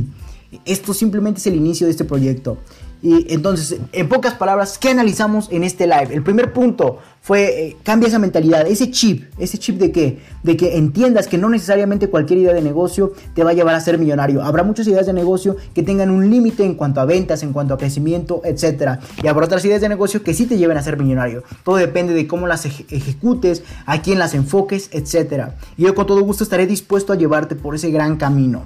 Esto 0.65 0.95
simplemente 0.95 1.41
es 1.41 1.47
el 1.47 1.57
inicio 1.57 1.87
de 1.87 1.91
este 1.91 2.05
proyecto. 2.05 2.59
Y 3.03 3.33
entonces, 3.33 3.79
en 3.93 4.09
pocas 4.09 4.35
palabras, 4.35 4.79
¿qué 4.79 4.91
analizamos 4.91 5.49
en 5.51 5.65
este 5.65 5.87
live? 5.87 6.09
El 6.13 6.23
primer 6.23 6.53
punto 6.53 6.99
fue, 7.21 7.67
eh, 7.67 7.77
cambia 7.83 8.09
esa 8.09 8.19
mentalidad, 8.19 8.67
ese 8.67 8.91
chip, 8.91 9.25
ese 9.39 9.59
chip 9.59 9.79
de 9.79 9.93
qué? 9.93 10.21
De 10.43 10.57
que 10.57 10.77
entiendas 10.77 11.27
que 11.27 11.39
no 11.39 11.49
necesariamente 11.49 12.09
cualquier 12.09 12.39
idea 12.39 12.55
de 12.55 12.63
negocio 12.63 13.13
te 13.35 13.43
va 13.43 13.51
a 13.51 13.53
llevar 13.53 13.75
a 13.75 13.81
ser 13.81 13.99
millonario. 13.99 14.43
Habrá 14.43 14.63
muchas 14.63 14.87
ideas 14.87 15.07
de 15.07 15.13
negocio 15.13 15.57
que 15.75 15.83
tengan 15.83 16.11
un 16.11 16.31
límite 16.31 16.65
en 16.65 16.75
cuanto 16.75 17.01
a 17.01 17.05
ventas, 17.05 17.43
en 17.43 17.53
cuanto 17.53 17.75
a 17.75 17.79
crecimiento, 17.79 18.43
etc. 18.45 19.01
Y 19.23 19.27
habrá 19.27 19.47
otras 19.47 19.65
ideas 19.65 19.81
de 19.81 19.89
negocio 19.89 20.23
que 20.23 20.35
sí 20.35 20.47
te 20.47 20.57
lleven 20.57 20.77
a 20.77 20.83
ser 20.83 20.97
millonario. 20.97 21.43
Todo 21.65 21.77
depende 21.77 22.15
de 22.15 22.27
cómo 22.27 22.47
las 22.47 22.65
ejecutes, 22.65 23.65
a 23.87 24.03
quién 24.03 24.19
las 24.19 24.33
enfoques, 24.35 24.89
etc. 24.93 25.49
Y 25.77 25.83
yo 25.83 25.95
con 25.95 26.07
todo 26.07 26.23
gusto 26.23 26.45
estaré 26.45 26.67
dispuesto 26.67 27.13
a 27.13 27.17
llevarte 27.17 27.57
por 27.57 27.75
ese 27.75 27.91
gran 27.91 28.17
camino. 28.17 28.65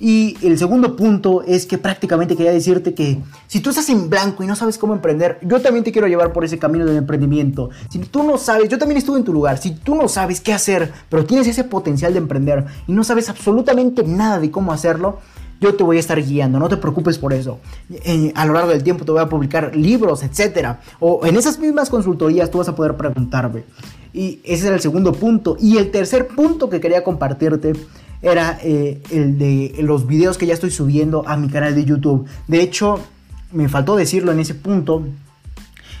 Y 0.00 0.36
el 0.46 0.56
segundo 0.58 0.94
punto 0.94 1.42
es 1.42 1.66
que 1.66 1.76
prácticamente 1.76 2.36
quería 2.36 2.52
decirte 2.52 2.94
que 2.94 3.18
si 3.48 3.60
tú 3.60 3.70
estás 3.70 3.88
en 3.90 4.08
blanco 4.08 4.44
y 4.44 4.46
no 4.46 4.54
sabes 4.54 4.78
cómo 4.78 4.94
emprender, 4.94 5.38
yo 5.42 5.60
también 5.60 5.82
te 5.82 5.90
quiero 5.90 6.06
llevar 6.06 6.32
por 6.32 6.44
ese 6.44 6.58
camino 6.58 6.84
del 6.84 6.96
emprendimiento. 6.96 7.70
Si 7.90 7.98
tú 7.98 8.22
no 8.22 8.38
sabes, 8.38 8.68
yo 8.68 8.78
también 8.78 8.98
estuve 8.98 9.18
en 9.18 9.24
tu 9.24 9.32
lugar, 9.32 9.58
si 9.58 9.72
tú 9.72 9.96
no 9.96 10.08
sabes 10.08 10.40
qué 10.40 10.52
hacer, 10.52 10.92
pero 11.08 11.24
tienes 11.24 11.48
ese 11.48 11.64
potencial 11.64 12.12
de 12.12 12.20
emprender 12.20 12.64
y 12.86 12.92
no 12.92 13.02
sabes 13.02 13.28
absolutamente 13.28 14.04
nada 14.04 14.38
de 14.38 14.52
cómo 14.52 14.72
hacerlo, 14.72 15.18
yo 15.60 15.74
te 15.74 15.82
voy 15.82 15.96
a 15.96 16.00
estar 16.00 16.22
guiando, 16.22 16.60
no 16.60 16.68
te 16.68 16.76
preocupes 16.76 17.18
por 17.18 17.32
eso. 17.32 17.58
Eh, 17.90 18.32
a 18.36 18.46
lo 18.46 18.52
largo 18.52 18.70
del 18.70 18.84
tiempo 18.84 19.04
te 19.04 19.10
voy 19.10 19.20
a 19.20 19.28
publicar 19.28 19.74
libros, 19.74 20.22
etcétera. 20.22 20.80
O 21.00 21.26
en 21.26 21.36
esas 21.36 21.58
mismas 21.58 21.90
consultorías 21.90 22.50
tú 22.50 22.58
vas 22.58 22.68
a 22.68 22.76
poder 22.76 22.96
preguntarme. 22.96 23.64
Y 24.12 24.40
ese 24.44 24.66
era 24.66 24.76
el 24.76 24.80
segundo 24.80 25.12
punto. 25.12 25.56
Y 25.60 25.78
el 25.78 25.90
tercer 25.90 26.28
punto 26.28 26.70
que 26.70 26.80
quería 26.80 27.02
compartirte 27.02 27.72
era 28.22 28.58
eh, 28.62 29.00
el 29.10 29.38
de 29.38 29.76
los 29.80 30.06
videos 30.06 30.38
que 30.38 30.46
ya 30.46 30.54
estoy 30.54 30.70
subiendo 30.70 31.26
a 31.26 31.36
mi 31.36 31.48
canal 31.48 31.74
de 31.74 31.84
YouTube. 31.84 32.26
De 32.46 32.60
hecho, 32.60 33.00
me 33.52 33.68
faltó 33.68 33.96
decirlo 33.96 34.32
en 34.32 34.40
ese 34.40 34.54
punto. 34.54 35.04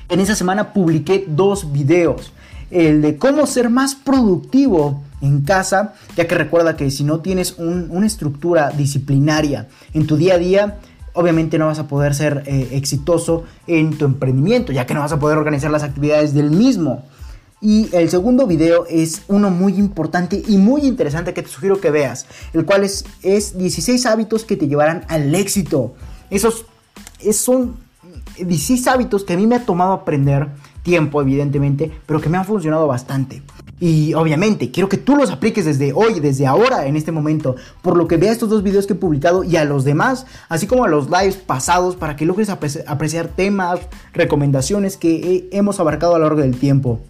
En 0.08 0.20
esa 0.20 0.34
semana 0.34 0.72
publiqué 0.72 1.24
dos 1.28 1.72
videos. 1.72 2.32
El 2.70 3.02
de 3.02 3.16
cómo 3.16 3.46
ser 3.46 3.70
más 3.70 3.94
productivo 3.94 5.02
en 5.20 5.42
casa, 5.42 5.94
ya 6.16 6.26
que 6.26 6.34
recuerda 6.34 6.76
que 6.76 6.90
si 6.90 7.04
no 7.04 7.20
tienes 7.20 7.56
una 7.58 8.06
estructura 8.06 8.70
disciplinaria 8.70 9.68
en 9.94 10.06
tu 10.06 10.16
día 10.16 10.34
a 10.34 10.38
día, 10.38 10.78
obviamente 11.14 11.58
no 11.58 11.66
vas 11.66 11.78
a 11.78 11.88
poder 11.88 12.14
ser 12.14 12.44
eh, 12.46 12.68
exitoso 12.72 13.44
en 13.66 13.96
tu 13.96 14.04
emprendimiento, 14.04 14.72
ya 14.72 14.86
que 14.86 14.94
no 14.94 15.00
vas 15.00 15.12
a 15.12 15.18
poder 15.18 15.38
organizar 15.38 15.70
las 15.70 15.82
actividades 15.82 16.34
del 16.34 16.50
mismo. 16.50 17.04
Y 17.60 17.88
el 17.92 18.08
segundo 18.08 18.46
video 18.46 18.86
es 18.88 19.22
uno 19.26 19.50
muy 19.50 19.74
importante 19.74 20.42
y 20.46 20.58
muy 20.58 20.82
interesante 20.82 21.34
que 21.34 21.42
te 21.42 21.48
sugiero 21.48 21.80
que 21.80 21.90
veas, 21.90 22.26
el 22.52 22.64
cual 22.64 22.84
es, 22.84 23.04
es 23.22 23.58
16 23.58 24.06
hábitos 24.06 24.44
que 24.44 24.56
te 24.56 24.68
llevarán 24.68 25.04
al 25.08 25.34
éxito. 25.34 25.94
Esos, 26.30 26.66
son 27.32 27.76
16 28.38 28.86
hábitos 28.86 29.24
que 29.24 29.32
a 29.32 29.36
mí 29.36 29.48
me 29.48 29.56
ha 29.56 29.66
tomado 29.66 29.92
aprender 29.92 30.48
tiempo, 30.84 31.20
evidentemente, 31.20 31.90
pero 32.06 32.20
que 32.20 32.28
me 32.28 32.38
han 32.38 32.44
funcionado 32.44 32.86
bastante. 32.86 33.42
Y 33.80 34.14
obviamente 34.14 34.70
quiero 34.70 34.88
que 34.88 34.96
tú 34.96 35.16
los 35.16 35.30
apliques 35.30 35.64
desde 35.64 35.92
hoy, 35.92 36.20
desde 36.20 36.46
ahora, 36.46 36.86
en 36.86 36.96
este 36.96 37.10
momento, 37.10 37.56
por 37.82 37.96
lo 37.96 38.06
que 38.06 38.16
vea 38.16 38.30
estos 38.30 38.50
dos 38.50 38.62
videos 38.62 38.86
que 38.86 38.92
he 38.92 38.96
publicado 38.96 39.42
y 39.42 39.56
a 39.56 39.64
los 39.64 39.84
demás, 39.84 40.26
así 40.48 40.68
como 40.68 40.84
a 40.84 40.88
los 40.88 41.10
lives 41.10 41.36
pasados, 41.36 41.96
para 41.96 42.14
que 42.14 42.24
logres 42.24 42.50
apreciar 42.50 43.28
temas, 43.28 43.80
recomendaciones 44.12 44.96
que 44.96 45.48
hemos 45.50 45.80
abarcado 45.80 46.14
a 46.14 46.18
lo 46.18 46.24
largo 46.24 46.40
del 46.40 46.56
tiempo. 46.56 47.00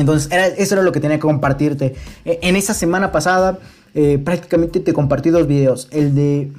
Entonces, 0.00 0.30
eso 0.56 0.74
era 0.74 0.82
lo 0.82 0.92
que 0.92 1.00
tenía 1.00 1.16
que 1.18 1.22
compartirte. 1.22 1.94
E, 2.24 2.38
en 2.42 2.56
esa 2.56 2.74
semana 2.74 3.12
pasada, 3.12 3.58
eh, 3.94 4.18
prácticamente 4.22 4.80
te 4.80 4.92
compartí 4.92 5.30
dos 5.30 5.46
videos. 5.46 5.88
El 5.90 6.14
de, 6.14 6.52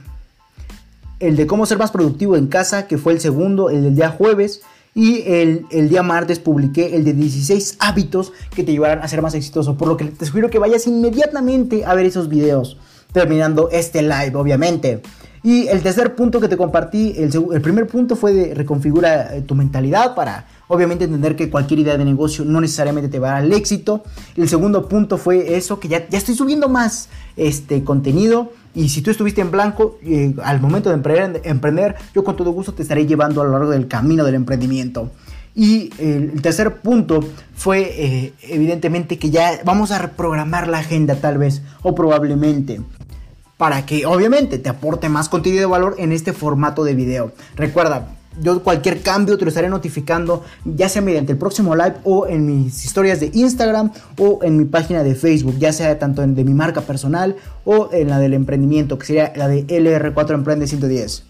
el 1.19 1.35
de 1.35 1.47
cómo 1.47 1.65
ser 1.65 1.77
más 1.77 1.91
productivo 1.91 2.35
en 2.35 2.47
casa, 2.47 2.87
que 2.87 2.97
fue 2.97 3.13
el 3.13 3.19
segundo, 3.19 3.69
el 3.69 3.83
del 3.83 3.95
día 3.95 4.09
jueves. 4.09 4.61
Y 4.93 5.23
el, 5.25 5.65
el, 5.71 5.87
día 5.87 6.03
martes 6.03 6.39
publiqué 6.39 6.97
el 6.97 7.05
de 7.05 7.13
16 7.13 7.77
hábitos 7.79 8.33
que 8.53 8.63
te 8.63 8.73
llevarán 8.73 8.99
a 8.99 9.07
ser 9.07 9.21
más 9.21 9.33
exitoso. 9.33 9.77
Por 9.77 9.87
lo 9.87 9.95
que 9.95 10.05
te 10.05 10.25
sugiero 10.25 10.49
que 10.49 10.59
vayas 10.59 10.85
inmediatamente 10.85 11.85
a 11.85 11.93
ver 11.93 12.05
esos 12.05 12.27
videos. 12.27 12.77
Terminando 13.13 13.69
este 13.71 14.01
live, 14.01 14.33
obviamente. 14.35 15.01
Y 15.43 15.67
el 15.67 15.81
tercer 15.81 16.15
punto 16.15 16.39
que 16.39 16.47
te 16.47 16.57
compartí, 16.57 17.15
el, 17.17 17.31
el 17.53 17.61
primer 17.61 17.87
punto 17.87 18.15
fue 18.15 18.33
de 18.33 18.53
reconfigura 18.53 19.35
eh, 19.35 19.41
tu 19.41 19.55
mentalidad 19.55 20.13
para 20.13 20.45
obviamente 20.71 21.03
entender 21.03 21.35
que 21.35 21.49
cualquier 21.49 21.81
idea 21.81 21.97
de 21.97 22.05
negocio 22.05 22.45
no 22.45 22.61
necesariamente 22.61 23.09
te 23.09 23.19
va 23.19 23.35
al 23.35 23.51
éxito. 23.51 24.03
El 24.37 24.47
segundo 24.47 24.87
punto 24.87 25.17
fue 25.17 25.57
eso, 25.57 25.81
que 25.81 25.89
ya, 25.89 26.07
ya 26.07 26.17
estoy 26.17 26.33
subiendo 26.33 26.69
más 26.69 27.09
este 27.35 27.83
contenido. 27.83 28.53
Y 28.73 28.87
si 28.87 29.01
tú 29.01 29.11
estuviste 29.11 29.41
en 29.41 29.51
blanco 29.51 29.99
eh, 30.01 30.33
al 30.41 30.61
momento 30.61 30.87
de 30.87 30.95
emprender, 30.95 31.41
emprender, 31.43 31.95
yo 32.15 32.23
con 32.23 32.37
todo 32.37 32.51
gusto 32.51 32.73
te 32.73 32.83
estaré 32.83 33.05
llevando 33.05 33.41
a 33.41 33.43
lo 33.43 33.51
largo 33.51 33.69
del 33.71 33.89
camino 33.89 34.23
del 34.23 34.35
emprendimiento. 34.35 35.11
Y 35.53 35.91
el 35.99 36.41
tercer 36.41 36.77
punto 36.77 37.19
fue 37.53 37.81
eh, 37.81 38.33
evidentemente 38.43 39.19
que 39.19 39.29
ya 39.29 39.59
vamos 39.65 39.91
a 39.91 39.99
reprogramar 39.99 40.69
la 40.69 40.77
agenda 40.77 41.15
tal 41.15 41.37
vez 41.37 41.61
o 41.83 41.93
probablemente 41.93 42.79
para 43.57 43.85
que 43.85 44.05
obviamente 44.05 44.57
te 44.57 44.69
aporte 44.69 45.09
más 45.09 45.27
contenido 45.27 45.59
de 45.59 45.65
valor 45.65 45.95
en 45.97 46.13
este 46.13 46.31
formato 46.31 46.85
de 46.85 46.95
video. 46.95 47.33
Recuerda, 47.57 48.07
yo 48.39 48.63
cualquier 48.63 49.01
cambio 49.01 49.37
te 49.37 49.45
lo 49.45 49.49
estaré 49.49 49.69
notificando, 49.69 50.43
ya 50.63 50.87
sea 50.87 51.01
mediante 51.01 51.33
el 51.33 51.37
próximo 51.37 51.75
live 51.75 51.95
o 52.03 52.27
en 52.27 52.45
mis 52.45 52.85
historias 52.85 53.19
de 53.19 53.31
Instagram 53.33 53.91
o 54.17 54.39
en 54.43 54.57
mi 54.57 54.65
página 54.65 55.03
de 55.03 55.15
Facebook, 55.15 55.57
ya 55.59 55.73
sea 55.73 55.99
tanto 55.99 56.23
en 56.23 56.35
de 56.35 56.43
mi 56.43 56.53
marca 56.53 56.81
personal 56.81 57.35
o 57.65 57.89
en 57.91 58.09
la 58.09 58.19
del 58.19 58.33
emprendimiento, 58.33 58.97
que 58.97 59.05
sería 59.05 59.33
la 59.35 59.47
de 59.47 59.67
LR4 59.67 60.33
Emprende 60.33 60.67
110. 60.67 61.23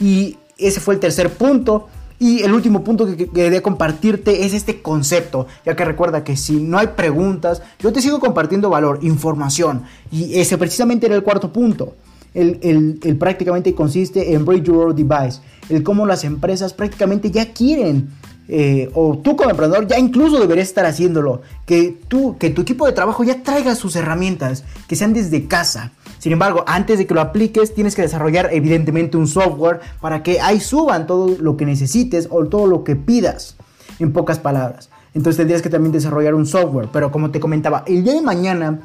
Y 0.00 0.36
ese 0.58 0.80
fue 0.80 0.94
el 0.94 1.00
tercer 1.00 1.30
punto. 1.30 1.88
Y 2.20 2.42
el 2.42 2.52
último 2.52 2.82
punto 2.82 3.06
que, 3.06 3.28
quería 3.28 3.62
compartirte 3.62 4.44
es 4.44 4.52
este 4.52 4.82
concepto, 4.82 5.46
ya 5.64 5.76
que 5.76 5.84
recuerda 5.84 6.24
que 6.24 6.36
si 6.36 6.60
no 6.60 6.76
hay 6.76 6.88
preguntas, 6.88 7.62
yo 7.78 7.92
te 7.92 8.02
sigo 8.02 8.18
compartiendo 8.18 8.68
valor, 8.70 8.98
información. 9.02 9.84
Y 10.10 10.40
ese 10.40 10.58
precisamente 10.58 11.06
era 11.06 11.14
el 11.14 11.22
cuarto 11.22 11.52
punto. 11.52 11.94
El, 12.38 13.16
prácticamente 13.18 13.74
consiste 13.74 14.34
en 14.34 14.44
Break 14.44 14.64
Your 14.64 14.94
Device, 14.94 15.40
el 15.68 15.82
cómo 15.82 16.06
las 16.06 16.24
empresas 16.24 16.72
prácticamente 16.72 17.30
ya 17.30 17.52
quieren, 17.52 18.10
eh, 18.50 18.90
o 18.94 19.18
tú 19.18 19.36
como 19.36 19.50
emprendedor 19.50 19.86
ya 19.86 19.98
incluso 19.98 20.40
deberías 20.40 20.68
estar 20.68 20.86
haciéndolo, 20.86 21.42
que, 21.66 21.98
tú, 22.08 22.38
que 22.38 22.50
tu 22.50 22.62
equipo 22.62 22.86
de 22.86 22.92
trabajo 22.92 23.24
ya 23.24 23.42
traiga 23.42 23.74
sus 23.74 23.96
herramientas, 23.96 24.64
que 24.86 24.96
sean 24.96 25.12
desde 25.12 25.46
casa. 25.46 25.92
Sin 26.18 26.32
embargo, 26.32 26.64
antes 26.66 26.98
de 26.98 27.06
que 27.06 27.14
lo 27.14 27.20
apliques, 27.20 27.74
tienes 27.74 27.94
que 27.94 28.02
desarrollar 28.02 28.50
evidentemente 28.52 29.16
un 29.16 29.26
software 29.26 29.80
para 30.00 30.22
que 30.22 30.40
ahí 30.40 30.60
suban 30.60 31.06
todo 31.06 31.36
lo 31.40 31.56
que 31.56 31.66
necesites 31.66 32.28
o 32.30 32.46
todo 32.46 32.66
lo 32.66 32.84
que 32.84 32.96
pidas, 32.96 33.56
en 33.98 34.12
pocas 34.12 34.38
palabras. 34.38 34.90
Entonces 35.14 35.38
tendrías 35.38 35.62
que 35.62 35.70
también 35.70 35.92
desarrollar 35.92 36.34
un 36.34 36.46
software. 36.46 36.88
Pero 36.92 37.10
como 37.10 37.30
te 37.30 37.40
comentaba, 37.40 37.84
el 37.86 38.04
día 38.04 38.14
de 38.14 38.22
mañana 38.22 38.80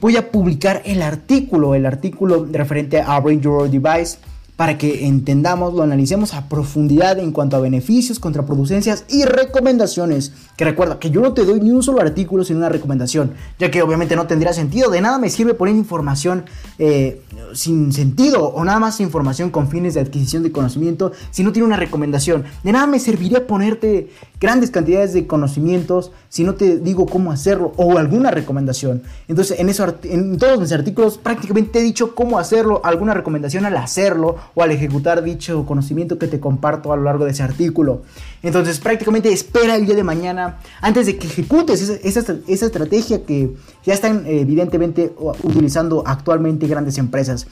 voy 0.00 0.16
a 0.16 0.30
publicar 0.30 0.82
el 0.84 1.02
artículo, 1.02 1.74
el 1.74 1.86
artículo 1.86 2.46
referente 2.50 3.00
a 3.00 3.18
Bring 3.20 3.40
Your 3.40 3.70
Device 3.70 4.18
para 4.56 4.78
que 4.78 5.06
entendamos, 5.06 5.74
lo 5.74 5.82
analicemos 5.82 6.32
a 6.32 6.48
profundidad 6.48 7.18
en 7.18 7.30
cuanto 7.30 7.56
a 7.56 7.60
beneficios, 7.60 8.18
contraproducencias 8.18 9.04
y 9.08 9.24
recomendaciones. 9.24 10.32
Que 10.56 10.64
recuerda 10.64 10.98
que 10.98 11.10
yo 11.10 11.20
no 11.20 11.34
te 11.34 11.44
doy 11.44 11.60
ni 11.60 11.70
un 11.70 11.82
solo 11.82 12.00
artículo 12.00 12.42
sin 12.42 12.56
una 12.56 12.70
recomendación, 12.70 13.32
ya 13.58 13.70
que 13.70 13.82
obviamente 13.82 14.16
no 14.16 14.26
tendría 14.26 14.54
sentido. 14.54 14.90
De 14.90 15.02
nada 15.02 15.18
me 15.18 15.28
sirve 15.28 15.52
poner 15.52 15.76
información 15.76 16.46
eh, 16.78 17.20
sin 17.52 17.92
sentido 17.92 18.46
o 18.48 18.64
nada 18.64 18.78
más 18.78 19.00
información 19.00 19.50
con 19.50 19.68
fines 19.68 19.92
de 19.92 20.00
adquisición 20.00 20.42
de 20.42 20.52
conocimiento 20.52 21.12
si 21.30 21.42
no 21.44 21.52
tiene 21.52 21.66
una 21.66 21.76
recomendación. 21.76 22.44
De 22.64 22.72
nada 22.72 22.86
me 22.86 22.98
serviría 22.98 23.46
ponerte 23.46 24.08
grandes 24.40 24.70
cantidades 24.70 25.12
de 25.12 25.26
conocimientos 25.26 26.12
si 26.30 26.44
no 26.44 26.54
te 26.54 26.78
digo 26.78 27.06
cómo 27.06 27.30
hacerlo 27.30 27.72
o 27.76 27.98
alguna 27.98 28.30
recomendación. 28.30 29.02
Entonces, 29.28 29.58
en, 29.58 29.68
eso, 29.68 29.94
en 30.02 30.38
todos 30.38 30.58
mis 30.60 30.72
artículos 30.72 31.18
prácticamente 31.18 31.78
he 31.78 31.82
dicho 31.82 32.14
cómo 32.14 32.38
hacerlo, 32.38 32.80
alguna 32.84 33.12
recomendación 33.12 33.66
al 33.66 33.76
hacerlo 33.76 34.36
o 34.54 34.62
al 34.62 34.70
ejecutar 34.70 35.22
dicho 35.22 35.64
conocimiento 35.66 36.18
que 36.18 36.26
te 36.26 36.40
comparto 36.40 36.92
a 36.92 36.96
lo 36.96 37.02
largo 37.02 37.24
de 37.24 37.32
ese 37.32 37.42
artículo. 37.42 38.02
Entonces, 38.42 38.78
prácticamente 38.80 39.32
espera 39.32 39.76
el 39.76 39.86
día 39.86 39.94
de 39.94 40.04
mañana 40.04 40.58
antes 40.80 41.06
de 41.06 41.16
que 41.16 41.26
ejecutes 41.26 41.80
esa, 41.82 42.34
esa, 42.46 42.66
estrategia 42.66 43.24
que 43.24 43.54
ya 43.84 43.94
están 43.94 44.24
evidentemente 44.26 45.14
utilizando 45.42 46.02
actualmente 46.06 46.66
grandes 46.66 46.98
empresas. 46.98 47.46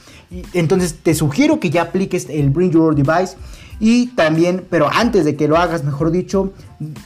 Entonces, 0.53 0.95
te 1.01 1.13
sugiero 1.13 1.59
que 1.59 1.69
ya 1.69 1.83
apliques 1.83 2.27
el 2.29 2.49
Bring 2.49 2.71
Your 2.71 2.95
Device 2.95 3.35
y 3.79 4.07
también, 4.07 4.65
pero 4.69 4.87
antes 4.91 5.25
de 5.25 5.35
que 5.35 5.47
lo 5.47 5.57
hagas, 5.57 5.83
mejor 5.83 6.11
dicho, 6.11 6.53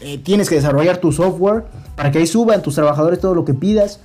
eh, 0.02 0.20
tienes 0.20 0.50
que 0.50 0.56
desarrollar 0.56 0.98
tu 0.98 1.12
software 1.12 1.66
para 1.96 2.12
que 2.12 2.20
ahí 2.20 2.28
suban 2.28 2.62
tus 2.62 2.76
trabajadores 2.76 3.20
todo 3.20 3.34
lo 3.34 3.46
que 3.46 3.54
pidas. 3.54 4.02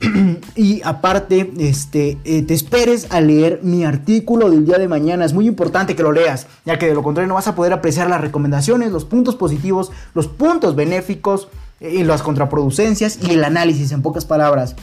y 0.56 0.80
aparte, 0.82 1.52
este, 1.58 2.18
eh, 2.24 2.42
te 2.42 2.54
esperes 2.54 3.08
a 3.10 3.20
leer 3.20 3.60
mi 3.62 3.84
artículo 3.84 4.50
del 4.50 4.64
día 4.64 4.78
de 4.78 4.88
mañana. 4.88 5.24
Es 5.24 5.34
muy 5.34 5.46
importante 5.46 5.94
que 5.94 6.02
lo 6.02 6.12
leas, 6.12 6.46
ya 6.64 6.78
que 6.78 6.86
de 6.86 6.94
lo 6.94 7.02
contrario 7.02 7.28
no 7.28 7.34
vas 7.34 7.48
a 7.48 7.54
poder 7.54 7.72
apreciar 7.72 8.08
las 8.08 8.20
recomendaciones, 8.20 8.92
los 8.92 9.04
puntos 9.04 9.36
positivos, 9.36 9.92
los 10.14 10.26
puntos 10.26 10.74
benéficos, 10.74 11.48
eh, 11.80 12.02
las 12.04 12.22
contraproducencias 12.22 13.18
y 13.22 13.32
el 13.32 13.44
análisis 13.44 13.92
en 13.92 14.02
pocas 14.02 14.24
palabras. 14.24 14.74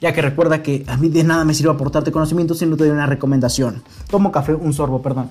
Ya 0.00 0.12
que 0.12 0.22
recuerda 0.22 0.62
que 0.62 0.84
a 0.88 0.96
mí 0.96 1.08
de 1.08 1.22
nada 1.22 1.44
me 1.44 1.54
sirve 1.54 1.70
aportarte 1.70 2.10
conocimiento 2.10 2.54
si 2.54 2.66
no 2.66 2.76
te 2.76 2.84
doy 2.84 2.92
una 2.92 3.06
recomendación. 3.06 3.82
Tomo 4.10 4.32
café, 4.32 4.54
un 4.54 4.72
sorbo, 4.72 5.02
perdón. 5.02 5.30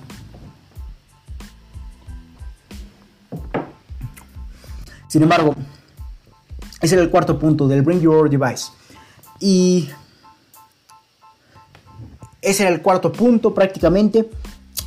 Sin 5.08 5.24
embargo, 5.24 5.56
ese 6.80 6.94
era 6.94 7.02
el 7.02 7.10
cuarto 7.10 7.38
punto 7.38 7.68
del 7.68 7.82
Bring 7.82 8.00
Your 8.00 8.28
Device. 8.30 8.72
Y 9.38 9.88
ese 12.42 12.64
era 12.64 12.72
el 12.72 12.82
cuarto 12.82 13.12
punto 13.12 13.54
prácticamente 13.54 14.28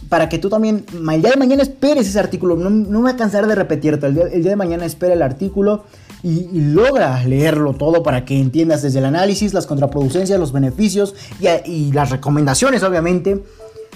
para 0.10 0.30
que 0.30 0.38
tú 0.38 0.50
también 0.50 0.86
el 0.94 1.22
día 1.22 1.32
de 1.32 1.38
mañana 1.38 1.64
esperes 1.64 2.08
ese 2.08 2.20
artículo. 2.20 2.56
No, 2.56 2.70
me 2.70 2.98
voy 2.98 3.12
a 3.12 3.16
cansar 3.16 3.48
de 3.48 3.56
repetirte. 3.56 4.08
El 4.08 4.16
día, 4.16 4.24
el 4.26 4.42
día 4.42 4.52
de 4.52 4.56
mañana 4.56 4.86
espera 4.86 5.14
el 5.14 5.22
artículo 5.22 5.86
y, 6.24 6.48
logra 6.52 7.24
leerlo 7.26 7.74
todo 7.74 8.02
para 8.02 8.24
que 8.24 8.40
entiendas 8.40 8.82
desde 8.82 9.00
el 9.00 9.06
análisis, 9.06 9.54
las 9.54 9.66
contraproducencias, 9.66 10.40
los 10.40 10.52
beneficios 10.54 11.16
y, 11.66 11.92
las 11.92 12.10
recomendaciones, 12.10 12.82
obviamente. 12.84 13.44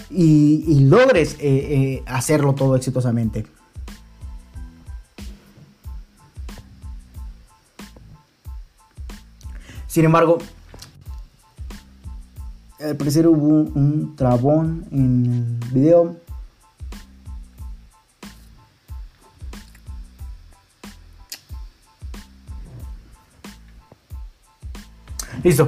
Y, 0.10 0.86
logres 0.86 1.34
eh, 1.36 1.38
eh, 1.42 2.04
hacerlo 2.06 2.54
todo 2.54 2.76
exitosamente. 2.76 3.46
Sin 9.98 10.06
embargo, 10.06 10.38
al 12.80 12.96
parecer 12.98 13.28
hubo 13.28 13.48
un 13.48 14.16
trabón 14.16 14.86
en 14.92 15.60
el 15.60 15.74
video. 15.74 16.16
Listo. 25.44 25.68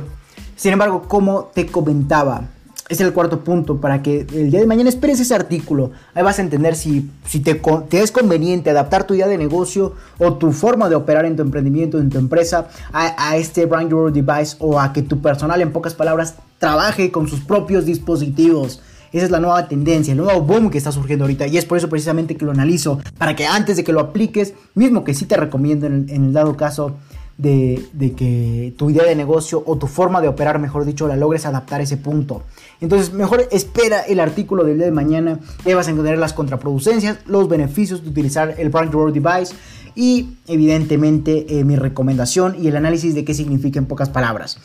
Sin 0.55 0.73
embargo, 0.73 1.07
como 1.07 1.45
te 1.45 1.65
comentaba, 1.65 2.43
es 2.89 2.99
el 2.99 3.13
cuarto 3.13 3.43
punto 3.43 3.79
para 3.79 4.01
que 4.01 4.25
el 4.33 4.49
día 4.49 4.59
de 4.59 4.65
mañana 4.65 4.89
esperes 4.89 5.19
ese 5.19 5.35
artículo. 5.35 5.91
Ahí 6.15 6.23
vas 6.23 6.39
a 6.39 6.41
entender 6.41 6.75
si, 6.75 7.09
si 7.25 7.39
te, 7.39 7.61
es 7.91 8.11
conveniente 8.11 8.71
adaptar 8.71 9.05
tu 9.05 9.13
idea 9.13 9.27
de 9.27 9.37
negocio 9.37 9.93
o 10.17 10.33
tu 10.33 10.51
forma 10.51 10.89
de 10.89 10.95
operar 10.95 11.25
en 11.25 11.35
tu 11.35 11.43
emprendimiento, 11.43 11.99
en 11.99 12.09
tu 12.09 12.17
empresa, 12.17 12.67
a, 12.91 13.37
este 13.37 13.67
Brand 13.67 13.91
Your 13.91 14.11
Device 14.11 14.57
o 14.59 14.79
a 14.79 14.91
que 14.91 15.03
tu 15.03 15.21
personal, 15.21 15.61
en 15.61 15.71
pocas 15.71 15.93
palabras, 15.93 16.35
trabaje 16.57 17.11
con 17.11 17.27
sus 17.27 17.41
propios 17.41 17.85
dispositivos. 17.85 18.81
Esa 19.11 19.25
es 19.25 19.31
la 19.31 19.39
nueva 19.39 19.67
tendencia, 19.67 20.11
el 20.11 20.17
nuevo 20.17 20.41
boom 20.41 20.71
que 20.71 20.79
está 20.79 20.91
surgiendo 20.91 21.25
ahorita. 21.25 21.45
Y 21.47 21.57
es 21.57 21.65
por 21.65 21.77
eso 21.77 21.89
precisamente 21.89 22.37
que 22.37 22.45
lo 22.45 22.51
analizo. 22.51 22.99
Para 23.17 23.35
que 23.35 23.45
antes 23.45 23.77
de 23.77 23.83
que 23.83 23.93
lo 23.93 23.99
apliques, 23.99 24.53
mismo 24.73 25.03
que 25.03 25.13
sí 25.13 25.25
te 25.25 25.37
recomiendo 25.37 25.85
en 25.85 26.09
el 26.09 26.33
dado 26.33 26.57
caso, 26.57 26.95
de, 27.39 28.13
que 28.17 28.73
tu 28.77 28.89
idea 28.89 29.05
de 29.05 29.15
negocio 29.15 29.63
o 29.65 29.77
tu 29.77 29.87
forma 29.87 30.19
de 30.19 30.27
operar, 30.27 30.59
mejor 30.59 30.83
dicho, 30.83 31.07
la 31.07 31.15
logres 31.15 31.45
adaptar 31.45 31.79
a 31.79 31.83
ese 31.83 31.95
punto. 31.97 32.43
Entonces, 32.81 33.13
mejor 33.13 33.47
espera 33.51 33.99
el 34.01 34.19
artículo 34.19 34.63
del 34.63 34.77
día 34.77 34.85
de 34.85 34.91
mañana. 34.91 35.39
Ahí 35.65 35.73
vas 35.73 35.87
a 35.87 35.91
encontrar 35.91 36.17
las 36.17 36.33
contraproducencias, 36.33 37.17
los 37.25 37.49
beneficios 37.49 38.03
de 38.03 38.09
utilizar 38.09 38.55
el 38.57 38.69
Brand 38.69 38.91
Your 38.91 39.11
Device 39.11 39.53
y, 39.95 40.37
evidentemente, 40.47 41.59
eh, 41.59 41.63
mi 41.63 41.75
recomendación 41.75 42.55
y 42.57 42.67
el 42.67 42.77
análisis 42.77 43.15
de 43.15 43.25
qué 43.25 43.33
significa 43.33 43.79
en 43.79 43.85
pocas 43.85 44.09
palabras. 44.09 44.57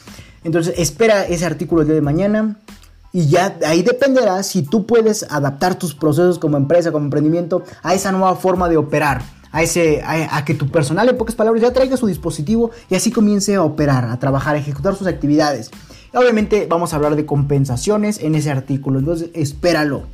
Entonces, 0.45 0.75
espera 0.77 1.25
ese 1.25 1.45
artículo 1.45 1.83
el 1.83 1.89
día 1.89 1.97
de 1.97 2.03
mañana. 2.03 2.57
Y 3.13 3.29
ya 3.29 3.57
ahí 3.65 3.83
dependerá 3.83 4.43
si 4.43 4.63
tú 4.63 4.87
puedes 4.87 5.25
adaptar 5.31 5.77
tus 5.79 5.95
procesos 5.95 6.41
como 6.41 6.57
empresa, 6.57 6.91
como 6.91 7.05
emprendimiento, 7.05 7.63
a 7.83 7.95
esa 7.95 8.11
nueva 8.11 8.35
forma 8.35 8.69
de 8.69 8.77
operar 8.77 9.23
a, 9.55 9.63
ese, 9.63 10.03
a, 10.05 10.45
que 10.45 10.55
tu 10.55 10.69
personal, 10.69 11.09
en 11.09 11.17
pocas 11.17 11.37
palabras, 11.37 11.63
ya 11.63 11.73
traiga 11.73 11.97
su 11.97 12.09
dispositivo 12.09 12.73
y 12.91 12.97
así 12.97 13.13
comience 13.13 13.55
a 13.55 13.63
operar, 13.63 14.07
a 14.07 14.19
trabajar, 14.19 14.57
a 14.57 14.59
ejecutar 14.59 14.97
sus 14.97 15.07
actividades. 15.07 15.71
Obviamente 16.15 16.67
vamos 16.69 16.93
a 16.93 16.97
hablar 16.97 17.17
de 17.17 17.27
compensaciones 17.27 18.19
en 18.21 18.35
ese 18.35 18.51
artículo, 18.51 18.99
entonces 18.99 19.31
espéralo. 19.35 20.05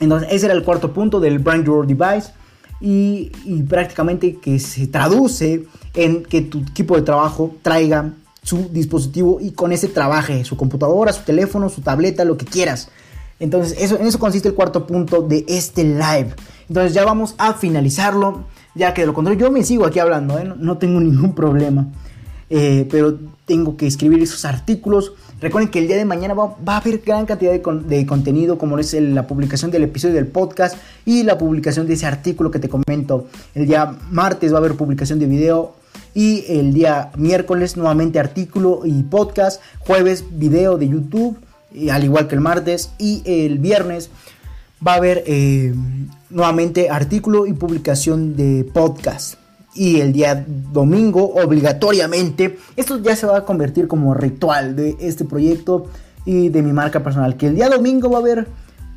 Entonces 0.00 0.28
ese 0.32 0.46
era 0.46 0.54
el 0.54 0.62
cuarto 0.62 0.92
punto 0.92 1.20
del 1.20 1.38
Brand 1.38 1.64
Your 1.64 1.86
Device 1.86 2.32
y, 2.80 3.30
prácticamente 3.68 4.36
que 4.36 4.58
se 4.58 4.88
traduce 4.88 5.64
en 5.94 6.24
que 6.24 6.42
tu 6.42 6.60
equipo 6.60 6.96
de 6.96 7.02
trabajo 7.02 7.54
traiga 7.62 8.12
su 8.42 8.68
dispositivo 8.70 9.38
y 9.40 9.52
con 9.52 9.70
ese 9.70 9.86
trabaje, 9.86 10.44
su 10.44 10.56
computadora, 10.56 11.12
su 11.12 11.22
teléfono, 11.22 11.68
su 11.68 11.80
tableta, 11.80 12.24
lo 12.24 12.36
que 12.36 12.44
quieras. 12.44 12.88
Entonces, 13.38 13.76
eso, 13.78 13.98
en 13.98 14.06
eso 14.06 14.18
consiste 14.18 14.48
el 14.48 14.54
cuarto 14.54 14.86
punto 14.86 15.22
de 15.22 15.44
este 15.46 15.84
live. 15.84 16.34
Entonces, 16.68 16.92
ya 16.92 17.04
vamos 17.04 17.34
a 17.38 17.54
finalizarlo. 17.54 18.44
Ya 18.74 18.94
que 18.94 19.02
de 19.02 19.06
lo 19.06 19.14
contrario, 19.14 19.46
yo 19.46 19.52
me 19.52 19.62
sigo 19.62 19.84
aquí 19.84 19.98
hablando, 19.98 20.38
¿eh? 20.38 20.52
no, 20.56 20.78
tengo 20.78 20.98
ningún 21.00 21.34
problema. 21.34 21.86
Eh, 22.50 22.88
pero 22.90 23.18
tengo 23.44 23.76
que 23.76 23.86
escribir 23.86 24.22
esos 24.22 24.44
artículos. 24.44 25.12
Recuerden 25.40 25.70
que 25.70 25.80
el 25.80 25.88
día 25.88 25.96
de 25.96 26.04
mañana 26.04 26.34
va, 26.34 26.56
a 26.66 26.76
haber 26.76 26.98
gran 26.98 27.26
cantidad 27.26 27.52
de, 27.52 28.06
contenido, 28.06 28.58
como 28.58 28.78
es 28.78 28.94
la 28.94 29.26
publicación 29.26 29.70
del 29.70 29.84
episodio 29.84 30.14
del 30.14 30.26
podcast 30.26 30.76
y 31.04 31.22
la 31.24 31.38
publicación 31.38 31.86
de 31.86 31.94
ese 31.94 32.06
artículo 32.06 32.50
que 32.50 32.58
te 32.58 32.68
comento. 32.68 33.26
El 33.54 33.66
día 33.66 33.96
martes 34.10 34.52
va 34.52 34.56
a 34.56 34.58
haber 34.60 34.74
publicación 34.74 35.18
de 35.18 35.26
video 35.26 35.74
y 36.14 36.44
el 36.48 36.72
día 36.72 37.10
miércoles 37.16 37.76
nuevamente 37.76 38.18
artículo 38.18 38.82
y 38.84 39.02
podcast. 39.02 39.60
Jueves 39.80 40.24
video 40.30 40.78
de 40.78 40.88
YouTube 40.88 41.38
al 41.90 42.04
igual 42.04 42.28
que 42.28 42.34
el 42.34 42.40
martes 42.40 42.90
y 42.98 43.22
el 43.24 43.58
viernes 43.58 44.10
va 44.86 44.94
a 44.94 44.96
haber 44.96 45.24
eh, 45.26 45.74
nuevamente 46.30 46.90
artículo 46.90 47.46
y 47.46 47.52
publicación 47.52 48.36
de 48.36 48.64
podcast. 48.64 49.41
Y 49.74 50.00
el 50.00 50.12
día 50.12 50.44
domingo, 50.46 51.34
obligatoriamente, 51.34 52.58
esto 52.76 52.98
ya 52.98 53.16
se 53.16 53.26
va 53.26 53.38
a 53.38 53.44
convertir 53.44 53.88
como 53.88 54.12
ritual 54.14 54.76
de 54.76 54.96
este 55.00 55.24
proyecto 55.24 55.86
y 56.24 56.50
de 56.50 56.62
mi 56.62 56.72
marca 56.72 57.02
personal. 57.02 57.36
Que 57.36 57.46
el 57.46 57.54
día 57.54 57.68
domingo 57.68 58.10
va 58.10 58.18
a 58.18 58.20
haber 58.20 58.48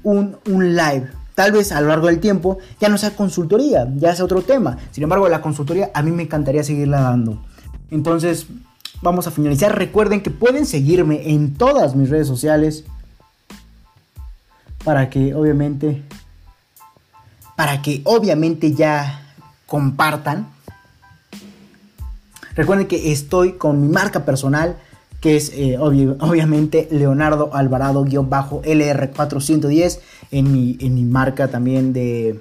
un, 0.03 0.37
un 0.49 0.75
live. 0.75 1.09
Tal 1.33 1.51
vez 1.51 1.71
a 1.71 1.81
lo 1.81 1.87
largo 1.87 2.07
del 2.07 2.19
tiempo 2.19 2.59
ya 2.79 2.89
no 2.89 2.97
sea 2.97 3.11
consultoría, 3.11 3.87
ya 3.97 4.15
sea 4.15 4.25
otro 4.25 4.41
tema. 4.41 4.77
Sin 4.91 5.03
embargo, 5.03 5.27
la 5.29 5.41
consultoría 5.41 5.91
a 5.93 6.01
mí 6.01 6.11
me 6.11 6.23
encantaría 6.23 6.63
seguirla 6.63 7.01
dando. 7.01 7.41
Entonces, 7.91 8.47
vamos 9.01 9.27
a 9.27 9.31
finalizar. 9.31 9.77
Recuerden 9.77 10.21
que 10.21 10.29
pueden 10.29 10.65
seguirme 10.65 11.31
en 11.31 11.53
todas 11.53 11.95
mis 11.95 12.09
redes 12.09 12.27
sociales 12.27 12.85
para 14.83 15.09
que 15.09 15.33
obviamente 15.33 16.03
para 17.55 17.81
que 17.81 18.01
obviamente 18.03 18.73
ya 18.73 19.33
compartan. 19.65 20.54
Recuerden 22.55 22.87
que 22.87 23.11
estoy 23.11 23.53
con 23.53 23.81
mi 23.81 23.87
marca 23.87 24.25
personal 24.25 24.77
que 25.25 25.37
es 25.37 25.51
eh, 25.55 25.79
obviamente 25.79 26.87
Leonardo 26.91 27.49
Alvarado-LR410 27.51 29.99
en 30.29 30.51
mi, 30.51 30.77
en 30.79 30.93
mi 30.93 31.03
marca 31.03 31.47
también 31.47 31.93
de, 31.93 32.39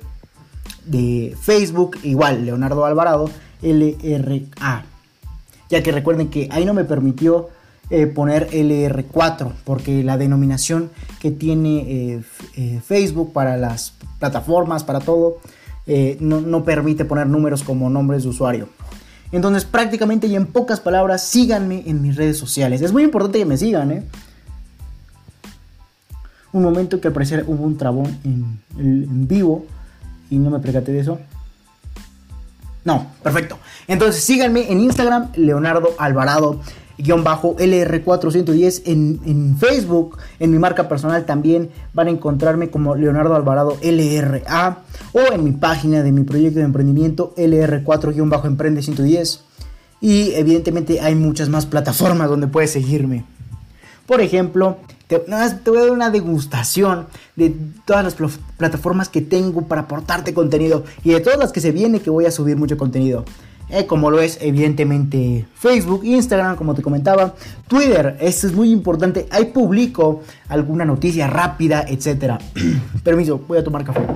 Facebook, 1.41 1.97
igual 2.03 2.45
Leonardo 2.45 2.85
Alvarado 2.85 3.31
LRA 3.63 4.85
ya 5.71 5.83
que 5.83 5.93
recuerden 5.93 6.29
que 6.29 6.51
ahí 6.53 6.67
no 6.67 6.75
me 6.75 6.85
permitió 6.85 7.49
eh, 7.89 8.07
poner 8.07 8.51
LR4, 8.51 9.53
porque 9.65 10.05
la 10.05 10.19
denominación 10.19 10.91
que 11.21 11.31
tiene 11.31 12.23
eh, 12.55 12.83
Facebook 12.87 13.33
para 13.33 13.57
las 13.57 13.95
plataformas, 14.19 14.85
para 14.85 15.01
todo, 15.01 15.39
no, 16.21 16.65
permite 16.65 17.07
poner 17.07 17.29
números 17.29 17.63
como 17.63 17.89
nombres 17.89 18.25
de 18.25 18.29
usuario. 18.29 18.69
Entonces, 19.35 19.65
prácticamente 19.65 20.29
y 20.29 20.37
en 20.37 20.47
pocas 20.47 20.79
palabras, 20.79 21.25
síganme 21.25 21.83
en 21.87 22.01
mis 22.01 22.15
redes 22.15 22.39
sociales. 22.39 22.83
Es 22.83 22.93
muy 22.93 23.03
importante 23.03 23.41
que 23.41 23.45
me 23.45 23.57
sigan, 23.57 23.91
¿eh? 23.91 24.05
Un 26.53 26.63
momento 26.63 27.01
que 27.01 27.09
al 27.09 27.15
parecer 27.15 27.43
hubo 27.49 27.65
un 27.65 27.77
trabón 27.77 28.17
en, 28.23 29.27
vivo 29.27 29.67
y 30.31 30.39
no 30.39 30.51
me 30.51 30.61
percaté 30.61 30.93
de 30.93 31.01
eso. 31.01 31.19
No, 32.85 33.09
perfecto. 33.25 33.59
Entonces 33.89 34.23
síganme 34.23 34.71
en 34.71 34.79
Instagram, 34.79 35.33
Leonardo 35.35 35.97
Alvarado 35.99 36.61
LR410 36.99 38.83
en, 38.87 39.57
Facebook, 39.59 40.19
en 40.39 40.51
mi 40.51 40.59
marca 40.59 40.89
personal 40.89 41.25
también 41.27 41.71
van 41.93 42.09
a 42.09 42.11
encontrarme 42.11 42.71
como 42.71 42.95
Leonardo 42.95 43.35
Alvarado 43.35 43.77
LRA 43.83 44.79
o 45.13 45.33
en 45.33 45.45
mi 45.45 45.53
página 45.53 46.03
de 46.03 46.13
mi 46.13 46.25
proyecto 46.25 46.59
de 46.61 46.65
emprendimiento 46.65 47.35
LR4-Emprende 47.37 48.83
110 48.83 49.45
y 50.01 50.33
evidentemente 50.35 51.01
hay 51.01 51.15
muchas 51.15 51.49
más 51.49 51.67
plataformas 51.67 52.29
donde 52.29 52.47
puedes 52.47 52.71
seguirme. 52.71 53.25
Por 54.07 54.21
ejemplo, 54.21 54.77
te, 55.07 55.19
te, 55.19 55.71
voy 55.71 55.79
a 55.79 55.83
dar 55.83 55.91
una 55.91 56.11
degustación 56.11 57.07
de 57.37 57.55
todas 57.87 58.05
las 58.05 58.39
plataformas 58.59 59.09
que 59.09 59.23
tengo 59.23 59.63
para 59.63 59.83
aportarte 59.83 60.35
contenido 60.35 60.85
y 61.03 61.13
de 61.13 61.21
todas 61.21 61.39
las 61.39 61.53
que 61.53 61.61
se 61.61 61.73
viene 61.73 62.01
que 62.01 62.11
voy 62.11 62.27
a 62.27 62.31
subir 62.31 62.57
mucho 62.57 62.77
contenido. 62.77 63.25
Eh, 63.75 63.87
como 63.87 64.09
lo 64.09 64.21
es 64.21 64.39
evidentemente 64.41 65.49
Facebook, 65.57 66.05
Instagram, 66.05 66.55
como 66.55 66.77
te 66.77 66.83
comentaba, 66.83 67.35
Twitter, 67.67 68.17
esto 68.21 68.47
es 68.47 68.53
muy 68.53 68.71
importante, 68.71 69.27
ahí 69.33 69.47
publico 69.47 70.23
alguna 70.49 70.85
noticia 70.85 71.27
rápida, 71.27 71.85
etc. 71.89 72.35
Permiso, 73.03 73.39
voy 73.49 73.59
a 73.59 73.65
tomar 73.65 73.83
café. 73.83 74.07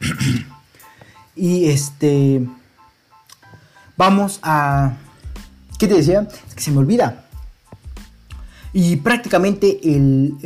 y 1.36 1.66
este, 1.66 2.46
vamos 3.98 4.40
a, 4.42 4.96
¿qué 5.78 5.88
te 5.88 5.96
decía? 5.96 6.26
Es 6.48 6.54
que 6.54 6.62
se 6.62 6.70
me 6.70 6.78
olvida. 6.78 7.26
Y 8.72 8.96
prácticamente 8.96 9.78
el, 9.94 10.36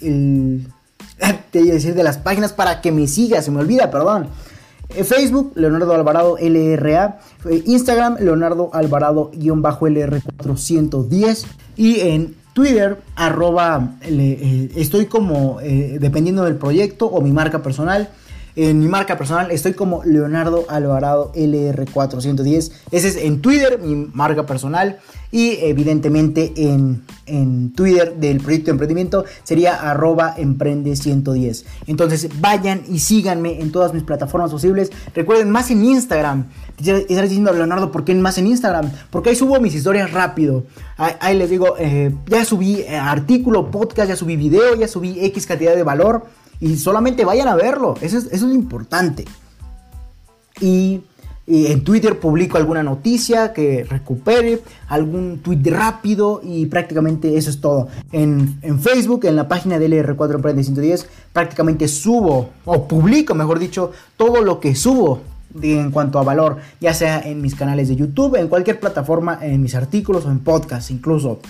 el 0.00 0.72
te 1.50 1.60
iba 1.60 1.70
a 1.70 1.74
decir 1.74 1.94
de 1.94 2.02
las 2.02 2.18
páginas 2.18 2.52
para 2.52 2.80
que 2.80 2.92
me 2.92 3.06
sigas, 3.06 3.44
se 3.44 3.50
me 3.50 3.60
olvida, 3.60 3.90
perdón. 3.90 4.28
Eh, 4.94 5.04
Facebook, 5.04 5.52
Leonardo 5.54 5.94
Alvarado 5.94 6.36
LRA. 6.40 7.20
Eh, 7.50 7.62
Instagram, 7.66 8.16
Leonardo 8.20 8.70
Alvarado-LR410. 8.72 11.44
Y 11.76 12.00
en 12.00 12.34
Twitter, 12.54 13.02
arroba, 13.14 13.96
eh, 14.02 14.70
estoy 14.74 15.04
como, 15.06 15.58
dependiendo 15.60 16.42
del 16.44 16.56
proyecto 16.56 17.06
o 17.06 17.20
mi 17.20 17.30
marca 17.30 17.62
personal, 17.62 18.08
en 18.58 18.80
mi 18.80 18.88
marca 18.88 19.16
personal 19.16 19.52
estoy 19.52 19.74
como 19.74 20.02
Leonardo 20.04 20.66
Alvarado 20.68 21.32
LR410. 21.36 22.72
Ese 22.90 23.08
es 23.08 23.16
en 23.16 23.40
Twitter, 23.40 23.78
mi 23.78 23.94
marca 23.94 24.46
personal. 24.46 24.98
Y 25.30 25.58
evidentemente 25.60 26.52
en, 26.56 27.04
en 27.26 27.72
Twitter 27.72 28.16
del 28.16 28.40
proyecto 28.40 28.66
de 28.66 28.70
emprendimiento 28.72 29.24
sería 29.44 29.76
arroba 29.76 30.34
emprende110. 30.36 31.64
Entonces 31.86 32.28
vayan 32.40 32.82
y 32.88 32.98
síganme 32.98 33.60
en 33.60 33.70
todas 33.70 33.94
mis 33.94 34.02
plataformas 34.02 34.50
posibles. 34.50 34.90
Recuerden, 35.14 35.50
más 35.50 35.70
en 35.70 35.84
Instagram. 35.84 36.46
Estaré 36.78 37.28
diciendo 37.28 37.52
Leonardo, 37.52 37.92
¿por 37.92 38.04
qué 38.04 38.14
más 38.16 38.38
en 38.38 38.48
Instagram? 38.48 38.90
Porque 39.10 39.30
ahí 39.30 39.36
subo 39.36 39.60
mis 39.60 39.74
historias 39.74 40.10
rápido. 40.10 40.64
Ahí, 40.96 41.36
les 41.36 41.48
digo, 41.48 41.76
eh, 41.78 42.12
ya 42.26 42.44
subí 42.44 42.80
eh, 42.80 42.96
artículo, 42.96 43.70
podcast, 43.70 44.08
ya 44.08 44.16
subí 44.16 44.34
video, 44.34 44.74
ya 44.74 44.88
subí 44.88 45.24
X 45.26 45.46
cantidad 45.46 45.76
de 45.76 45.84
valor 45.84 46.26
y 46.60 46.76
solamente 46.76 47.24
vayan 47.24 47.48
a 47.48 47.54
verlo. 47.54 47.94
Eso 48.00 48.18
es, 48.18 48.26
eso 48.26 48.34
es 48.34 48.42
lo 48.42 48.54
importante. 48.54 49.24
Y, 50.60 51.02
en 51.50 51.82
Twitter 51.82 52.20
publico 52.20 52.58
alguna 52.58 52.82
noticia 52.82 53.54
que 53.54 53.82
recupere, 53.82 54.60
algún 54.88 55.38
tweet 55.38 55.62
rápido 55.70 56.42
y 56.44 56.66
prácticamente 56.66 57.38
eso 57.38 57.48
es 57.48 57.58
todo. 57.58 57.88
En, 58.12 58.60
Facebook, 58.80 59.24
en 59.24 59.34
la 59.34 59.48
página 59.48 59.78
de 59.78 59.88
LR4 59.88 60.34
Emprende 60.34 60.62
110, 60.62 61.08
prácticamente 61.32 61.88
subo 61.88 62.50
o 62.66 62.86
publico, 62.86 63.34
mejor 63.34 63.58
dicho, 63.58 63.92
todo 64.18 64.42
lo 64.42 64.60
que 64.60 64.74
subo 64.74 65.22
en 65.62 65.90
cuanto 65.90 66.18
a 66.18 66.22
valor, 66.22 66.58
ya 66.82 66.92
sea 66.92 67.20
en 67.20 67.40
mis 67.40 67.54
canales 67.54 67.88
de 67.88 67.96
YouTube, 67.96 68.36
en 68.36 68.48
cualquier 68.48 68.78
plataforma, 68.78 69.38
en 69.40 69.62
mis 69.62 69.74
artículos 69.74 70.26
o 70.26 70.30
en 70.30 70.40
podcast 70.40 70.90
incluso. 70.90 71.40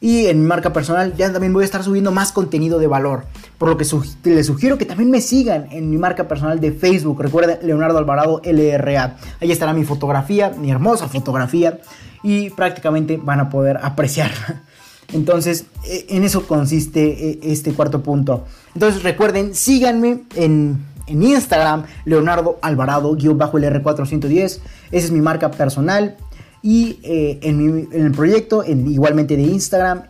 Y 0.00 0.26
en 0.26 0.40
mi 0.40 0.46
marca 0.46 0.72
personal 0.72 1.14
ya 1.16 1.32
también 1.32 1.52
voy 1.52 1.62
a 1.62 1.64
estar 1.64 1.82
subiendo 1.82 2.12
más 2.12 2.30
contenido 2.30 2.78
de 2.78 2.86
valor. 2.86 3.24
Por 3.58 3.68
lo 3.68 3.76
que 3.76 3.84
les 4.30 4.46
sugiero 4.46 4.78
que 4.78 4.84
también 4.84 5.10
me 5.10 5.20
sigan 5.20 5.66
en 5.72 5.90
mi 5.90 5.98
marca 5.98 6.28
personal 6.28 6.60
de 6.60 6.70
Facebook. 6.72 7.20
Recuerden, 7.20 7.58
Leonardo 7.62 7.98
Alvarado 7.98 8.40
LRA. 8.44 9.16
Ahí 9.40 9.50
estará 9.50 9.72
mi 9.72 9.84
fotografía, 9.84 10.50
mi 10.50 10.70
hermosa 10.70 11.08
fotografía. 11.08 11.80
Y 12.22 12.50
prácticamente 12.50 13.16
van 13.16 13.40
a 13.40 13.50
poder 13.50 13.78
apreciarla. 13.82 14.62
Entonces, 15.12 15.66
e, 15.84 16.06
en 16.10 16.22
eso 16.22 16.46
consiste 16.46 17.30
e, 17.30 17.52
este 17.52 17.72
cuarto 17.72 18.02
punto. 18.02 18.44
Entonces, 18.74 19.02
recuerden, 19.02 19.54
síganme 19.54 20.22
en, 20.36 20.84
en 21.08 21.22
Instagram, 21.22 21.84
Leonardo 22.04 22.58
Alvarado-LR410. 22.62 24.44
Esa 24.44 24.60
es 24.90 25.10
mi 25.10 25.20
marca 25.20 25.50
personal. 25.50 26.16
Y 26.62 26.98
eh, 27.02 27.38
en, 27.42 27.88
el 27.92 28.12
proyecto, 28.12 28.64
igualmente 28.64 29.36
de 29.36 29.42
Instagram, 29.42 30.02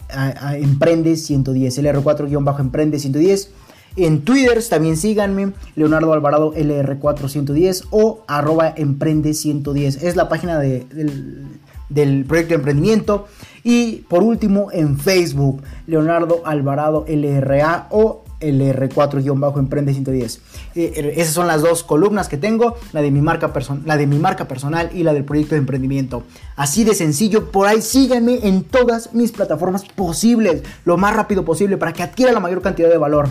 Emprende 0.54 1.16
110, 1.16 1.78
LR4-Emprende 1.82 2.98
110. 2.98 3.50
En 3.96 4.22
Twitter 4.22 4.62
también 4.68 4.96
síganme, 4.96 5.52
Leonardo 5.74 6.12
Alvarado 6.12 6.54
LR410 6.54 7.86
o 7.90 8.24
arroba 8.28 8.72
Emprende 8.76 9.34
110. 9.34 10.02
Es 10.02 10.16
la 10.16 10.28
página 10.28 10.58
del, 10.58 11.46
del 11.88 12.24
proyecto 12.24 12.50
de 12.50 12.54
emprendimiento. 12.56 13.26
Y 13.64 14.04
por 14.08 14.22
último, 14.22 14.68
en 14.72 14.98
Facebook, 14.98 15.62
Leonardo 15.86 16.42
Alvarado 16.44 17.04
LRA 17.08 17.88
o 17.90 18.24
LR4-Emprende 18.40 19.92
110. 19.92 20.36
Eh, 20.36 20.40
eh, 20.74 21.12
esas 21.16 21.34
son 21.34 21.46
las 21.46 21.62
dos 21.62 21.82
columnas 21.82 22.28
que 22.28 22.36
tengo, 22.36 22.76
la 22.92 23.02
de, 23.02 23.10
mi 23.10 23.20
marca 23.20 23.52
la 23.84 23.96
de 23.96 24.06
mi 24.06 24.18
marca 24.18 24.46
personal 24.46 24.90
y 24.94 25.02
la 25.02 25.12
del 25.12 25.24
proyecto 25.24 25.54
de 25.54 25.60
emprendimiento. 25.60 26.24
Así 26.56 26.84
de 26.84 26.94
sencillo, 26.94 27.50
por 27.50 27.66
ahí 27.66 27.82
síganme 27.82 28.46
en 28.46 28.64
todas 28.64 29.14
mis 29.14 29.32
plataformas 29.32 29.84
posibles, 29.84 30.62
lo 30.84 30.96
más 30.96 31.14
rápido 31.14 31.44
posible 31.44 31.76
para 31.76 31.92
que 31.92 32.02
adquiera 32.02 32.32
la 32.32 32.40
mayor 32.40 32.62
cantidad 32.62 32.88
de 32.88 32.98
valor. 32.98 33.28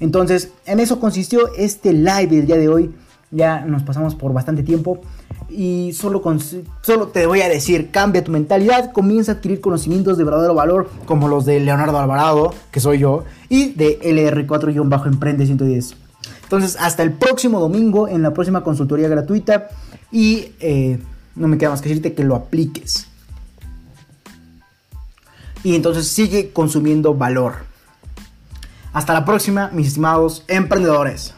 Entonces, 0.00 0.50
en 0.66 0.80
eso 0.80 0.98
consistió 0.98 1.52
este 1.56 1.92
live 1.92 2.28
del 2.28 2.46
día 2.46 2.56
de 2.56 2.68
hoy. 2.68 2.94
Ya 3.30 3.60
nos 3.60 3.82
pasamos 3.82 4.14
por 4.14 4.32
bastante 4.32 4.62
tiempo 4.62 5.00
y 5.48 5.92
solo, 5.94 6.22
solo 6.82 7.08
te 7.08 7.26
voy 7.26 7.40
a 7.42 7.48
decir, 7.48 7.90
cambia 7.90 8.22
tu 8.22 8.30
mentalidad, 8.30 8.92
comienza 8.92 9.32
a 9.32 9.34
adquirir 9.36 9.60
conocimientos 9.60 10.16
de 10.16 10.24
verdadero 10.24 10.54
valor 10.54 10.88
como 11.06 11.28
los 11.28 11.44
de 11.44 11.58
Leonardo 11.60 11.98
Alvarado, 11.98 12.54
que 12.70 12.80
soy 12.80 12.98
yo, 12.98 13.24
y 13.48 13.72
de 13.72 13.98
LR4-Emprende 14.00 15.46
110. 15.46 15.96
Entonces, 16.44 16.76
hasta 16.80 17.02
el 17.02 17.12
próximo 17.12 17.60
domingo 17.60 18.08
en 18.08 18.22
la 18.22 18.32
próxima 18.32 18.62
consultoría 18.62 19.08
gratuita 19.08 19.68
y 20.12 20.52
eh, 20.60 20.98
no 21.34 21.48
me 21.48 21.58
queda 21.58 21.70
más 21.70 21.82
que 21.82 21.88
decirte 21.88 22.14
que 22.14 22.24
lo 22.24 22.36
apliques. 22.36 23.08
Y 25.62 25.74
entonces 25.74 26.08
sigue 26.08 26.52
consumiendo 26.52 27.14
valor. 27.14 27.70
Hasta 28.92 29.12
la 29.12 29.24
próxima, 29.24 29.70
mis 29.72 29.88
estimados 29.88 30.44
emprendedores. 30.48 31.34